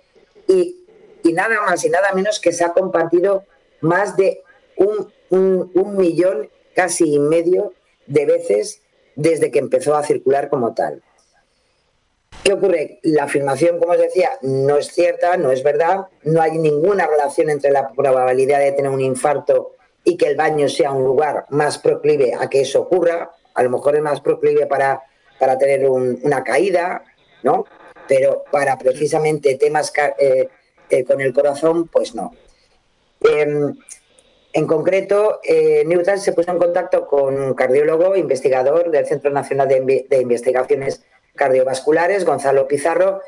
y, 0.48 0.84
y 1.22 1.32
nada 1.32 1.60
más 1.62 1.84
y 1.84 1.90
nada 1.90 2.12
menos 2.12 2.40
que 2.40 2.52
se 2.52 2.64
ha 2.64 2.72
compartido 2.72 3.44
más 3.80 4.16
de 4.16 4.42
un, 4.76 5.12
un, 5.30 5.70
un 5.74 5.96
millón, 5.96 6.50
casi 6.74 7.14
y 7.14 7.18
medio 7.18 7.72
de 8.06 8.26
veces 8.26 8.82
desde 9.14 9.50
que 9.50 9.58
empezó 9.58 9.94
a 9.94 10.02
circular 10.02 10.48
como 10.48 10.74
tal. 10.74 11.02
¿Qué 12.46 12.52
ocurre? 12.52 13.00
La 13.02 13.24
afirmación, 13.24 13.80
como 13.80 13.92
os 13.92 13.98
decía, 13.98 14.30
no 14.42 14.76
es 14.76 14.92
cierta, 14.92 15.36
no 15.36 15.50
es 15.50 15.64
verdad, 15.64 16.06
no 16.22 16.40
hay 16.40 16.58
ninguna 16.58 17.06
relación 17.06 17.50
entre 17.50 17.72
la 17.72 17.88
probabilidad 17.88 18.60
de 18.60 18.72
tener 18.72 18.90
un 18.90 19.00
infarto 19.00 19.72
y 20.04 20.16
que 20.16 20.28
el 20.28 20.36
baño 20.36 20.68
sea 20.68 20.92
un 20.92 21.02
lugar 21.02 21.46
más 21.48 21.78
proclive 21.78 22.34
a 22.38 22.48
que 22.48 22.60
eso 22.60 22.82
ocurra, 22.82 23.32
a 23.56 23.62
lo 23.62 23.70
mejor 23.70 23.96
es 23.96 24.02
más 24.02 24.20
proclive 24.20 24.66
para, 24.66 25.02
para 25.40 25.58
tener 25.58 25.88
un, 25.88 26.20
una 26.22 26.44
caída, 26.44 27.02
¿no? 27.42 27.64
Pero 28.06 28.44
para 28.52 28.78
precisamente 28.78 29.56
temas 29.56 29.92
eh, 30.18 30.48
eh, 30.90 31.04
con 31.04 31.20
el 31.20 31.32
corazón, 31.32 31.88
pues 31.88 32.14
no. 32.14 32.32
Eh, 33.22 33.72
en 34.56 34.66
concreto, 34.66 35.40
eh, 35.44 35.84
Newton 35.84 36.18
se 36.18 36.32
puso 36.32 36.50
en 36.50 36.56
contacto 36.56 37.06
con 37.06 37.38
un 37.38 37.52
cardiólogo, 37.52 38.16
investigador 38.16 38.90
del 38.90 39.04
Centro 39.04 39.30
Nacional 39.30 39.68
de, 39.68 40.06
de 40.08 40.20
Investigaciones 40.22 41.02
cardiovasculares, 41.34 42.24
Gonzalo 42.24 42.66
Pizarro, 42.66 43.20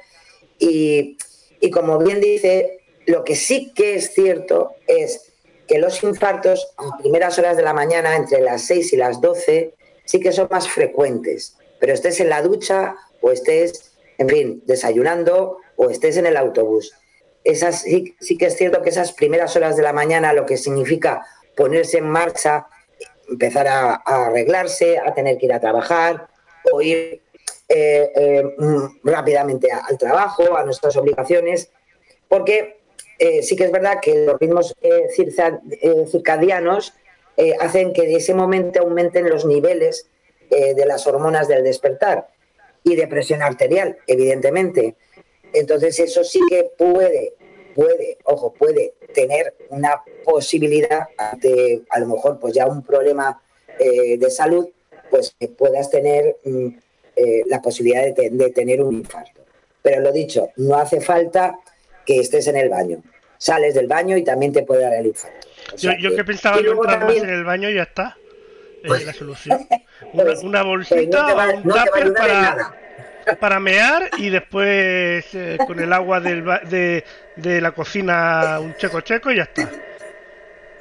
y, 0.59 1.18
y, 1.61 1.70
como 1.70 1.99
bien 1.99 2.22
dice, 2.22 2.81
lo 3.05 3.24
que 3.24 3.37
sí 3.37 3.74
que 3.74 3.97
es 3.97 4.14
cierto 4.14 4.72
es 4.87 5.35
que 5.66 5.79
los 5.79 6.03
infartos 6.03 6.72
a 6.79 6.97
primeras 6.97 7.39
horas 7.39 7.59
de 7.59 7.62
la 7.62 7.74
mañana, 7.74 8.16
entre 8.16 8.41
las 8.41 8.62
6 8.62 8.95
y 8.95 8.97
las 8.97 9.20
12, 9.20 9.74
sí 10.09 10.20
que 10.20 10.32
son 10.32 10.48
más 10.50 10.66
frecuentes, 10.70 11.59
pero 11.78 11.92
estés 11.92 12.18
en 12.20 12.30
la 12.30 12.40
ducha 12.40 12.96
o 13.20 13.30
estés, 13.30 13.92
en 14.16 14.26
fin, 14.26 14.62
desayunando 14.64 15.59
o 15.76 15.90
estés 15.90 16.16
en 16.16 16.24
el 16.24 16.38
autobús. 16.38 16.94
Esas, 17.44 17.82
sí, 17.82 18.16
sí 18.18 18.38
que 18.38 18.46
es 18.46 18.56
cierto 18.56 18.80
que 18.80 18.88
esas 18.88 19.12
primeras 19.12 19.54
horas 19.54 19.76
de 19.76 19.82
la 19.82 19.92
mañana 19.92 20.32
lo 20.32 20.46
que 20.46 20.56
significa 20.56 21.26
ponerse 21.54 21.98
en 21.98 22.09
marcha, 22.09 22.68
empezar 23.28 23.68
a, 23.68 23.96
arreglarse, 23.96 24.98
a 24.98 25.12
tener 25.12 25.36
que 25.36 25.44
ir 25.44 25.52
a 25.52 25.61
trabajar 25.61 26.28
o 26.72 26.80
ir 26.80 27.20
eh, 27.68 28.11
eh, 28.16 28.44
rápidamente 29.04 29.68
al 29.70 29.98
trabajo, 29.98 30.56
a 30.56 30.64
nuestras 30.64 30.96
obligaciones, 30.96 31.70
porque 32.28 32.80
eh, 33.18 33.42
sí 33.42 33.56
que 33.56 33.64
es 33.64 33.72
verdad 33.72 33.98
que 34.00 34.24
los 34.24 34.40
ritmos 34.40 34.74
circadianos 36.11 36.94
eh, 37.39 37.55
hacen 37.61 37.93
que 37.93 38.03
en 38.03 38.16
ese 38.16 38.34
momento 38.34 38.80
aumenten 38.80 39.30
los 39.30 39.47
niveles 39.47 40.09
eh, 40.51 40.74
de 40.74 40.86
las 40.86 41.07
hormonas 41.07 41.47
del 41.47 41.62
despertar 41.62 42.28
y 42.82 42.97
de 42.97 43.07
presión 43.07 43.43
arterial, 43.43 43.97
evidentemente. 44.09 44.97
Entonces 45.53 46.01
eso 46.01 46.24
sí 46.24 46.41
que 46.51 46.70
puede 46.76 47.34
puede, 47.76 48.18
ojo, 48.24 48.53
puede 48.53 48.95
tener 49.14 49.55
una 49.68 50.03
posibilidad 50.24 51.07
ante 51.16 51.82
a 51.91 52.01
lo 52.01 52.07
mejor 52.09 52.41
pues 52.41 52.55
ya 52.55 52.66
un 52.66 52.82
problema 52.82 53.41
eh, 53.78 54.18
de 54.18 54.30
salud, 54.32 54.68
pues 55.09 55.32
que 55.39 55.47
puedas 55.47 55.89
tener 55.91 56.39
mm, 56.45 56.68
la 57.47 57.62
posibilidad 57.62 58.14
de, 58.14 58.30
de 58.30 58.51
tener 58.51 58.82
un 58.82 58.95
infarto. 58.95 59.43
Pero 59.82 60.01
lo 60.01 60.12
dicho, 60.12 60.51
no 60.57 60.76
hace 60.76 61.01
falta 61.01 61.59
que 62.05 62.18
estés 62.18 62.49
en 62.49 62.57
el 62.57 62.68
baño. 62.68 63.03
Sales 63.39 63.74
del 63.74 63.86
baño 63.86 64.16
y 64.16 64.24
también 64.24 64.53
te 64.53 64.62
puede 64.64 64.82
dar 64.82 64.95
el 64.95 65.07
infarto. 65.07 65.47
O 65.69 65.77
Yo, 65.77 65.91
sea 65.91 65.99
yo 65.99 66.14
que 66.16 66.25
pensaba 66.25 66.59
que 66.59 66.71
también- 66.87 67.25
en 67.25 67.31
el 67.31 67.45
baño 67.45 67.69
y 67.71 67.75
ya 67.75 67.83
está. 67.83 68.16
Es 68.83 69.05
la 69.07 69.12
solución. 69.12 69.66
Una, 70.12 70.25
Pues- 70.25 70.41
pues 70.41 70.64
bolsita 70.64 71.21
no 71.23 71.27
te 71.27 71.35
va, 71.35 71.49
o 71.49 71.57
un 71.57 71.62
no 71.64 71.75
tupper 71.75 72.12
para, 72.14 72.75
para 73.41 73.61
mear 73.61 74.11
y 74.19 74.31
después 74.31 75.27
eh, 75.35 75.59
con 75.66 75.79
el 75.81 75.93
agua 75.93 76.21
del 76.21 76.45
de, 76.71 77.05
de 77.37 77.61
la 77.61 77.73
cocina 77.73 78.59
un 78.61 78.75
checo 78.77 79.01
checo 79.01 79.31
y 79.33 79.37
ya 79.37 79.43
está. 79.43 79.69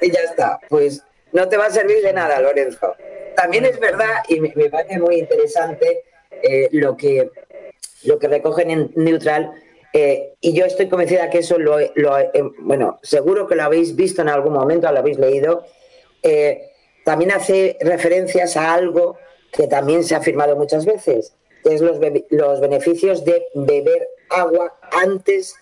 Y 0.00 0.10
ya 0.12 0.20
está. 0.20 0.58
Pues 0.68 1.02
no 1.32 1.48
te 1.48 1.56
va 1.56 1.66
a 1.66 1.70
servir 1.70 2.00
de 2.02 2.12
nada, 2.12 2.40
Lorenzo. 2.40 2.94
También 3.36 3.64
es 3.66 3.78
verdad, 3.78 4.22
y 4.28 4.40
me, 4.40 4.52
me 4.56 4.70
parece 4.70 4.98
muy 4.98 5.16
interesante 5.18 6.04
eh, 6.42 6.68
lo, 6.72 6.96
que, 6.96 7.30
lo 8.04 8.18
que 8.18 8.28
recogen 8.28 8.70
en 8.70 8.90
Neutral, 8.96 9.50
eh, 9.92 10.34
y 10.40 10.52
yo 10.52 10.64
estoy 10.64 10.88
convencida 10.88 11.30
que 11.30 11.38
eso 11.38 11.58
lo, 11.58 11.78
lo- 11.94 12.18
eh, 12.18 12.30
bueno, 12.60 12.98
seguro 13.02 13.46
que 13.46 13.54
lo 13.54 13.62
habéis 13.64 13.96
visto 13.96 14.22
en 14.22 14.28
algún 14.28 14.52
momento, 14.52 14.90
lo 14.92 14.98
habéis 14.98 15.18
leído. 15.18 15.64
eh, 16.22 16.64
también 17.04 17.32
hace 17.32 17.78
referencias 17.80 18.56
a 18.58 18.74
algo 18.74 19.16
que 19.50 19.66
también 19.66 20.04
se 20.04 20.14
ha 20.14 20.18
afirmado 20.18 20.56
muchas 20.56 20.84
veces, 20.84 21.32
que 21.64 21.74
es 21.74 21.80
los, 21.80 21.98
los 22.28 22.60
beneficios 22.60 23.24
de 23.24 23.46
beber 23.54 24.06
agua 24.28 24.78
antes 24.90 25.54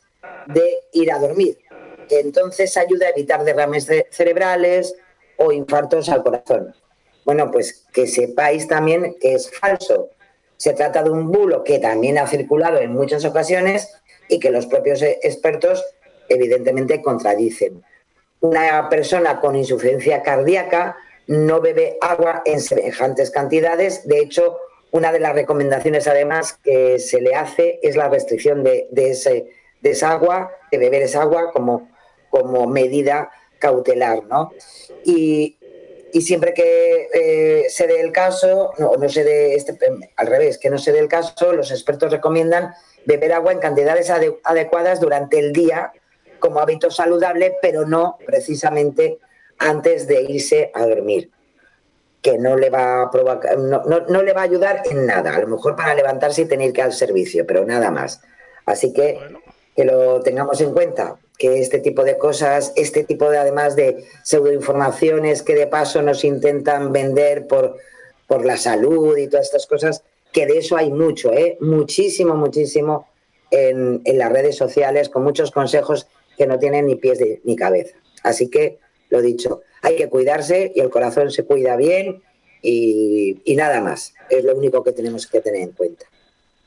de 0.46 0.80
ir 0.92 1.12
a 1.12 1.18
dormir 1.18 1.58
entonces 2.08 2.76
ayuda 2.76 3.06
a 3.06 3.10
evitar 3.10 3.42
derrames 3.44 3.84
ce- 3.86 4.06
cerebrales 4.10 4.94
o 5.38 5.50
infartos 5.50 6.08
al 6.08 6.22
corazón. 6.22 6.72
Bueno, 7.24 7.50
pues 7.50 7.84
que 7.92 8.06
sepáis 8.06 8.68
también 8.68 9.16
que 9.20 9.34
es 9.34 9.50
falso. 9.50 10.10
Se 10.56 10.72
trata 10.72 11.02
de 11.02 11.10
un 11.10 11.32
bulo 11.32 11.64
que 11.64 11.80
también 11.80 12.16
ha 12.18 12.26
circulado 12.28 12.78
en 12.78 12.92
muchas 12.92 13.24
ocasiones 13.24 13.92
y 14.28 14.38
que 14.40 14.50
los 14.50 14.66
propios 14.66 15.02
eh, 15.02 15.18
expertos 15.22 15.84
evidentemente 16.28 17.02
contradicen. 17.02 17.82
Una 18.40 18.88
persona 18.88 19.40
con 19.40 19.56
insuficiencia 19.56 20.22
cardíaca 20.22 20.96
no 21.26 21.60
bebe 21.60 21.98
agua 22.00 22.42
en 22.44 22.60
semejantes 22.60 23.30
cantidades. 23.30 24.06
De 24.06 24.20
hecho, 24.20 24.58
una 24.90 25.12
de 25.12 25.20
las 25.20 25.34
recomendaciones 25.34 26.06
además 26.06 26.58
que 26.62 26.98
se 26.98 27.20
le 27.20 27.34
hace 27.34 27.80
es 27.82 27.96
la 27.96 28.08
restricción 28.08 28.62
de, 28.62 28.88
de 28.90 29.10
ese, 29.10 29.46
de 29.80 29.90
esa 29.90 30.12
agua, 30.12 30.52
de 30.70 30.78
beber 30.78 31.02
esa 31.02 31.22
agua 31.22 31.52
como, 31.52 31.90
como 32.30 32.66
medida 32.66 33.30
cautelar. 33.58 34.24
¿no? 34.24 34.52
Y, 35.04 35.56
y 36.12 36.22
siempre 36.22 36.54
que 36.54 37.08
eh, 37.12 37.66
se 37.68 37.86
dé 37.86 38.00
el 38.00 38.12
caso, 38.12 38.72
no, 38.78 38.92
no 38.96 39.08
se 39.08 39.24
dé 39.24 39.54
este, 39.54 39.76
al 40.16 40.26
revés, 40.26 40.58
que 40.58 40.70
no 40.70 40.78
se 40.78 40.92
dé 40.92 41.00
el 41.00 41.08
caso, 41.08 41.52
los 41.52 41.70
expertos 41.70 42.12
recomiendan 42.12 42.72
beber 43.06 43.32
agua 43.32 43.52
en 43.52 43.58
cantidades 43.60 44.10
ade- 44.10 44.38
adecuadas 44.44 45.00
durante 45.00 45.38
el 45.38 45.52
día 45.52 45.92
como 46.38 46.60
hábito 46.60 46.90
saludable, 46.90 47.54
pero 47.62 47.86
no 47.86 48.18
precisamente 48.26 49.18
antes 49.58 50.06
de 50.06 50.22
irse 50.22 50.70
a 50.74 50.84
dormir, 50.86 51.30
que 52.20 52.36
no 52.38 52.56
le 52.56 52.68
va 52.68 53.02
a 53.02 53.10
provocar, 53.10 53.56
no, 53.58 53.82
no- 53.84 54.00
no 54.00 54.22
le 54.22 54.32
va 54.34 54.42
a 54.42 54.44
ayudar 54.44 54.82
en 54.90 55.06
nada, 55.06 55.34
a 55.34 55.40
lo 55.40 55.46
mejor 55.48 55.74
para 55.76 55.94
levantarse 55.94 56.42
y 56.42 56.44
tener 56.46 56.72
que 56.72 56.80
ir 56.82 56.84
al 56.86 56.92
servicio, 56.92 57.46
pero 57.46 57.64
nada 57.64 57.90
más. 57.90 58.20
Así 58.66 58.92
que 58.92 59.14
Bueno. 59.14 59.40
que 59.74 59.84
lo 59.84 60.20
tengamos 60.20 60.60
en 60.60 60.72
cuenta, 60.72 61.16
que 61.38 61.60
este 61.60 61.78
tipo 61.80 62.02
de 62.02 62.16
cosas, 62.18 62.72
este 62.76 63.04
tipo 63.04 63.30
de 63.30 63.38
además 63.38 63.76
de 63.76 64.04
pseudoinformaciones 64.24 65.42
que 65.42 65.54
de 65.54 65.66
paso 65.66 66.02
nos 66.02 66.24
intentan 66.24 66.92
vender 66.92 67.46
por, 67.46 67.76
por 68.26 68.44
la 68.44 68.56
salud 68.56 69.16
y 69.18 69.28
todas 69.28 69.46
estas 69.46 69.66
cosas, 69.66 70.02
que 70.36 70.44
de 70.44 70.58
eso 70.58 70.76
hay 70.76 70.90
mucho, 70.90 71.32
¿eh? 71.32 71.56
muchísimo, 71.60 72.34
muchísimo 72.34 73.08
en, 73.50 74.02
en 74.04 74.18
las 74.18 74.30
redes 74.30 74.54
sociales, 74.54 75.08
con 75.08 75.22
muchos 75.24 75.50
consejos 75.50 76.08
que 76.36 76.46
no 76.46 76.58
tienen 76.58 76.86
ni 76.86 76.96
pies 76.96 77.18
de- 77.18 77.40
ni 77.44 77.56
cabeza. 77.56 77.96
Así 78.22 78.50
que, 78.50 78.76
lo 79.08 79.22
dicho, 79.22 79.62
hay 79.80 79.96
que 79.96 80.10
cuidarse 80.10 80.72
y 80.74 80.80
el 80.80 80.90
corazón 80.90 81.30
se 81.30 81.44
cuida 81.44 81.74
bien 81.76 82.22
y, 82.60 83.40
y 83.46 83.56
nada 83.56 83.80
más. 83.80 84.12
Es 84.28 84.44
lo 84.44 84.54
único 84.54 84.84
que 84.84 84.92
tenemos 84.92 85.26
que 85.26 85.40
tener 85.40 85.62
en 85.62 85.72
cuenta. 85.72 86.04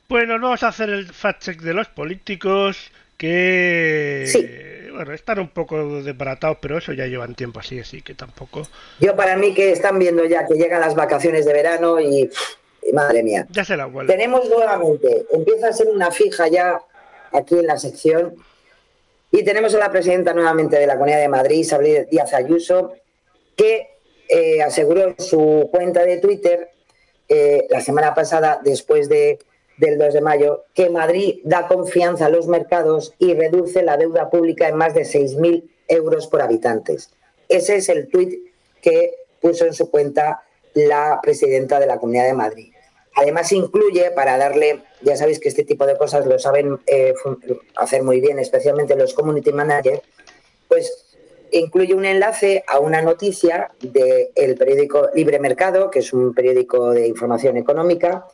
Bueno, 0.08 0.34
vamos 0.40 0.64
a 0.64 0.68
hacer 0.68 0.90
el 0.90 1.06
fact-check 1.06 1.60
de 1.60 1.72
los 1.74 1.86
políticos 1.86 2.90
que... 3.16 4.24
Sí. 4.26 4.44
Bueno, 4.92 5.14
están 5.14 5.38
un 5.38 5.48
poco 5.48 6.02
desbaratados, 6.02 6.58
pero 6.60 6.76
eso 6.76 6.92
ya 6.92 7.06
llevan 7.06 7.36
tiempo 7.36 7.60
así, 7.60 7.78
así 7.78 8.02
que 8.02 8.14
tampoco... 8.14 8.66
Yo 8.98 9.14
para 9.14 9.36
mí 9.36 9.54
que 9.54 9.70
están 9.70 9.98
viendo 10.00 10.24
ya 10.24 10.44
que 10.44 10.54
llegan 10.54 10.80
las 10.80 10.96
vacaciones 10.96 11.46
de 11.46 11.52
verano 11.52 12.00
y, 12.00 12.22
y 12.22 12.30
madre 12.92 13.22
mía. 13.22 13.46
Ya 13.50 13.64
se 13.64 13.76
la 13.76 13.86
vuelve. 13.86 14.12
Tenemos 14.12 14.48
nuevamente, 14.48 15.26
empieza 15.30 15.68
a 15.68 15.72
ser 15.72 15.88
una 15.88 16.10
fija 16.10 16.48
ya 16.48 16.80
aquí 17.32 17.58
en 17.58 17.66
la 17.66 17.78
sección 17.78 18.34
y 19.30 19.44
tenemos 19.44 19.74
a 19.74 19.78
la 19.78 19.90
presidenta 19.90 20.34
nuevamente 20.34 20.78
de 20.78 20.86
la 20.86 20.94
Comunidad 20.94 21.20
de 21.20 21.28
Madrid, 21.28 21.58
Isabel 21.58 22.08
Díaz 22.10 22.34
Ayuso, 22.34 22.94
que 23.56 23.88
eh, 24.28 24.62
aseguró 24.62 25.02
en 25.08 25.16
su 25.18 25.68
cuenta 25.70 26.04
de 26.04 26.18
Twitter 26.18 26.70
eh, 27.28 27.66
la 27.70 27.80
semana 27.80 28.14
pasada, 28.14 28.60
después 28.62 29.08
de, 29.08 29.38
del 29.76 29.98
2 29.98 30.14
de 30.14 30.20
mayo, 30.20 30.64
que 30.74 30.90
Madrid 30.90 31.40
da 31.44 31.68
confianza 31.68 32.26
a 32.26 32.28
los 32.28 32.48
mercados 32.48 33.14
y 33.18 33.34
reduce 33.34 33.82
la 33.82 33.96
deuda 33.96 34.30
pública 34.30 34.68
en 34.68 34.76
más 34.76 34.94
de 34.94 35.02
6.000 35.02 35.68
euros 35.86 36.26
por 36.26 36.42
habitantes. 36.42 37.10
Ese 37.48 37.76
es 37.76 37.88
el 37.88 38.08
tuit 38.08 38.34
que 38.82 39.14
puso 39.40 39.64
en 39.64 39.74
su 39.74 39.90
cuenta 39.90 40.42
la 40.74 41.20
presidenta 41.22 41.78
de 41.78 41.86
la 41.86 41.98
Comunidad 41.98 42.26
de 42.26 42.34
Madrid. 42.34 42.69
Además 43.16 43.50
incluye, 43.52 44.10
para 44.12 44.38
darle, 44.38 44.82
ya 45.02 45.16
sabéis 45.16 45.40
que 45.40 45.48
este 45.48 45.64
tipo 45.64 45.84
de 45.86 45.96
cosas 45.96 46.26
lo 46.26 46.38
saben 46.38 46.78
eh, 46.86 47.14
hacer 47.76 48.02
muy 48.02 48.20
bien, 48.20 48.38
especialmente 48.38 48.94
los 48.96 49.14
community 49.14 49.52
managers, 49.52 50.00
pues 50.68 51.06
incluye 51.50 51.94
un 51.94 52.04
enlace 52.04 52.62
a 52.68 52.78
una 52.78 53.02
noticia 53.02 53.72
del 53.80 54.56
periódico 54.56 55.08
Libre 55.14 55.40
Mercado, 55.40 55.90
que 55.90 55.98
es 55.98 56.12
un 56.12 56.32
periódico 56.32 56.92
de 56.92 57.08
información 57.08 57.56
económica, 57.56 58.26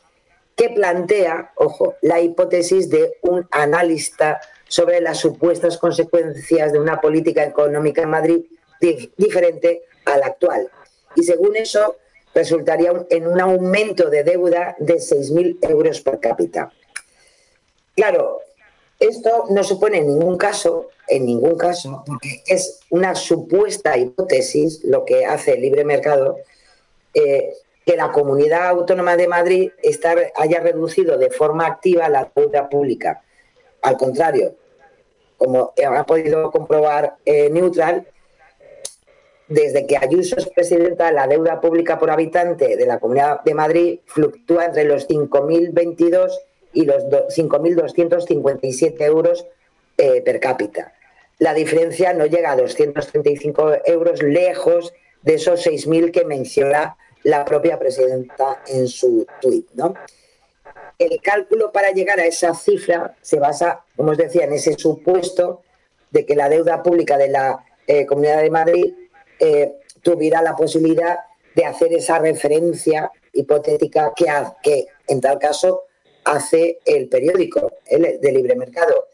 que 0.55 0.69
plantea, 0.69 1.51
ojo, 1.55 1.95
la 2.01 2.19
hipótesis 2.19 2.89
de 2.89 3.17
un 3.21 3.47
analista 3.51 4.39
sobre 4.67 5.01
las 5.01 5.17
supuestas 5.19 5.77
consecuencias 5.77 6.71
de 6.71 6.79
una 6.79 7.01
política 7.01 7.43
económica 7.43 8.03
en 8.03 8.09
Madrid 8.09 8.41
dif- 8.81 9.11
diferente 9.17 9.83
a 10.05 10.17
la 10.17 10.27
actual. 10.27 10.69
Y 11.15 11.23
según 11.23 11.55
eso, 11.55 11.95
resultaría 12.37 12.91
en 13.09 13.25
un 13.25 13.41
aumento 13.41 14.11
de 14.11 14.23
deuda 14.23 14.75
de 14.77 14.97
6.000 14.97 15.57
euros 15.71 16.01
por 16.01 16.19
cápita. 16.19 16.71
Claro, 17.95 18.41
esto 18.99 19.45
no 19.49 19.63
supone 19.63 19.97
en 19.97 20.07
ningún 20.07 20.37
caso, 20.37 20.89
en 21.07 21.25
ningún 21.25 21.57
caso, 21.57 22.03
porque 22.05 22.43
es 22.45 22.79
una 22.91 23.15
supuesta 23.15 23.97
hipótesis 23.97 24.83
lo 24.83 25.03
que 25.03 25.25
hace 25.25 25.53
el 25.53 25.61
libre 25.61 25.83
mercado, 25.83 26.37
eh, 27.15 27.53
que 27.83 27.95
la 27.95 28.11
comunidad 28.11 28.67
autónoma 28.67 29.17
de 29.17 29.27
Madrid 29.27 29.71
haya 30.35 30.59
reducido 30.59 31.17
de 31.17 31.31
forma 31.31 31.65
activa 31.65 32.07
la 32.07 32.31
deuda 32.35 32.69
pública. 32.69 33.23
Al 33.81 33.97
contrario, 33.97 34.53
como 35.37 35.73
ha 35.75 36.05
podido 36.05 36.51
comprobar 36.51 37.15
eh, 37.25 37.49
Neutral, 37.49 38.05
desde 39.47 39.85
que 39.87 39.97
Ayuso 39.97 40.35
es 40.37 40.47
presidenta, 40.49 41.11
la 41.11 41.27
deuda 41.27 41.61
pública 41.61 41.97
por 41.97 42.09
habitante 42.11 42.75
de 42.75 42.85
la 42.85 42.99
Comunidad 42.99 43.41
de 43.43 43.53
Madrid 43.53 43.99
fluctúa 44.05 44.65
entre 44.65 44.83
los 44.83 45.07
5.022 45.07 46.31
y 46.73 46.85
los 46.85 47.09
do- 47.09 47.27
5.257 47.29 49.01
euros 49.01 49.45
eh, 49.97 50.21
per 50.21 50.39
cápita. 50.39 50.93
La 51.39 51.53
diferencia 51.53 52.13
no 52.13 52.25
llega 52.25 52.51
a 52.51 52.55
235 52.57 53.77
euros, 53.85 54.21
lejos 54.23 54.93
de 55.21 55.35
esos 55.35 55.65
6.000 55.65 56.11
que 56.11 56.25
menciona 56.25 56.97
la 57.23 57.45
propia 57.45 57.77
presidenta 57.79 58.61
en 58.67 58.87
su 58.87 59.25
tuit. 59.41 59.67
¿no? 59.75 59.93
El 60.99 61.21
cálculo 61.21 61.71
para 61.71 61.91
llegar 61.91 62.19
a 62.19 62.25
esa 62.25 62.53
cifra 62.53 63.15
se 63.21 63.39
basa, 63.39 63.81
como 63.95 64.11
os 64.11 64.17
decía, 64.17 64.45
en 64.45 64.53
ese 64.53 64.73
supuesto 64.77 65.61
de 66.11 66.25
que 66.25 66.35
la 66.35 66.49
deuda 66.49 66.81
pública 66.83 67.17
de 67.17 67.29
la 67.29 67.63
eh, 67.85 68.05
Comunidad 68.05 68.41
de 68.41 68.49
Madrid 68.49 68.93
eh, 69.39 69.73
tuviera 70.01 70.41
la 70.41 70.55
posibilidad 70.55 71.19
de 71.55 71.65
hacer 71.65 71.93
esa 71.93 72.19
referencia 72.19 73.11
hipotética 73.33 74.13
que, 74.15 74.25
que 74.61 74.87
en 75.07 75.21
tal 75.21 75.39
caso 75.39 75.83
hace 76.23 76.79
el 76.85 77.07
periódico 77.07 77.71
de 77.89 78.31
libre 78.31 78.55
mercado. 78.55 79.07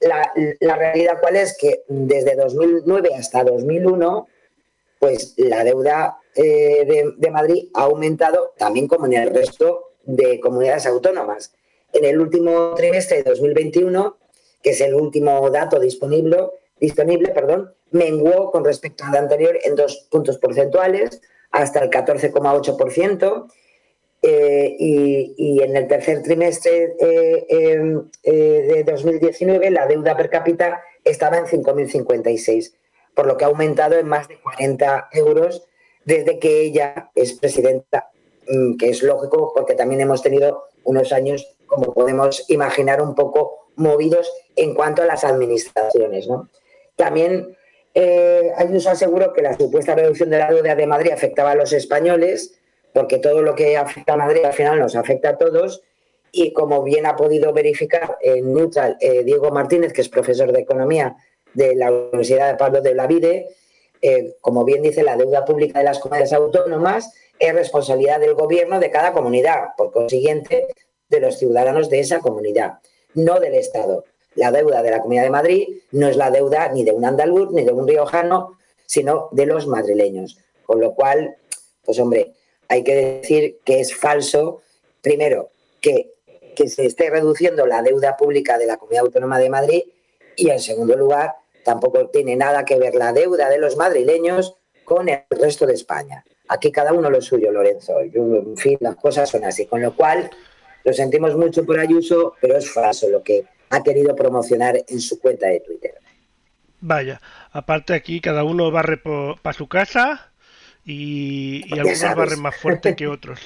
La, 0.00 0.30
la 0.60 0.76
realidad 0.76 1.18
cuál 1.20 1.36
es 1.36 1.56
que 1.56 1.82
desde 1.88 2.36
2009 2.36 3.14
hasta 3.14 3.42
2001 3.42 4.28
pues 4.98 5.34
la 5.36 5.64
deuda 5.64 6.18
eh, 6.34 6.84
de, 6.86 7.14
de 7.16 7.30
Madrid 7.30 7.68
ha 7.74 7.82
aumentado 7.84 8.54
también 8.56 8.86
como 8.88 9.06
en 9.06 9.14
el 9.14 9.34
resto 9.34 9.92
de 10.04 10.40
comunidades 10.40 10.86
autónomas. 10.86 11.54
En 11.92 12.04
el 12.04 12.20
último 12.20 12.74
trimestre 12.74 13.18
de 13.18 13.30
2021, 13.30 14.16
que 14.62 14.70
es 14.70 14.80
el 14.80 14.94
último 14.94 15.48
dato 15.50 15.78
disponible, 15.78 16.48
disponible 16.80 17.30
perdón, 17.30 17.74
menguó 17.90 18.50
con 18.50 18.64
respecto 18.64 19.04
al 19.04 19.16
anterior 19.16 19.58
en 19.64 19.74
dos 19.74 20.06
puntos 20.10 20.38
porcentuales, 20.38 21.20
hasta 21.50 21.80
el 21.80 21.90
14,8%. 21.90 23.46
Eh, 24.22 24.76
y, 24.78 25.34
y, 25.36 25.62
en 25.62 25.76
el 25.76 25.86
tercer 25.86 26.22
trimestre 26.22 26.96
eh, 26.98 27.46
em, 27.48 28.08
eh, 28.24 28.82
de 28.84 28.84
2019 28.84 29.70
la 29.70 29.86
deuda 29.86 30.16
per 30.16 30.30
cápita 30.30 30.82
estaba 31.04 31.36
en 31.36 31.44
5.056, 31.44 32.72
por 33.14 33.26
lo 33.26 33.36
que 33.36 33.44
ha 33.44 33.48
aumentado 33.48 33.94
en 33.96 34.08
más 34.08 34.26
de 34.26 34.40
40 34.40 35.10
euros 35.12 35.68
desde 36.06 36.38
que 36.38 36.62
ella 36.62 37.10
es 37.14 37.34
presidenta, 37.34 38.10
mm, 38.48 38.76
que 38.78 38.88
es 38.88 39.02
lógico 39.02 39.52
porque 39.54 39.74
también 39.74 40.00
hemos 40.00 40.22
tenido 40.22 40.64
unos 40.82 41.12
años, 41.12 41.46
como 41.66 41.92
podemos 41.92 42.48
imaginar, 42.48 43.02
un 43.02 43.14
poco 43.14 43.68
movidos 43.76 44.32
en 44.56 44.74
cuanto 44.74 45.02
a 45.02 45.06
las 45.06 45.24
administraciones. 45.24 46.26
¿no? 46.26 46.48
También 46.96 47.56
eh, 47.94 48.52
Ayuso 48.56 48.90
aseguró 48.90 49.32
que 49.32 49.42
la 49.42 49.56
supuesta 49.56 49.94
reducción 49.94 50.30
de 50.30 50.38
la 50.38 50.50
deuda 50.50 50.74
de 50.74 50.86
Madrid 50.86 51.12
afectaba 51.12 51.52
a 51.52 51.54
los 51.54 51.72
españoles, 51.72 52.58
porque 52.92 53.18
todo 53.18 53.42
lo 53.42 53.54
que 53.54 53.76
afecta 53.76 54.14
a 54.14 54.16
Madrid 54.16 54.44
al 54.44 54.52
final 54.52 54.78
nos 54.78 54.96
afecta 54.96 55.30
a 55.30 55.38
todos. 55.38 55.82
Y 56.32 56.52
como 56.52 56.82
bien 56.82 57.06
ha 57.06 57.16
podido 57.16 57.52
verificar 57.52 58.18
en 58.20 58.52
Neutral 58.52 58.96
eh, 59.00 59.22
Diego 59.24 59.50
Martínez, 59.50 59.92
que 59.92 60.00
es 60.00 60.08
profesor 60.08 60.52
de 60.52 60.60
Economía 60.60 61.16
de 61.54 61.74
la 61.74 61.90
Universidad 61.90 62.50
de 62.50 62.58
Pablo 62.58 62.80
de 62.82 62.94
la 62.94 63.06
Vide, 63.06 63.48
eh, 64.02 64.36
como 64.40 64.64
bien 64.64 64.82
dice, 64.82 65.02
la 65.02 65.16
deuda 65.16 65.44
pública 65.44 65.78
de 65.78 65.86
las 65.86 65.98
comunidades 65.98 66.32
autónomas 66.32 67.14
es 67.38 67.54
responsabilidad 67.54 68.20
del 68.20 68.34
gobierno 68.34 68.78
de 68.80 68.90
cada 68.90 69.12
comunidad, 69.12 69.68
por 69.76 69.92
consiguiente, 69.92 70.66
de 71.08 71.20
los 71.20 71.38
ciudadanos 71.38 71.88
de 71.88 72.00
esa 72.00 72.20
comunidad, 72.20 72.78
no 73.14 73.40
del 73.40 73.54
Estado. 73.54 74.04
La 74.36 74.52
deuda 74.52 74.82
de 74.82 74.90
la 74.90 75.00
Comunidad 75.00 75.24
de 75.24 75.30
Madrid 75.30 75.68
no 75.92 76.08
es 76.08 76.16
la 76.16 76.30
deuda 76.30 76.70
ni 76.72 76.84
de 76.84 76.92
un 76.92 77.04
andaluz 77.04 77.50
ni 77.52 77.64
de 77.64 77.72
un 77.72 77.88
riojano, 77.88 78.58
sino 78.86 79.28
de 79.32 79.46
los 79.46 79.66
madrileños. 79.66 80.38
Con 80.64 80.80
lo 80.80 80.94
cual, 80.94 81.36
pues 81.84 81.98
hombre, 81.98 82.32
hay 82.68 82.84
que 82.84 82.94
decir 82.94 83.58
que 83.64 83.80
es 83.80 83.94
falso, 83.94 84.62
primero, 85.00 85.50
que, 85.80 86.12
que 86.54 86.68
se 86.68 86.86
esté 86.86 87.10
reduciendo 87.10 87.66
la 87.66 87.82
deuda 87.82 88.16
pública 88.16 88.58
de 88.58 88.66
la 88.66 88.76
Comunidad 88.76 89.06
Autónoma 89.06 89.38
de 89.38 89.50
Madrid 89.50 89.82
y, 90.36 90.50
en 90.50 90.60
segundo 90.60 90.96
lugar, 90.96 91.34
tampoco 91.64 92.08
tiene 92.08 92.36
nada 92.36 92.64
que 92.64 92.78
ver 92.78 92.94
la 92.94 93.12
deuda 93.12 93.48
de 93.48 93.58
los 93.58 93.76
madrileños 93.76 94.56
con 94.84 95.08
el 95.08 95.22
resto 95.30 95.66
de 95.66 95.74
España. 95.74 96.24
Aquí 96.48 96.70
cada 96.70 96.92
uno 96.92 97.10
lo 97.10 97.20
suyo, 97.20 97.50
Lorenzo. 97.50 98.00
en 98.00 98.56
fin, 98.56 98.78
las 98.80 98.96
cosas 98.96 99.28
son 99.28 99.44
así. 99.44 99.66
Con 99.66 99.82
lo 99.82 99.96
cual, 99.96 100.30
lo 100.84 100.92
sentimos 100.92 101.36
mucho 101.36 101.64
por 101.66 101.80
Ayuso, 101.80 102.34
pero 102.40 102.56
es 102.56 102.70
falso 102.70 103.08
lo 103.08 103.22
que 103.22 103.44
ha 103.70 103.82
querido 103.82 104.14
promocionar 104.14 104.76
en 104.88 105.00
su 105.00 105.20
cuenta 105.20 105.48
de 105.48 105.60
Twitter. 105.60 105.94
Vaya, 106.80 107.20
aparte 107.52 107.94
aquí 107.94 108.20
cada 108.20 108.44
uno 108.44 108.70
barre 108.70 108.98
para 108.98 109.52
su 109.52 109.66
casa 109.66 110.30
y, 110.84 111.62
y 111.66 111.78
algunos 111.78 112.14
barren 112.14 112.40
más 112.40 112.56
fuerte 112.56 112.94
que 112.94 113.06
otros. 113.08 113.40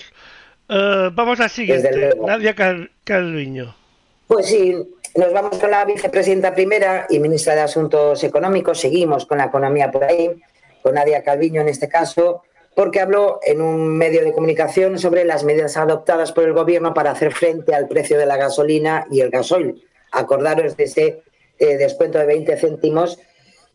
Uh, 0.68 1.10
vamos 1.12 1.40
al 1.40 1.50
siguiente, 1.50 2.14
Nadia 2.24 2.54
Cal 2.54 2.90
Calviño. 3.02 3.74
Pues 4.26 4.46
sí, 4.46 4.76
nos 5.16 5.32
vamos 5.32 5.58
con 5.58 5.70
la 5.70 5.84
vicepresidenta 5.84 6.54
primera 6.54 7.06
y 7.10 7.18
ministra 7.18 7.54
de 7.54 7.62
Asuntos 7.62 8.22
Económicos. 8.22 8.78
Seguimos 8.78 9.26
con 9.26 9.38
la 9.38 9.46
economía 9.46 9.90
por 9.90 10.04
ahí, 10.04 10.30
con 10.82 10.94
Nadia 10.94 11.24
Calviño 11.24 11.60
en 11.60 11.68
este 11.68 11.88
caso, 11.88 12.42
porque 12.76 13.00
habló 13.00 13.40
en 13.42 13.60
un 13.60 13.96
medio 13.96 14.22
de 14.22 14.32
comunicación 14.32 14.98
sobre 14.98 15.24
las 15.24 15.42
medidas 15.42 15.76
adoptadas 15.76 16.30
por 16.30 16.44
el 16.44 16.52
gobierno 16.52 16.94
para 16.94 17.10
hacer 17.10 17.32
frente 17.32 17.74
al 17.74 17.88
precio 17.88 18.18
de 18.18 18.26
la 18.26 18.36
gasolina 18.36 19.06
y 19.10 19.20
el 19.20 19.30
gasoil 19.30 19.82
acordaros 20.10 20.76
de 20.76 20.84
ese 20.84 21.22
eh, 21.58 21.76
descuento 21.76 22.18
de 22.18 22.26
20 22.26 22.56
céntimos 22.56 23.18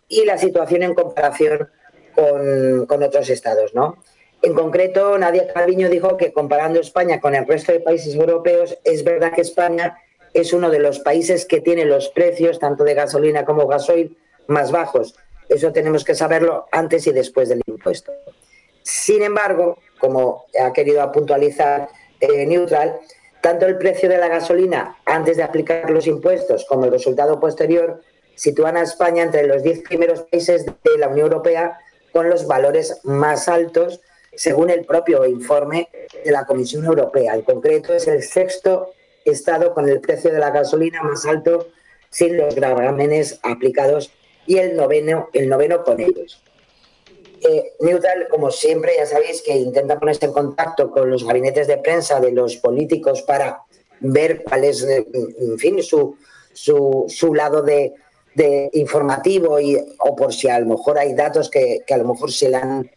y 0.07 0.25
la 0.25 0.37
situación 0.37 0.83
en 0.83 0.93
comparación 0.93 1.69
con, 2.13 2.85
con, 2.85 3.03
otros 3.03 3.29
estados, 3.29 3.73
¿no? 3.73 3.97
En 4.41 4.53
concreto, 4.53 5.17
Nadia 5.17 5.51
Calviño 5.51 5.89
dijo 5.89 6.17
que 6.17 6.31
comparando 6.31 6.79
España 6.79 7.19
con 7.19 7.35
el 7.35 7.47
resto 7.47 7.71
de 7.71 7.79
países 7.79 8.13
europeos, 8.15 8.77
es 8.83 9.03
verdad 9.03 9.33
que 9.33 9.41
España 9.41 9.97
es 10.33 10.53
uno 10.53 10.69
de 10.69 10.79
los 10.79 10.99
países 10.99 11.45
que 11.45 11.61
tiene 11.61 11.85
los 11.85 12.09
precios, 12.09 12.59
tanto 12.59 12.83
de 12.83 12.93
gasolina 12.93 13.45
como 13.45 13.67
gasoil, 13.67 14.17
más 14.47 14.71
bajos. 14.71 15.15
Eso 15.49 15.71
tenemos 15.71 16.03
que 16.03 16.13
saberlo 16.13 16.67
antes 16.71 17.07
y 17.07 17.11
después 17.11 17.49
del 17.49 17.61
impuesto. 17.65 18.11
Sin 18.83 19.23
embargo, 19.23 19.79
como 19.99 20.45
ha 20.61 20.73
querido 20.73 21.09
puntualizar 21.11 21.87
eh, 22.19 22.45
Neutral, 22.45 22.99
tanto 23.45 23.67
el 23.67 23.77
precio 23.77 24.09
de 24.09 24.17
la 24.17 24.27
gasolina 24.27 24.97
antes 25.05 25.37
de 25.37 25.43
aplicar 25.43 25.91
los 25.91 26.07
impuestos 26.07 26.65
como 26.65 26.85
el 26.85 26.91
resultado 26.91 27.39
posterior 27.39 28.01
sitúan 28.33 28.75
a 28.75 28.81
España 28.81 29.21
entre 29.21 29.45
los 29.45 29.61
10 29.61 29.83
primeros 29.83 30.23
países 30.23 30.65
de 30.65 30.97
la 30.97 31.09
Unión 31.09 31.27
Europea 31.27 31.77
con 32.11 32.27
los 32.27 32.47
valores 32.47 33.01
más 33.03 33.47
altos, 33.47 34.01
según 34.33 34.71
el 34.71 34.83
propio 34.83 35.27
informe 35.27 35.89
de 36.23 36.31
la 36.31 36.47
Comisión 36.47 36.85
Europea. 36.85 37.35
En 37.35 37.43
concreto, 37.43 37.93
es 37.93 38.07
el 38.07 38.23
sexto 38.23 38.93
estado 39.23 39.75
con 39.75 39.87
el 39.87 40.01
precio 40.01 40.31
de 40.31 40.39
la 40.39 40.49
gasolina 40.49 41.03
más 41.03 41.27
alto 41.27 41.67
sin 42.09 42.37
los 42.37 42.55
gravámenes 42.55 43.39
aplicados 43.43 44.11
y 44.47 44.57
el 44.57 44.75
noveno, 44.75 45.29
el 45.33 45.49
noveno 45.49 45.83
con 45.83 45.99
ellos. 45.99 46.41
Eh, 47.41 47.73
Neutral, 47.79 48.27
como 48.29 48.51
siempre, 48.51 48.93
ya 48.97 49.05
sabéis 49.05 49.41
que 49.41 49.55
intenta 49.55 49.99
ponerse 49.99 50.25
en 50.25 50.33
contacto 50.33 50.91
con 50.91 51.09
los 51.09 51.23
gabinetes 51.23 51.67
de 51.67 51.77
prensa 51.77 52.19
de 52.19 52.31
los 52.31 52.57
políticos 52.57 53.21
para 53.21 53.61
ver 53.99 54.43
cuál 54.43 54.63
es, 54.63 54.83
eh, 54.83 55.05
en 55.13 55.57
fin, 55.57 55.81
su, 55.83 56.17
su, 56.53 57.05
su 57.07 57.33
lado 57.33 57.61
de, 57.61 57.93
de, 58.35 58.69
informativo 58.73 59.59
y, 59.59 59.77
o 59.99 60.15
por 60.15 60.33
si 60.33 60.47
a 60.47 60.59
lo 60.59 60.65
mejor 60.67 60.97
hay 60.97 61.13
datos 61.13 61.49
que, 61.49 61.83
que 61.85 61.93
a 61.93 61.97
lo 61.97 62.05
mejor 62.05 62.31
se 62.31 62.49
le, 62.49 62.57
han, 62.57 62.91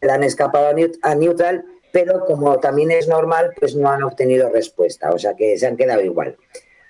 le 0.00 0.10
han 0.10 0.24
escapado 0.24 0.74
a 1.02 1.14
Neutral, 1.14 1.64
pero 1.92 2.24
como 2.26 2.58
también 2.58 2.90
es 2.90 3.08
normal, 3.08 3.54
pues 3.58 3.74
no 3.74 3.90
han 3.90 4.02
obtenido 4.02 4.50
respuesta, 4.50 5.10
o 5.10 5.18
sea 5.18 5.34
que 5.34 5.58
se 5.58 5.66
han 5.66 5.76
quedado 5.76 6.02
igual. 6.02 6.36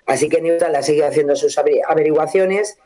Así 0.07 0.29
que 0.29 0.41
Neutral 0.41 0.75
ha 0.75 0.83
seguido 0.83 1.07
haciendo 1.07 1.37
sus 1.37 1.59
averiguaciones 1.59 2.79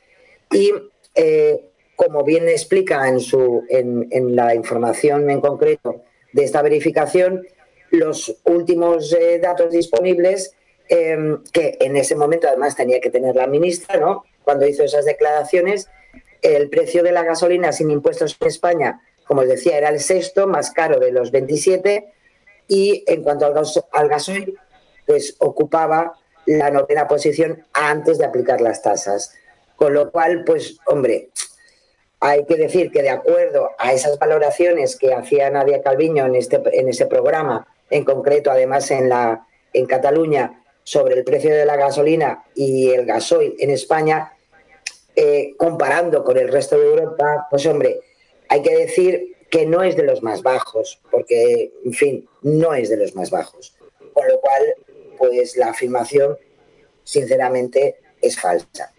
y 0.50 0.72
eh, 1.14 1.71
como 1.96 2.24
bien 2.24 2.48
explica 2.48 3.08
en, 3.08 3.20
su, 3.20 3.64
en, 3.68 4.34
la 4.34 4.54
información 4.54 5.30
en 5.30 5.40
concreto 5.40 6.02
de 6.32 6.44
esta 6.44 6.62
verificación, 6.62 7.46
los 7.90 8.40
últimos 8.44 9.12
eh, 9.12 9.38
datos 9.38 9.70
disponibles, 9.70 10.54
eh, 10.88 11.36
que 11.52 11.76
en 11.80 11.96
ese 11.96 12.16
momento 12.16 12.48
además 12.48 12.74
tenía 12.74 13.00
que 13.00 13.10
tener 13.10 13.36
la 13.36 13.46
ministra, 13.46 13.98
¿no? 13.98 14.24
cuando 14.44 14.66
hizo 14.66 14.82
esas 14.82 15.04
declaraciones, 15.04 15.88
el 16.40 16.68
precio 16.70 17.02
de 17.02 17.12
la 17.12 17.22
gasolina 17.22 17.72
sin 17.72 17.90
impuestos 17.90 18.36
en 18.40 18.48
España, 18.48 19.00
como 19.26 19.42
os 19.42 19.48
decía, 19.48 19.78
era 19.78 19.88
el 19.88 20.00
sexto 20.00 20.46
más 20.46 20.72
caro 20.72 20.98
de 20.98 21.12
los 21.12 21.30
27, 21.30 22.12
y 22.68 23.04
en 23.06 23.22
cuanto 23.22 23.46
al, 23.46 23.54
gas, 23.54 23.80
al 23.92 24.08
gasoil, 24.08 24.58
pues 25.06 25.36
ocupaba 25.38 26.14
la 26.46 26.70
novena 26.70 27.06
posición 27.06 27.64
antes 27.72 28.18
de 28.18 28.24
aplicar 28.24 28.60
las 28.60 28.82
tasas. 28.82 29.34
Con 29.76 29.94
lo 29.94 30.10
cual, 30.10 30.44
pues, 30.44 30.78
hombre, 30.86 31.30
hay 32.24 32.44
que 32.44 32.54
decir 32.54 32.92
que 32.92 33.02
de 33.02 33.10
acuerdo 33.10 33.70
a 33.78 33.92
esas 33.92 34.16
valoraciones 34.16 34.94
que 34.94 35.12
hacía 35.12 35.50
Nadia 35.50 35.82
Calviño 35.82 36.24
en, 36.24 36.36
este, 36.36 36.62
en 36.72 36.88
ese 36.88 37.06
programa, 37.06 37.66
en 37.90 38.04
concreto 38.04 38.52
además 38.52 38.92
en, 38.92 39.08
la, 39.08 39.44
en 39.72 39.86
Cataluña, 39.86 40.62
sobre 40.84 41.14
el 41.14 41.24
precio 41.24 41.52
de 41.52 41.66
la 41.66 41.74
gasolina 41.74 42.44
y 42.54 42.90
el 42.90 43.06
gasoil 43.06 43.56
en 43.58 43.70
España, 43.70 44.34
eh, 45.16 45.54
comparando 45.56 46.22
con 46.22 46.38
el 46.38 46.46
resto 46.46 46.78
de 46.78 46.86
Europa, 46.86 47.48
pues 47.50 47.66
hombre, 47.66 47.98
hay 48.48 48.62
que 48.62 48.76
decir 48.76 49.36
que 49.50 49.66
no 49.66 49.82
es 49.82 49.96
de 49.96 50.04
los 50.04 50.22
más 50.22 50.42
bajos, 50.42 51.00
porque, 51.10 51.72
en 51.84 51.92
fin, 51.92 52.28
no 52.42 52.72
es 52.72 52.88
de 52.88 52.98
los 52.98 53.16
más 53.16 53.30
bajos. 53.30 53.74
Con 54.12 54.28
lo 54.28 54.40
cual, 54.40 54.62
pues 55.18 55.56
la 55.56 55.70
afirmación, 55.70 56.38
sinceramente, 57.02 57.96
es 58.20 58.38
falsa. 58.38 58.92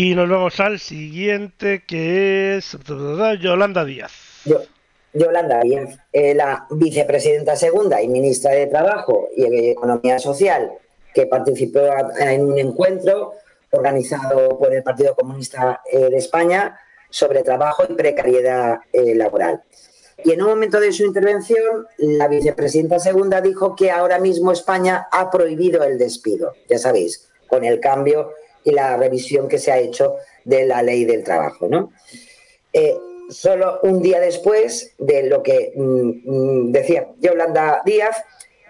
Y 0.00 0.14
nos 0.14 0.28
vamos 0.28 0.60
al 0.60 0.78
siguiente, 0.78 1.82
que 1.84 2.56
es 2.56 2.78
Yolanda 3.40 3.84
Díaz. 3.84 4.12
Yo, 4.44 4.60
Yolanda 5.12 5.58
Díaz, 5.62 5.98
eh, 6.12 6.36
la 6.36 6.68
vicepresidenta 6.70 7.56
segunda 7.56 8.00
y 8.00 8.06
ministra 8.06 8.52
de 8.52 8.68
Trabajo 8.68 9.28
y 9.36 9.70
Economía 9.70 10.20
Social, 10.20 10.70
que 11.12 11.26
participó 11.26 11.80
en 12.16 12.44
un 12.44 12.56
encuentro 12.60 13.32
organizado 13.72 14.56
por 14.56 14.72
el 14.72 14.84
Partido 14.84 15.16
Comunista 15.16 15.80
eh, 15.90 16.08
de 16.08 16.16
España 16.16 16.78
sobre 17.10 17.42
trabajo 17.42 17.82
y 17.88 17.94
precariedad 17.94 18.78
eh, 18.92 19.16
laboral. 19.16 19.64
Y 20.24 20.30
en 20.30 20.42
un 20.42 20.48
momento 20.50 20.78
de 20.78 20.92
su 20.92 21.04
intervención, 21.04 21.88
la 21.96 22.28
vicepresidenta 22.28 23.00
segunda 23.00 23.40
dijo 23.40 23.74
que 23.74 23.90
ahora 23.90 24.20
mismo 24.20 24.52
España 24.52 25.08
ha 25.10 25.28
prohibido 25.28 25.82
el 25.82 25.98
despido, 25.98 26.52
ya 26.68 26.78
sabéis, 26.78 27.28
con 27.48 27.64
el 27.64 27.80
cambio 27.80 28.30
y 28.68 28.72
la 28.72 28.98
revisión 28.98 29.48
que 29.48 29.58
se 29.58 29.72
ha 29.72 29.78
hecho 29.78 30.16
de 30.44 30.66
la 30.66 30.82
ley 30.82 31.06
del 31.06 31.24
trabajo. 31.24 31.68
¿no? 31.68 31.90
Eh, 32.70 32.98
solo 33.30 33.80
un 33.82 34.02
día 34.02 34.20
después 34.20 34.92
de 34.98 35.22
lo 35.22 35.42
que 35.42 35.72
mm, 35.74 36.10
mm 36.24 36.72
decía 36.72 37.08
Yolanda 37.18 37.80
Díaz, 37.86 38.22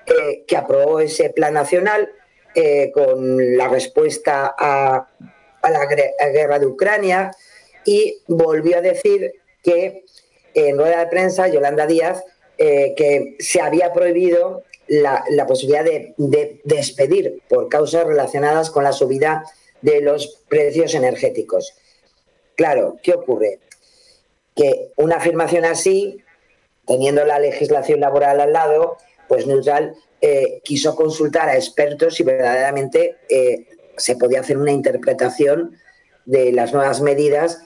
eh, 0.07 0.44
que 0.46 0.57
aprobó 0.57 1.01
ese 1.01 1.30
plan 1.30 1.55
nacional, 1.55 2.11
eh, 2.55 2.92
con 2.92 3.57
la 3.57 3.68
respuesta 3.68 4.55
a, 4.57 5.09
la 5.62 6.30
guerra 6.30 6.61
de 6.61 6.66
Ucrania 6.66 7.32
y 7.84 8.22
volvió 8.28 8.78
a 8.78 8.80
decir 8.80 9.32
que 9.62 10.05
en 10.55 10.78
rueda 10.78 11.01
de 11.01 11.07
prensa 11.09 11.49
Yolanda 11.49 11.86
Díaz 11.86 12.24
que 12.57 13.36
se 13.38 13.61
había 13.61 13.92
prohibido 13.92 14.62
la, 14.88 15.46
posibilidad 15.46 15.84
de, 15.84 16.14
de, 16.16 16.61
despedir 16.64 17.42
por 17.49 17.68
causas 17.68 18.07
relacionadas 18.07 18.70
con 18.70 18.82
la 18.82 18.92
subida 18.92 19.44
de 19.83 20.01
los 20.01 20.43
precios 20.49 20.95
energéticos. 20.95 21.74
Claro, 22.57 22.97
¿qué 23.03 23.14
ocurre? 23.14 23.61
Que 24.55 24.91
una 24.97 25.16
afirmación 25.16 25.64
así, 25.64 26.22
teniendo 26.87 27.24
la 27.24 27.39
legislación 27.39 28.01
laboral 28.01 28.41
al 28.41 28.53
lado, 28.53 28.97
pues 29.29 29.47
Neutral 29.47 29.95
eh, 30.20 30.61
quiso 30.64 30.97
consultar 30.97 31.49
a 31.49 31.57
expertos 31.57 32.16
si 32.16 32.24
verdaderamente 32.24 33.16
eh, 33.29 33.66
se 33.97 34.16
podía 34.16 34.41
hacer 34.41 34.57
una 34.57 34.72
interpretación 34.72 35.76
de 36.24 36.53
las 36.53 36.72
nuevas 36.72 37.01
medidas 37.01 37.62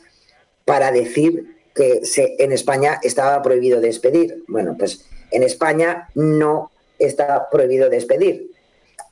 para 0.64 0.92
decir 0.92 1.56
que 1.74 2.02
en 2.38 2.52
España 2.52 3.00
estaba 3.02 3.40
prohibido 3.42 3.80
despedir. 3.80 4.44
Bueno, 4.46 4.76
pues 4.78 5.06
en 5.30 5.42
España 5.42 6.10
no 6.14 6.70
está 6.98 7.48
prohibido 7.50 7.88
despedir, 7.88 8.50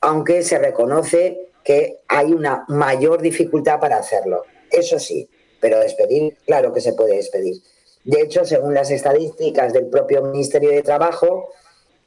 aunque 0.01 0.43
se 0.43 0.59
reconoce 0.59 1.50
que 1.63 1.99
hay 2.07 2.31
una 2.33 2.65
mayor 2.67 3.21
dificultad 3.21 3.79
para 3.79 3.97
hacerlo. 3.97 4.43
Eso 4.69 4.99
sí, 4.99 5.29
pero 5.59 5.79
despedir, 5.79 6.37
claro 6.45 6.73
que 6.73 6.81
se 6.81 6.93
puede 6.93 7.15
despedir. 7.15 7.61
De 8.03 8.21
hecho, 8.21 8.45
según 8.45 8.73
las 8.73 8.89
estadísticas 8.89 9.73
del 9.73 9.87
propio 9.87 10.23
Ministerio 10.23 10.71
de 10.71 10.81
Trabajo, 10.81 11.49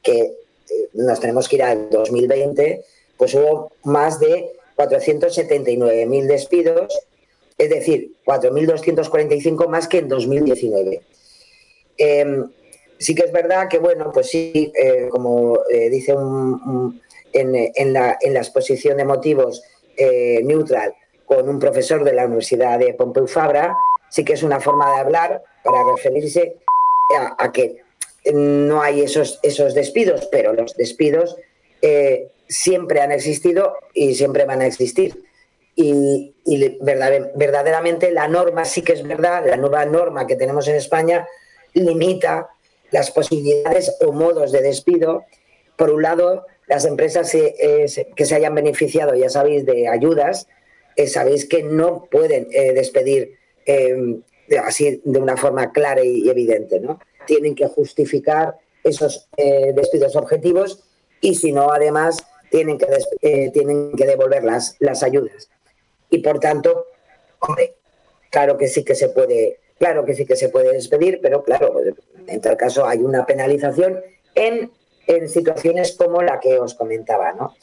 que 0.03 0.33
nos 0.93 1.19
tenemos 1.19 1.47
que 1.47 1.55
ir 1.57 1.63
al 1.63 1.89
2020, 1.89 2.83
pues 3.17 3.33
hubo 3.33 3.71
más 3.83 4.19
de 4.19 4.51
479.000 4.75 6.27
despidos, 6.27 6.99
es 7.57 7.69
decir, 7.69 8.15
4.245 8.25 9.67
más 9.67 9.87
que 9.87 9.99
en 9.99 10.09
2019. 10.09 11.01
Em, 11.97 12.49
sí 12.97 13.15
que 13.15 13.23
es 13.23 13.31
verdad 13.31 13.69
que, 13.69 13.79
bueno, 13.79 14.11
pues 14.13 14.27
sí, 14.27 14.71
eh, 14.77 15.07
como 15.09 15.59
eh, 15.69 15.89
dice 15.89 16.13
en, 17.35 17.93
la, 17.93 18.17
exposición 18.21 18.97
de 18.97 19.05
motivos 19.05 19.63
eh, 19.97 20.41
neutral 20.43 20.95
con 21.25 21.49
un 21.49 21.59
profesor 21.59 22.03
de 22.03 22.13
la 22.13 22.25
Universidad 22.25 22.79
de 22.79 22.93
Pompeu 22.93 23.27
Fabra, 23.27 23.75
sí 24.09 24.23
que 24.23 24.33
es 24.33 24.43
una 24.43 24.59
forma 24.59 24.93
de 24.93 24.99
hablar 24.99 25.43
para 25.63 25.83
referirse 25.95 26.57
a 27.37 27.51
que 27.51 27.85
no 28.33 28.81
hay 28.81 29.01
esos, 29.01 29.39
esos 29.43 29.73
despidos, 29.73 30.27
pero 30.31 30.53
los 30.53 30.75
despidos 30.75 31.35
eh, 31.81 32.29
siempre 32.47 33.01
han 33.01 33.11
existido 33.11 33.75
y 33.93 34.15
siempre 34.15 34.45
van 34.45 34.61
a 34.61 34.65
existir. 34.65 35.23
Y, 35.75 36.33
verdaderamente 36.81 38.11
la 38.11 38.27
norma 38.27 38.65
sí 38.65 38.81
que 38.81 38.93
es 38.93 39.03
verdad, 39.03 39.45
la 39.45 39.57
nueva 39.57 39.85
norma 39.85 40.25
que 40.25 40.35
tenemos 40.35 40.67
en 40.67 40.75
España 40.75 41.27
limita 41.73 42.49
las 42.91 43.11
posibilidades 43.11 43.97
o 44.01 44.11
modos 44.11 44.51
de 44.51 44.61
despido. 44.61 45.25
Por 45.75 45.89
un 45.89 46.03
lado, 46.03 46.45
las 46.67 46.85
empresas 46.85 47.33
eh, 47.35 47.85
que 48.15 48.25
se 48.25 48.35
hayan 48.35 48.55
beneficiado, 48.55 49.15
ya 49.15 49.29
sabéis, 49.29 49.65
de 49.65 49.87
ayudas, 49.87 50.47
eh, 50.95 51.07
sabéis 51.07 51.47
que 51.47 51.63
no 51.63 52.07
pueden 52.09 52.49
despedir 52.49 53.37
así 54.63 55.01
de 55.03 55.19
una 55.19 55.37
forma 55.37 55.71
clara 55.71 56.03
y 56.03 56.29
evidente, 56.29 56.79
¿no? 56.79 56.99
tienen 57.25 57.55
que 57.55 57.67
justificar 57.67 58.57
esos 58.83 59.27
eh, 59.37 59.73
despidos 59.73 60.15
objetivos 60.15 60.83
y 61.21 61.35
si 61.35 61.51
no, 61.51 61.71
además, 61.71 62.17
tienen 62.49 62.77
que, 62.77 62.87
eh, 63.21 63.49
tienen 63.51 63.91
que 63.93 64.05
devolver 64.05 64.43
las, 64.43 64.75
las 64.79 65.03
ayudas. 65.03 65.49
Y 66.09 66.19
por 66.19 66.39
tanto, 66.39 66.85
hombre, 67.39 67.75
claro 68.29 68.57
que 68.57 68.67
sí 68.67 68.83
que 68.83 68.95
se 68.95 69.09
puede, 69.09 69.59
claro 69.79 70.05
que 70.05 70.13
sí 70.13 70.25
que 70.25 70.35
se 70.35 70.49
puede 70.49 70.71
despedir, 70.71 71.19
pero 71.21 71.43
claro, 71.43 71.81
en 72.27 72.41
tal 72.41 72.57
caso 72.57 72.85
hay 72.85 72.99
una 72.99 73.25
penalización 73.25 74.01
en, 74.35 74.71
en 75.07 75.29
situaciones 75.29 75.95
como 75.95 76.21
la 76.21 76.39
que 76.39 76.59
os 76.59 76.73
comentaba, 76.73 77.33
¿no? 77.33 77.55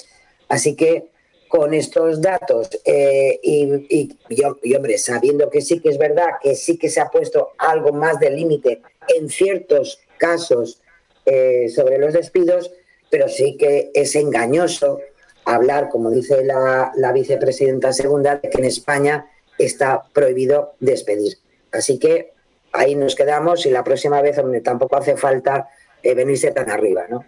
Así 0.49 0.77
que 0.77 1.09
con 1.53 1.75
estos 1.75 2.23
datos 2.23 2.71
eh, 2.85 3.39
y, 3.43 4.17
y, 4.63 4.75
hombre, 4.75 4.97
sabiendo 4.97 5.51
que 5.51 5.61
sí 5.61 5.81
que 5.81 5.91
es 5.91 5.99
verdad 5.99 6.29
que 6.41 6.55
sí 6.55 6.79
que 6.79 6.89
se 6.89 6.99
ha 6.99 7.11
puesto 7.11 7.51
algo 7.59 7.93
más 7.93 8.19
de 8.19 8.31
límite 8.31 8.81
en 9.15 9.29
ciertos 9.29 10.01
casos 10.17 10.81
eh, 11.27 11.69
sobre 11.69 11.99
los 11.99 12.15
despidos, 12.15 12.73
pero 13.11 13.29
sí 13.29 13.59
que 13.59 13.91
es 13.93 14.17
engañoso 14.17 15.01
hablar, 15.45 15.91
como 15.91 16.11
dice 16.11 16.43
la, 16.43 17.13
vicepresidenta 17.13 17.93
segunda, 17.93 18.37
de 18.37 18.49
que 18.49 18.59
en 18.59 18.65
España 18.65 19.27
está 19.59 20.05
prohibido 20.13 20.75
despedir. 20.81 21.37
Así 21.71 21.99
que 21.99 22.33
ahí 22.73 22.95
nos 22.95 23.15
quedamos 23.15 23.67
y 23.67 23.71
la 23.71 23.85
próxima 23.85 24.23
vez 24.23 24.41
tampoco 24.65 24.97
hace 24.97 25.17
falta 25.17 25.69
eh, 26.03 26.15
venirse 26.15 26.51
tan 26.51 26.71
arriba, 26.71 27.05
¿no? 27.11 27.25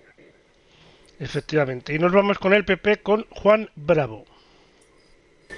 Efectivamente. 1.21 1.95
Y 1.95 1.99
nos 1.99 2.13
vamos 2.13 2.39
con 2.39 2.55
el 2.55 2.65
PP 2.65 3.03
con 3.03 3.27
Juan 3.31 3.71
Bravo. 3.77 4.25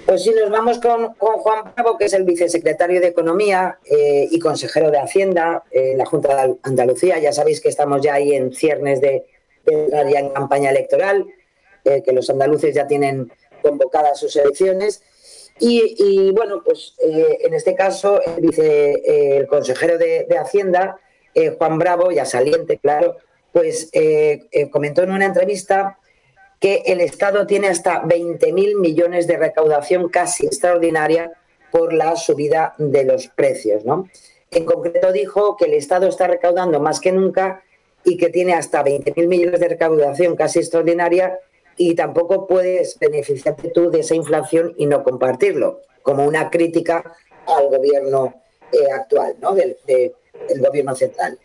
Pues 0.05 0.23
sí, 0.23 0.31
nos 0.31 0.49
vamos 0.49 0.79
con, 0.79 1.15
Juan 1.15 1.73
Bravo, 1.75 1.97
que 1.97 2.05
es 2.05 2.13
el 2.13 2.23
vicesecretario 2.23 3.01
de 3.01 3.07
Economía 3.07 3.79
eh, 3.83 4.27
y 4.29 4.39
consejero 4.39 4.89
de 4.91 4.99
Hacienda 4.99 5.63
en 5.71 5.97
la 5.97 6.05
Junta 6.05 6.47
de 6.47 6.55
Andalucía. 6.63 7.19
Ya 7.19 7.33
sabéis 7.33 7.59
que 7.59 7.69
estamos 7.69 8.01
ya 8.01 8.13
ahí 8.13 8.33
en 8.33 8.53
ciernes 8.53 9.01
de, 9.01 9.25
entrar 9.65 10.07
ya 10.07 10.19
en 10.19 10.29
campaña 10.29 10.69
electoral, 10.69 11.25
eh, 11.83 12.01
que 12.03 12.13
los 12.13 12.29
andaluces 12.29 12.73
ya 12.73 12.87
tienen 12.87 13.31
convocadas 13.61 14.19
sus 14.19 14.35
elecciones. 14.37 15.03
Y, 15.59 16.31
bueno, 16.31 16.61
pues 16.63 16.93
eh, 17.03 17.39
en 17.41 17.55
este 17.55 17.73
caso, 17.73 18.21
el, 18.21 18.41
vice, 18.41 19.37
el 19.39 19.47
consejero 19.47 19.97
de, 19.97 20.25
de 20.29 20.37
Hacienda, 20.37 20.99
Juan 21.57 21.77
Bravo, 21.77 22.11
ya 22.11 22.25
saliente, 22.25 22.77
claro, 22.77 23.17
pues 23.57 23.89
comentó 24.71 25.01
en 25.01 25.09
una 25.09 25.25
entrevista 25.25 25.97
que 26.59 26.83
el 26.85 27.01
Estado 27.01 27.47
tiene 27.47 27.69
hasta 27.69 28.03
20.000 28.03 28.79
millones 28.79 29.25
de 29.25 29.35
recaudación 29.37 30.09
casi 30.09 30.45
extraordinaria 30.45 31.31
por 31.71 31.91
la 31.91 32.15
subida 32.15 32.75
de 32.77 33.03
los 33.03 33.29
precios. 33.29 33.83
¿no? 33.83 34.09
En 34.51 34.63
concreto 34.63 35.11
dijo 35.11 35.57
que 35.57 35.65
el 35.65 35.73
Estado 35.73 36.07
está 36.07 36.27
recaudando 36.27 36.79
más 36.79 36.99
que 36.99 37.11
nunca 37.11 37.63
y 38.03 38.17
que 38.17 38.29
tiene 38.29 38.53
hasta 38.53 38.83
20.000 38.83 39.27
millones 39.27 39.59
de 39.59 39.69
recaudación 39.69 40.35
casi 40.35 40.59
extraordinaria 40.59 41.39
y 41.77 41.95
tampoco 41.95 42.45
puedes 42.45 42.99
beneficiarte 42.99 43.69
tú 43.69 43.89
de 43.89 44.01
esa 44.01 44.13
inflación 44.13 44.75
y 44.77 44.85
no 44.85 45.03
compartirlo, 45.03 45.81
como 46.03 46.25
una 46.25 46.51
crítica 46.51 47.15
al 47.47 47.69
gobierno 47.69 48.35
eh, 48.71 48.91
actual, 48.91 49.35
¿no? 49.41 49.55
del 49.55 49.75
gobierno 50.59 50.95
central. 50.95 51.39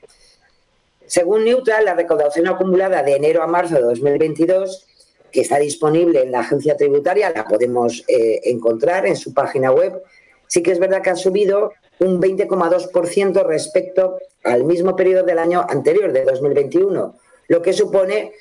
Según 1.12 1.44
Neutral, 1.44 1.84
la 1.84 1.92
recaudación 1.92 2.48
acumulada 2.48 3.02
de 3.02 3.16
enero 3.16 3.42
a 3.42 3.46
marzo 3.46 3.74
de 3.74 3.82
2022 3.82 4.86
que 5.30 5.42
está 5.42 5.58
disponible 5.58 6.22
en 6.22 6.32
la 6.32 6.40
agencia 6.40 6.74
tributaria, 6.74 7.30
la 7.36 7.44
podemos 7.44 8.02
eh, 8.08 8.40
encontrar 8.44 9.04
en 9.04 9.16
su 9.16 9.34
página 9.34 9.70
web. 9.72 10.02
Sí 10.46 10.62
que 10.62 10.72
es 10.72 10.78
verdad 10.78 11.02
que 11.02 11.10
ha 11.10 11.16
subido 11.16 11.74
un 11.98 12.18
20,2% 12.18 13.46
respecto 13.46 14.20
al 14.42 14.64
mismo 14.64 14.96
periodo 14.96 15.24
del 15.24 15.38
año 15.38 15.66
anterior, 15.68 16.14
de 16.14 16.24
2021, 16.24 17.14
lo 17.48 17.60
que 17.60 17.74
supone, 17.74 18.32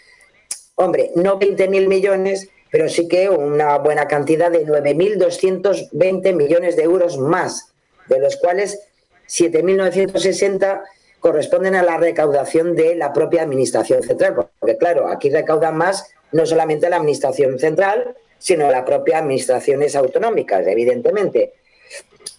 hombre, 0.76 1.11
no 1.15 1.41
20.000 1.41 1.89
millones, 1.89 2.47
pero 2.72 2.88
sí 2.88 3.09
que 3.09 3.28
una 3.28 3.80
buena 3.80 4.07
cantidad 4.07 4.49
de 4.49 4.65
9.220 4.65 6.34
millones 6.34 6.78
de 6.78 6.84
euros 6.84 7.17
más, 7.17 7.74
de 8.07 8.19
los 8.19 8.38
cuales 8.38 8.80
7.960 9.28 10.84
corresponden 11.22 11.76
a 11.76 11.84
la 11.84 11.97
recaudación 11.97 12.76
de 12.76 12.95
la 12.95 13.13
propia 13.13 13.43
Administración 13.43 14.03
Central, 14.03 14.49
porque 14.59 14.76
claro, 14.76 15.07
aquí 15.07 15.30
recaudan 15.30 15.78
más 15.78 16.11
no 16.34 16.45
solamente 16.45 16.89
la 16.89 16.97
Administración 16.97 17.57
central, 17.59 18.15
sino 18.38 18.69
la 18.72 18.84
propia 18.84 19.19
administraciones 19.19 19.95
autonómicas, 19.95 20.65
evidentemente. 20.65 21.53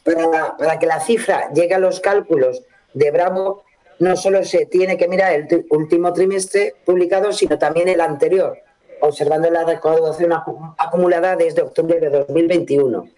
Para, 0.03 0.57
para, 0.57 0.78
que 0.78 0.87
la 0.87 0.99
cifra 0.99 1.51
llegue 1.55 1.74
a 1.74 1.78
los 1.78 2.01
cálculos 2.01 2.62
de 2.93 3.12
Bravo, 3.12 3.62
no 4.01 4.16
solo 4.16 4.45
se 4.45 4.66
tiene 4.66 4.97
que 4.97 5.07
mirar 5.07 5.33
el 5.33 5.66
último 5.70 6.12
trimestre 6.12 6.74
publicado, 6.85 7.33
sino 7.33 7.57
también 7.57 7.89
el 7.89 8.01
anterior, 8.01 8.59
observando 9.01 9.49
la 9.49 9.64
recaudación 9.64 10.33
acumulada 10.76 11.37
desde 11.37 11.62
octubre 11.62 12.01
de 12.01 12.11
2021. 12.11 13.09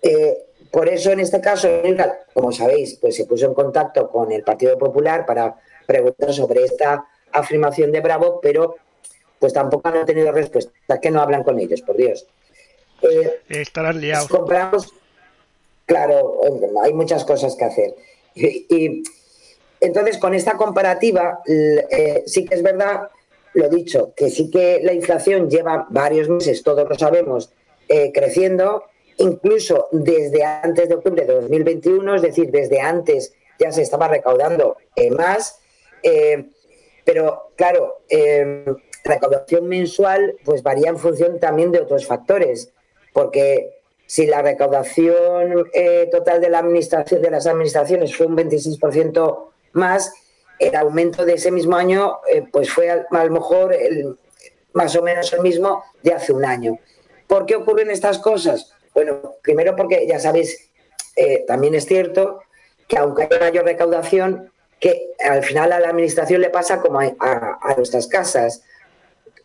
Eh, 0.00 0.46
por 0.72 0.88
eso, 0.88 1.12
en 1.12 1.20
este 1.20 1.40
caso, 1.40 1.68
como 2.32 2.50
sabéis, 2.50 2.98
pues 2.98 3.14
se 3.14 3.26
puso 3.26 3.44
en 3.46 3.52
contacto 3.52 4.10
con 4.10 4.32
el 4.32 4.42
Partido 4.42 4.78
Popular 4.78 5.26
para 5.26 5.54
preguntar 5.86 6.32
sobre 6.32 6.64
esta 6.64 7.06
afirmación 7.30 7.92
de 7.92 8.00
Bravo, 8.00 8.40
pero 8.40 8.76
pues 9.38 9.52
tampoco 9.52 9.88
han 9.88 10.06
tenido 10.06 10.32
respuesta. 10.32 10.72
que 11.00 11.10
no 11.10 11.20
hablan 11.20 11.42
con 11.42 11.58
ellos, 11.58 11.82
por 11.82 11.96
Dios? 11.96 12.26
Eh, 13.02 13.40
Estarán 13.50 14.00
liados. 14.00 14.28
Compramos, 14.28 14.94
claro, 15.84 16.40
hay 16.82 16.94
muchas 16.94 17.24
cosas 17.26 17.54
que 17.54 17.64
hacer. 17.64 17.94
Y, 18.34 19.02
entonces, 19.78 20.16
con 20.16 20.32
esta 20.32 20.56
comparativa, 20.56 21.42
eh, 21.46 22.22
sí 22.24 22.46
que 22.46 22.54
es 22.54 22.62
verdad 22.62 23.10
lo 23.52 23.68
dicho, 23.68 24.14
que 24.16 24.30
sí 24.30 24.50
que 24.50 24.80
la 24.82 24.94
inflación 24.94 25.50
lleva 25.50 25.86
varios 25.90 26.30
meses, 26.30 26.62
todos 26.62 26.88
lo 26.88 26.94
sabemos, 26.98 27.50
eh, 27.88 28.10
creciendo, 28.12 28.84
incluso 29.18 29.88
desde 29.92 30.44
antes 30.44 30.88
de 30.88 30.94
octubre 30.94 31.24
de 31.24 31.34
2021, 31.34 32.14
es 32.16 32.22
decir, 32.22 32.50
desde 32.50 32.80
antes 32.80 33.32
ya 33.58 33.72
se 33.72 33.82
estaba 33.82 34.08
recaudando 34.08 34.76
eh, 34.96 35.10
más, 35.10 35.60
eh, 36.02 36.50
pero 37.04 37.52
claro, 37.56 37.98
la 38.08 38.76
recaudación 39.04 39.66
mensual 39.66 40.36
pues 40.44 40.62
varía 40.62 40.88
en 40.88 40.98
función 40.98 41.40
también 41.40 41.72
de 41.72 41.80
otros 41.80 42.06
factores, 42.06 42.72
porque 43.12 43.80
si 44.06 44.26
la 44.26 44.42
recaudación 44.42 45.68
total 46.12 46.40
de 46.40 46.50
la 46.50 46.58
administración 46.60 47.20
de 47.22 47.30
las 47.30 47.46
administraciones 47.46 48.16
fue 48.16 48.26
un 48.26 48.36
26% 48.36 49.48
más, 49.72 50.12
el 50.62 50.76
aumento 50.76 51.24
de 51.24 51.34
ese 51.34 51.50
mismo 51.50 51.76
año 51.76 52.20
eh, 52.30 52.44
pues 52.50 52.70
fue 52.70 52.88
a, 52.88 53.06
lo 53.10 53.30
mejor 53.30 53.74
el, 53.74 54.16
más 54.72 54.94
o 54.94 55.02
menos 55.02 55.32
el 55.32 55.40
mismo 55.40 55.84
de 56.02 56.12
hace 56.12 56.32
un 56.32 56.44
año. 56.44 56.78
¿Por 57.26 57.46
qué 57.46 57.56
ocurren 57.56 57.90
estas 57.90 58.18
cosas? 58.18 58.72
Bueno, 58.94 59.36
primero 59.42 59.74
porque 59.76 60.06
ya 60.06 60.18
sabéis, 60.20 60.70
eh, 61.16 61.44
también 61.46 61.74
es 61.74 61.86
cierto 61.86 62.42
que 62.88 62.98
aunque 62.98 63.24
haya 63.24 63.38
mayor 63.38 63.64
recaudación, 63.64 64.52
que 64.80 65.12
al 65.24 65.42
final 65.44 65.72
a 65.72 65.80
la 65.80 65.90
administración 65.90 66.40
le 66.40 66.50
pasa 66.50 66.80
como 66.80 67.00
a, 67.00 67.12
a 67.60 67.74
nuestras 67.76 68.08
casas. 68.08 68.64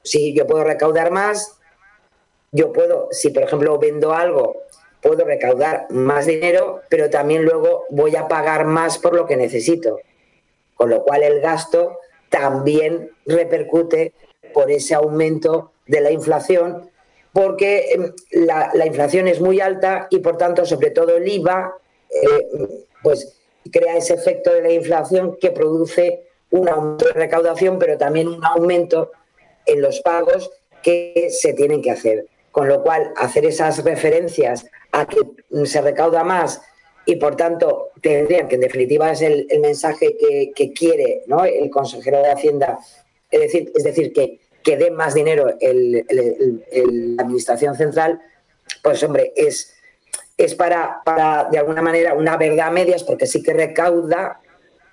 Si 0.03 0.33
yo 0.33 0.47
puedo 0.47 0.63
recaudar 0.63 1.11
más, 1.11 1.59
yo 2.51 2.73
puedo, 2.73 3.09
si 3.11 3.29
por 3.29 3.43
ejemplo 3.43 3.77
vendo 3.77 4.13
algo, 4.13 4.63
puedo 5.01 5.25
recaudar 5.25 5.85
más 5.91 6.25
dinero, 6.25 6.81
pero 6.89 7.09
también 7.09 7.43
luego 7.43 7.85
voy 7.89 8.15
a 8.15 8.27
pagar 8.27 8.65
más 8.65 8.97
por 8.97 9.13
lo 9.13 9.27
que 9.27 9.37
necesito 9.37 9.99
con 10.77 10.91
lo 10.91 11.03
cual 11.03 11.23
el 11.23 11.41
gasto 11.41 11.99
también 12.29 13.11
repercute 13.25 14.13
por 14.53 14.71
ese 14.71 14.93
aumento 14.93 15.73
de 15.87 16.01
la 16.01 16.11
inflación, 16.11 16.89
porque 17.37 17.91
em, 17.91 18.11
la, 18.31 18.87
inflación 18.87 19.27
es 19.27 19.39
muy 19.39 19.61
alta 19.61 20.07
y 20.09 20.17
por 20.21 20.37
tanto, 20.37 20.65
sobre 20.65 20.89
todo 20.89 21.17
el 21.17 21.27
IVA, 21.27 21.71
eh, 22.09 22.47
pues 23.03 23.39
crea 23.71 23.95
ese 23.95 24.15
efecto 24.15 24.51
de 24.51 24.63
la 24.63 24.71
inflación 24.71 25.37
que 25.39 25.51
produce 25.51 26.23
un 26.49 26.67
aumento 26.67 27.05
de 27.05 27.13
recaudación, 27.13 27.77
pero 27.77 27.95
también 27.95 28.27
un 28.27 28.43
aumento 28.43 29.11
en 29.67 29.83
los 29.83 30.01
pagos 30.01 30.49
que 30.81 31.27
se 31.29 31.53
tienen 31.53 31.83
que 31.83 31.91
hacer. 31.91 32.25
Con 32.51 32.67
lo 32.67 32.81
cual, 32.81 33.13
hacer 33.17 33.45
esas 33.45 33.83
referencias 33.83 34.65
a 34.91 35.05
que 35.05 35.19
se 35.65 35.81
recauda 35.81 36.23
más 36.23 36.59
y 37.05 37.17
por 37.17 37.35
tanto 37.35 37.91
tendrían 38.01 38.47
que 38.47 38.55
en 38.55 38.61
definitiva 38.61 39.11
es 39.11 39.21
el, 39.21 39.47
mensaje 39.61 40.17
que, 40.55 40.73
quiere 40.73 41.21
¿no? 41.27 41.45
el 41.45 41.69
consejero 41.69 42.17
de 42.17 42.31
Hacienda, 42.31 42.79
es 43.29 43.41
decir, 43.41 43.71
es 43.75 43.83
decir 43.83 44.11
que, 44.11 44.39
que 44.67 44.75
dé 44.75 44.91
más 44.91 45.13
dinero 45.13 45.55
el, 45.61 46.05
la 47.15 47.23
Administración 47.23 47.77
Central, 47.77 48.19
pues 48.83 49.01
hombre, 49.01 49.31
es, 49.37 49.73
es 50.35 50.55
para, 50.55 51.01
para 51.05 51.45
de 51.49 51.57
alguna 51.57 51.81
manera 51.81 52.13
una 52.15 52.35
verdad 52.35 52.67
a 52.67 52.71
medias 52.71 53.05
porque 53.05 53.27
sí 53.27 53.41
que 53.41 53.53
recauda, 53.53 54.41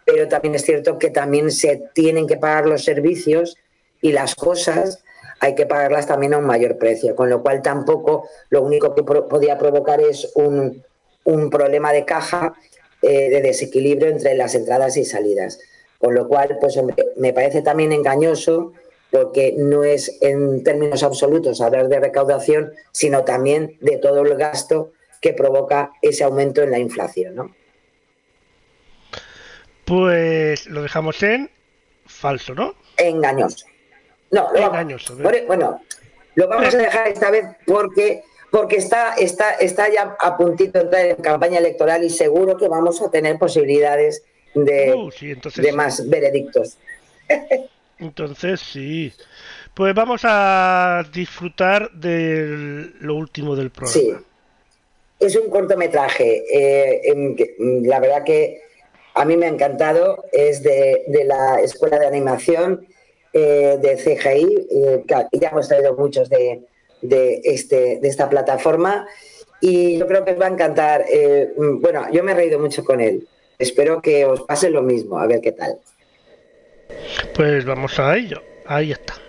pero 0.05 0.29
también 0.29 0.55
es 0.55 0.63
cierto 0.63 0.97
que 0.97 1.11
también 1.11 1.51
se 1.51 1.91
tienen 1.93 2.29
que 2.29 2.37
pagar 2.37 2.67
los 2.67 2.85
servicios 2.85 3.57
y 4.01 4.13
las 4.13 4.37
cosas 4.37 5.03
hay 5.41 5.57
que 5.57 5.67
pagarlas 5.67 6.07
también 6.07 6.35
a 6.35 6.39
un 6.39 6.45
mayor 6.45 6.79
precio, 6.79 7.17
con 7.17 7.29
lo 7.29 7.43
cual 7.43 7.61
tampoco 7.61 8.29
lo 8.51 8.63
único 8.63 8.95
que 8.95 9.03
podía 9.03 9.59
provocar 9.59 10.01
es 10.01 10.31
un, 10.37 10.85
un 11.25 11.51
problema 11.51 11.93
de 11.93 12.05
caja 12.05 12.55
eh, 13.03 13.29
de 13.29 13.43
desequilibrio 13.43 14.07
entre 14.09 14.37
las 14.37 14.55
entradas 14.55 14.97
y 14.97 15.05
salidas. 15.05 15.59
Con 15.99 16.15
lo 16.15 16.29
cual, 16.29 16.59
pues 16.61 16.79
me 17.17 17.33
parece 17.33 17.63
también 17.63 17.93
engañoso 17.93 18.73
porque 19.15 19.55
no 19.57 19.85
es 19.85 20.19
en 20.23 20.65
términos 20.65 21.05
absolutos 21.05 21.61
hablar 21.61 21.87
de 21.87 22.01
recaudación, 22.01 22.73
sino 22.91 23.25
también 23.25 23.79
de 23.81 23.97
todo 23.99 24.23
el 24.23 24.35
gasto 24.35 24.91
que 25.21 25.33
provoca 25.33 25.93
ese 26.03 26.25
aumento 26.25 26.63
en 26.63 26.73
la 26.73 26.81
inflación. 26.81 27.37
¿no? 27.37 27.55
Pues 29.85 30.67
lo 30.67 30.83
dejamos 30.83 31.23
en 31.23 31.49
falso, 32.07 32.57
¿no? 32.57 32.75
Engañoso. 32.97 33.67
No, 34.33 34.53
engañoso. 34.53 35.17
bueno, 35.47 35.81
lo 36.35 36.49
vamos 36.49 36.75
a 36.75 36.79
dejar 36.79 37.07
esta 37.07 37.31
vez 37.31 37.45
porque 37.65 38.25
porque 38.51 38.77
está, 38.77 39.15
está, 39.15 39.53
está 39.55 39.93
ya 39.93 40.17
a 40.19 40.37
puntito 40.37 40.81
de 40.81 40.85
entrar 40.87 41.07
en 41.07 41.17
campaña 41.17 41.59
electoral 41.59 42.03
y 42.03 42.11
seguro 42.11 42.57
que 42.57 42.67
vamos 42.67 43.01
a 43.01 43.13
tener 43.13 43.39
posibilidades 43.39 44.25
de, 44.55 44.93
uh, 44.93 45.11
de 45.55 45.73
más 45.73 46.09
veredictos. 46.09 46.79
entonces 47.99 48.61
sí. 48.61 49.13
Pues 49.75 49.95
vamos 49.95 50.23
a 50.25 51.05
disfrutar 51.13 51.91
de 51.93 52.91
lo 53.01 53.17
último 53.17 53.57
del 53.57 53.71
programa. 53.71 53.93
Sí. 53.93 54.15
Es 55.19 55.37
un 55.37 55.49
cortometraje. 55.49 56.45
Eh, 56.53 57.37
la 57.83 58.01
verdad 58.01 58.25
que 58.25 58.63
a 59.15 59.25
mí 59.25 59.37
me 59.37 59.47
ha 59.47 59.49
encantado. 59.49 60.25
Es 60.33 60.63
de, 60.63 61.05
la 61.25 61.61
Escuela 61.61 61.99
de 61.99 62.07
Animación 62.07 62.87
eh, 63.33 63.79
de 63.81 63.97
CGI. 63.97 64.67
Eh, 64.71 65.05
ya 65.33 65.49
hemos 65.49 65.69
traído 65.69 65.95
muchos 65.97 66.29
de, 66.29 66.63
de, 67.01 67.41
este, 67.45 67.99
de 68.01 68.09
esta 68.09 68.29
plataforma 68.29 69.07
y 69.61 69.99
yo 69.99 70.07
creo 70.07 70.25
que 70.25 70.33
os 70.33 70.41
va 70.41 70.47
a 70.47 70.51
encantar. 70.51 71.05
Eh, 71.09 71.53
bueno, 71.57 72.07
yo 72.13 72.23
me 72.23 72.33
he 72.33 72.35
reído 72.35 72.59
mucho 72.59 72.85
con 72.85 73.01
él. 73.01 73.27
Espero 73.59 74.03
que 74.03 74.27
os 74.27 74.43
pase 74.43 74.69
lo 74.69 74.83
mismo, 74.83 75.19
a 75.19 75.27
ver 75.27 75.41
qué 75.41 75.53
tal. 75.53 75.79
Pues 77.35 77.65
vamos 77.65 77.99
a 77.99 78.17
ello. 78.17 78.43
Ahí 78.67 78.93
está. 78.93 79.24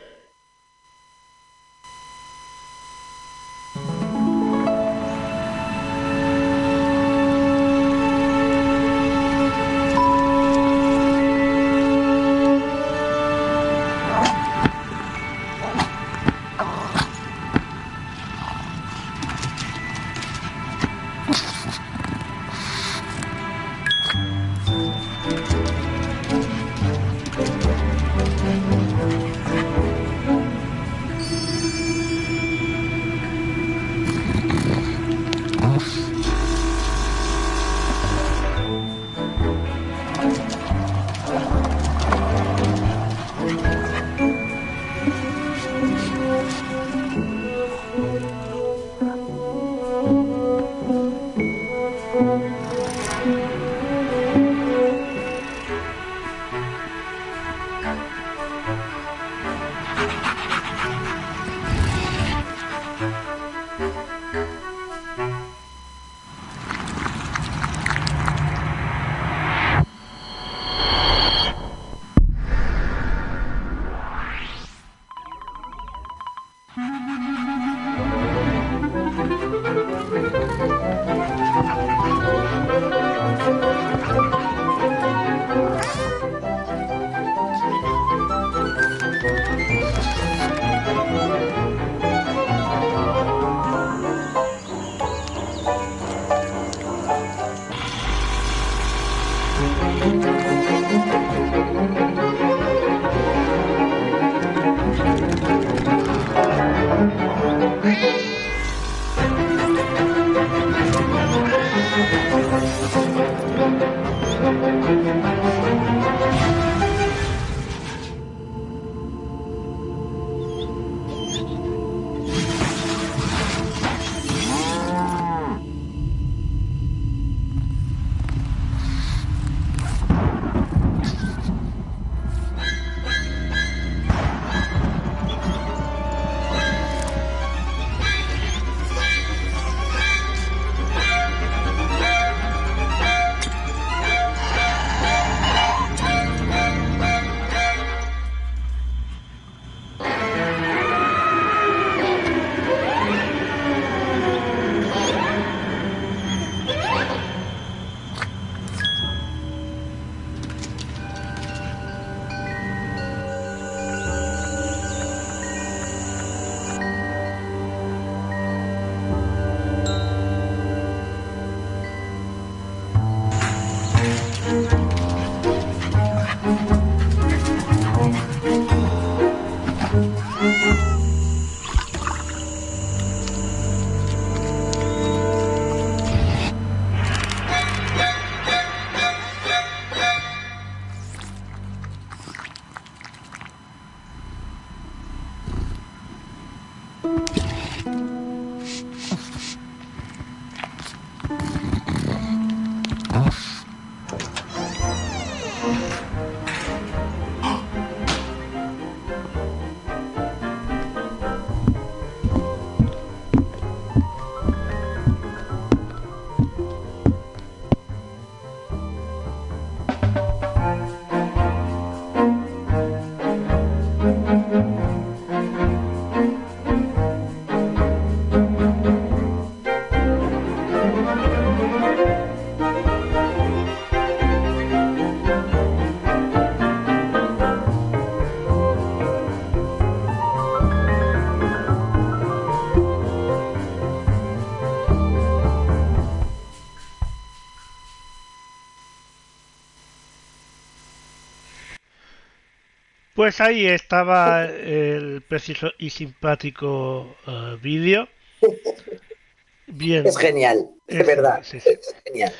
Pues 253.16 253.39
ahí 253.39 253.66
estaba 253.66 254.45
el 254.45 255.22
preciso 255.22 255.72
y 255.80 255.89
simpático 255.89 257.16
uh, 257.26 257.57
vídeo. 257.61 258.09
Bien. 259.68 260.05
Es 260.05 260.18
genial, 260.18 260.70
es, 260.86 260.99
es 260.99 261.07
verdad. 261.07 261.39
Sí, 261.41 261.61
sí. 261.61 261.70
Es 261.70 261.95
genial. 262.05 262.34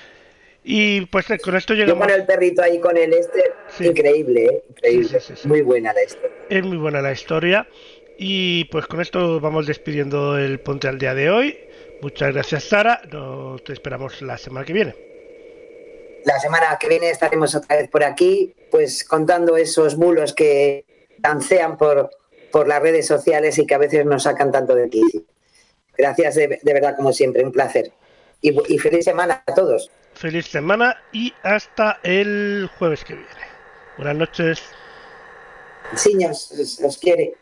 Y 0.66 1.06
pues 1.06 1.28
con 1.42 1.56
esto 1.56 1.74
llegamos. 1.74 2.08
Yo 2.08 2.14
con 2.14 2.22
el 2.22 2.26
perrito 2.26 2.62
ahí 2.62 2.80
con 2.80 2.98
el 2.98 3.14
este, 3.14 3.54
sí. 3.70 3.86
increíble, 3.86 4.46
¿eh? 4.48 4.64
increíble. 4.70 5.20
Muy 5.46 5.62
buena 5.62 5.94
la 5.94 6.04
historia. 6.04 6.32
Es 6.50 6.64
muy 6.64 6.78
buena 6.78 7.02
la 7.02 7.12
historia. 7.14 7.68
Y 8.18 8.66
pues 8.66 8.86
con 8.88 9.00
esto 9.00 9.40
vamos 9.40 9.68
despidiendo 9.68 10.38
el 10.38 10.60
Ponte 10.60 10.90
al 10.90 10.98
día 10.98 11.14
de 11.14 11.30
hoy. 11.30 11.58
Muchas 12.02 12.34
gracias, 12.34 12.66
Sara. 12.66 13.02
Nos 13.12 13.64
te 13.64 13.74
esperamos 13.74 14.22
la 14.22 14.38
semana 14.38 14.66
que 14.66 14.74
viene. 14.74 15.15
La 16.26 16.40
semana 16.40 16.78
que 16.80 16.90
viene 16.90 17.12
estaremos 17.12 17.54
otra 17.54 17.78
vez 17.78 17.90
por 17.90 18.04
aquí, 18.04 18.56
pues 18.72 19.04
contando 19.04 19.58
esos 19.58 19.96
bulos 19.96 20.34
que 20.34 20.86
dancean 21.20 21.78
por, 21.78 22.10
por 22.52 22.68
las 22.68 22.82
redes 22.82 23.06
sociales 23.06 23.60
y 23.60 23.68
que 23.68 23.76
a 23.76 23.78
veces 23.78 24.06
nos 24.06 24.24
sacan 24.24 24.52
tanto 24.52 24.74
de 24.74 24.90
quicio. 24.90 25.22
Gracias 25.96 26.34
de, 26.36 26.60
de, 26.62 26.74
verdad, 26.74 26.96
como 26.96 27.14
siempre, 27.14 27.44
un 27.44 27.52
placer. 27.52 27.92
Y, 28.42 28.58
y, 28.74 28.80
feliz 28.80 29.06
semana 29.06 29.44
a 29.46 29.54
todos. 29.54 29.92
Feliz 30.16 30.48
semana 30.48 30.98
y 31.12 31.32
hasta 31.44 32.00
el 32.02 32.70
jueves 32.80 33.04
que 33.04 33.14
viene. 33.14 33.30
Buenas 33.98 34.16
noches. 34.16 34.64
Sí, 35.96 36.18
os, 36.26 36.80
os 36.84 36.98
quiere. 36.98 37.36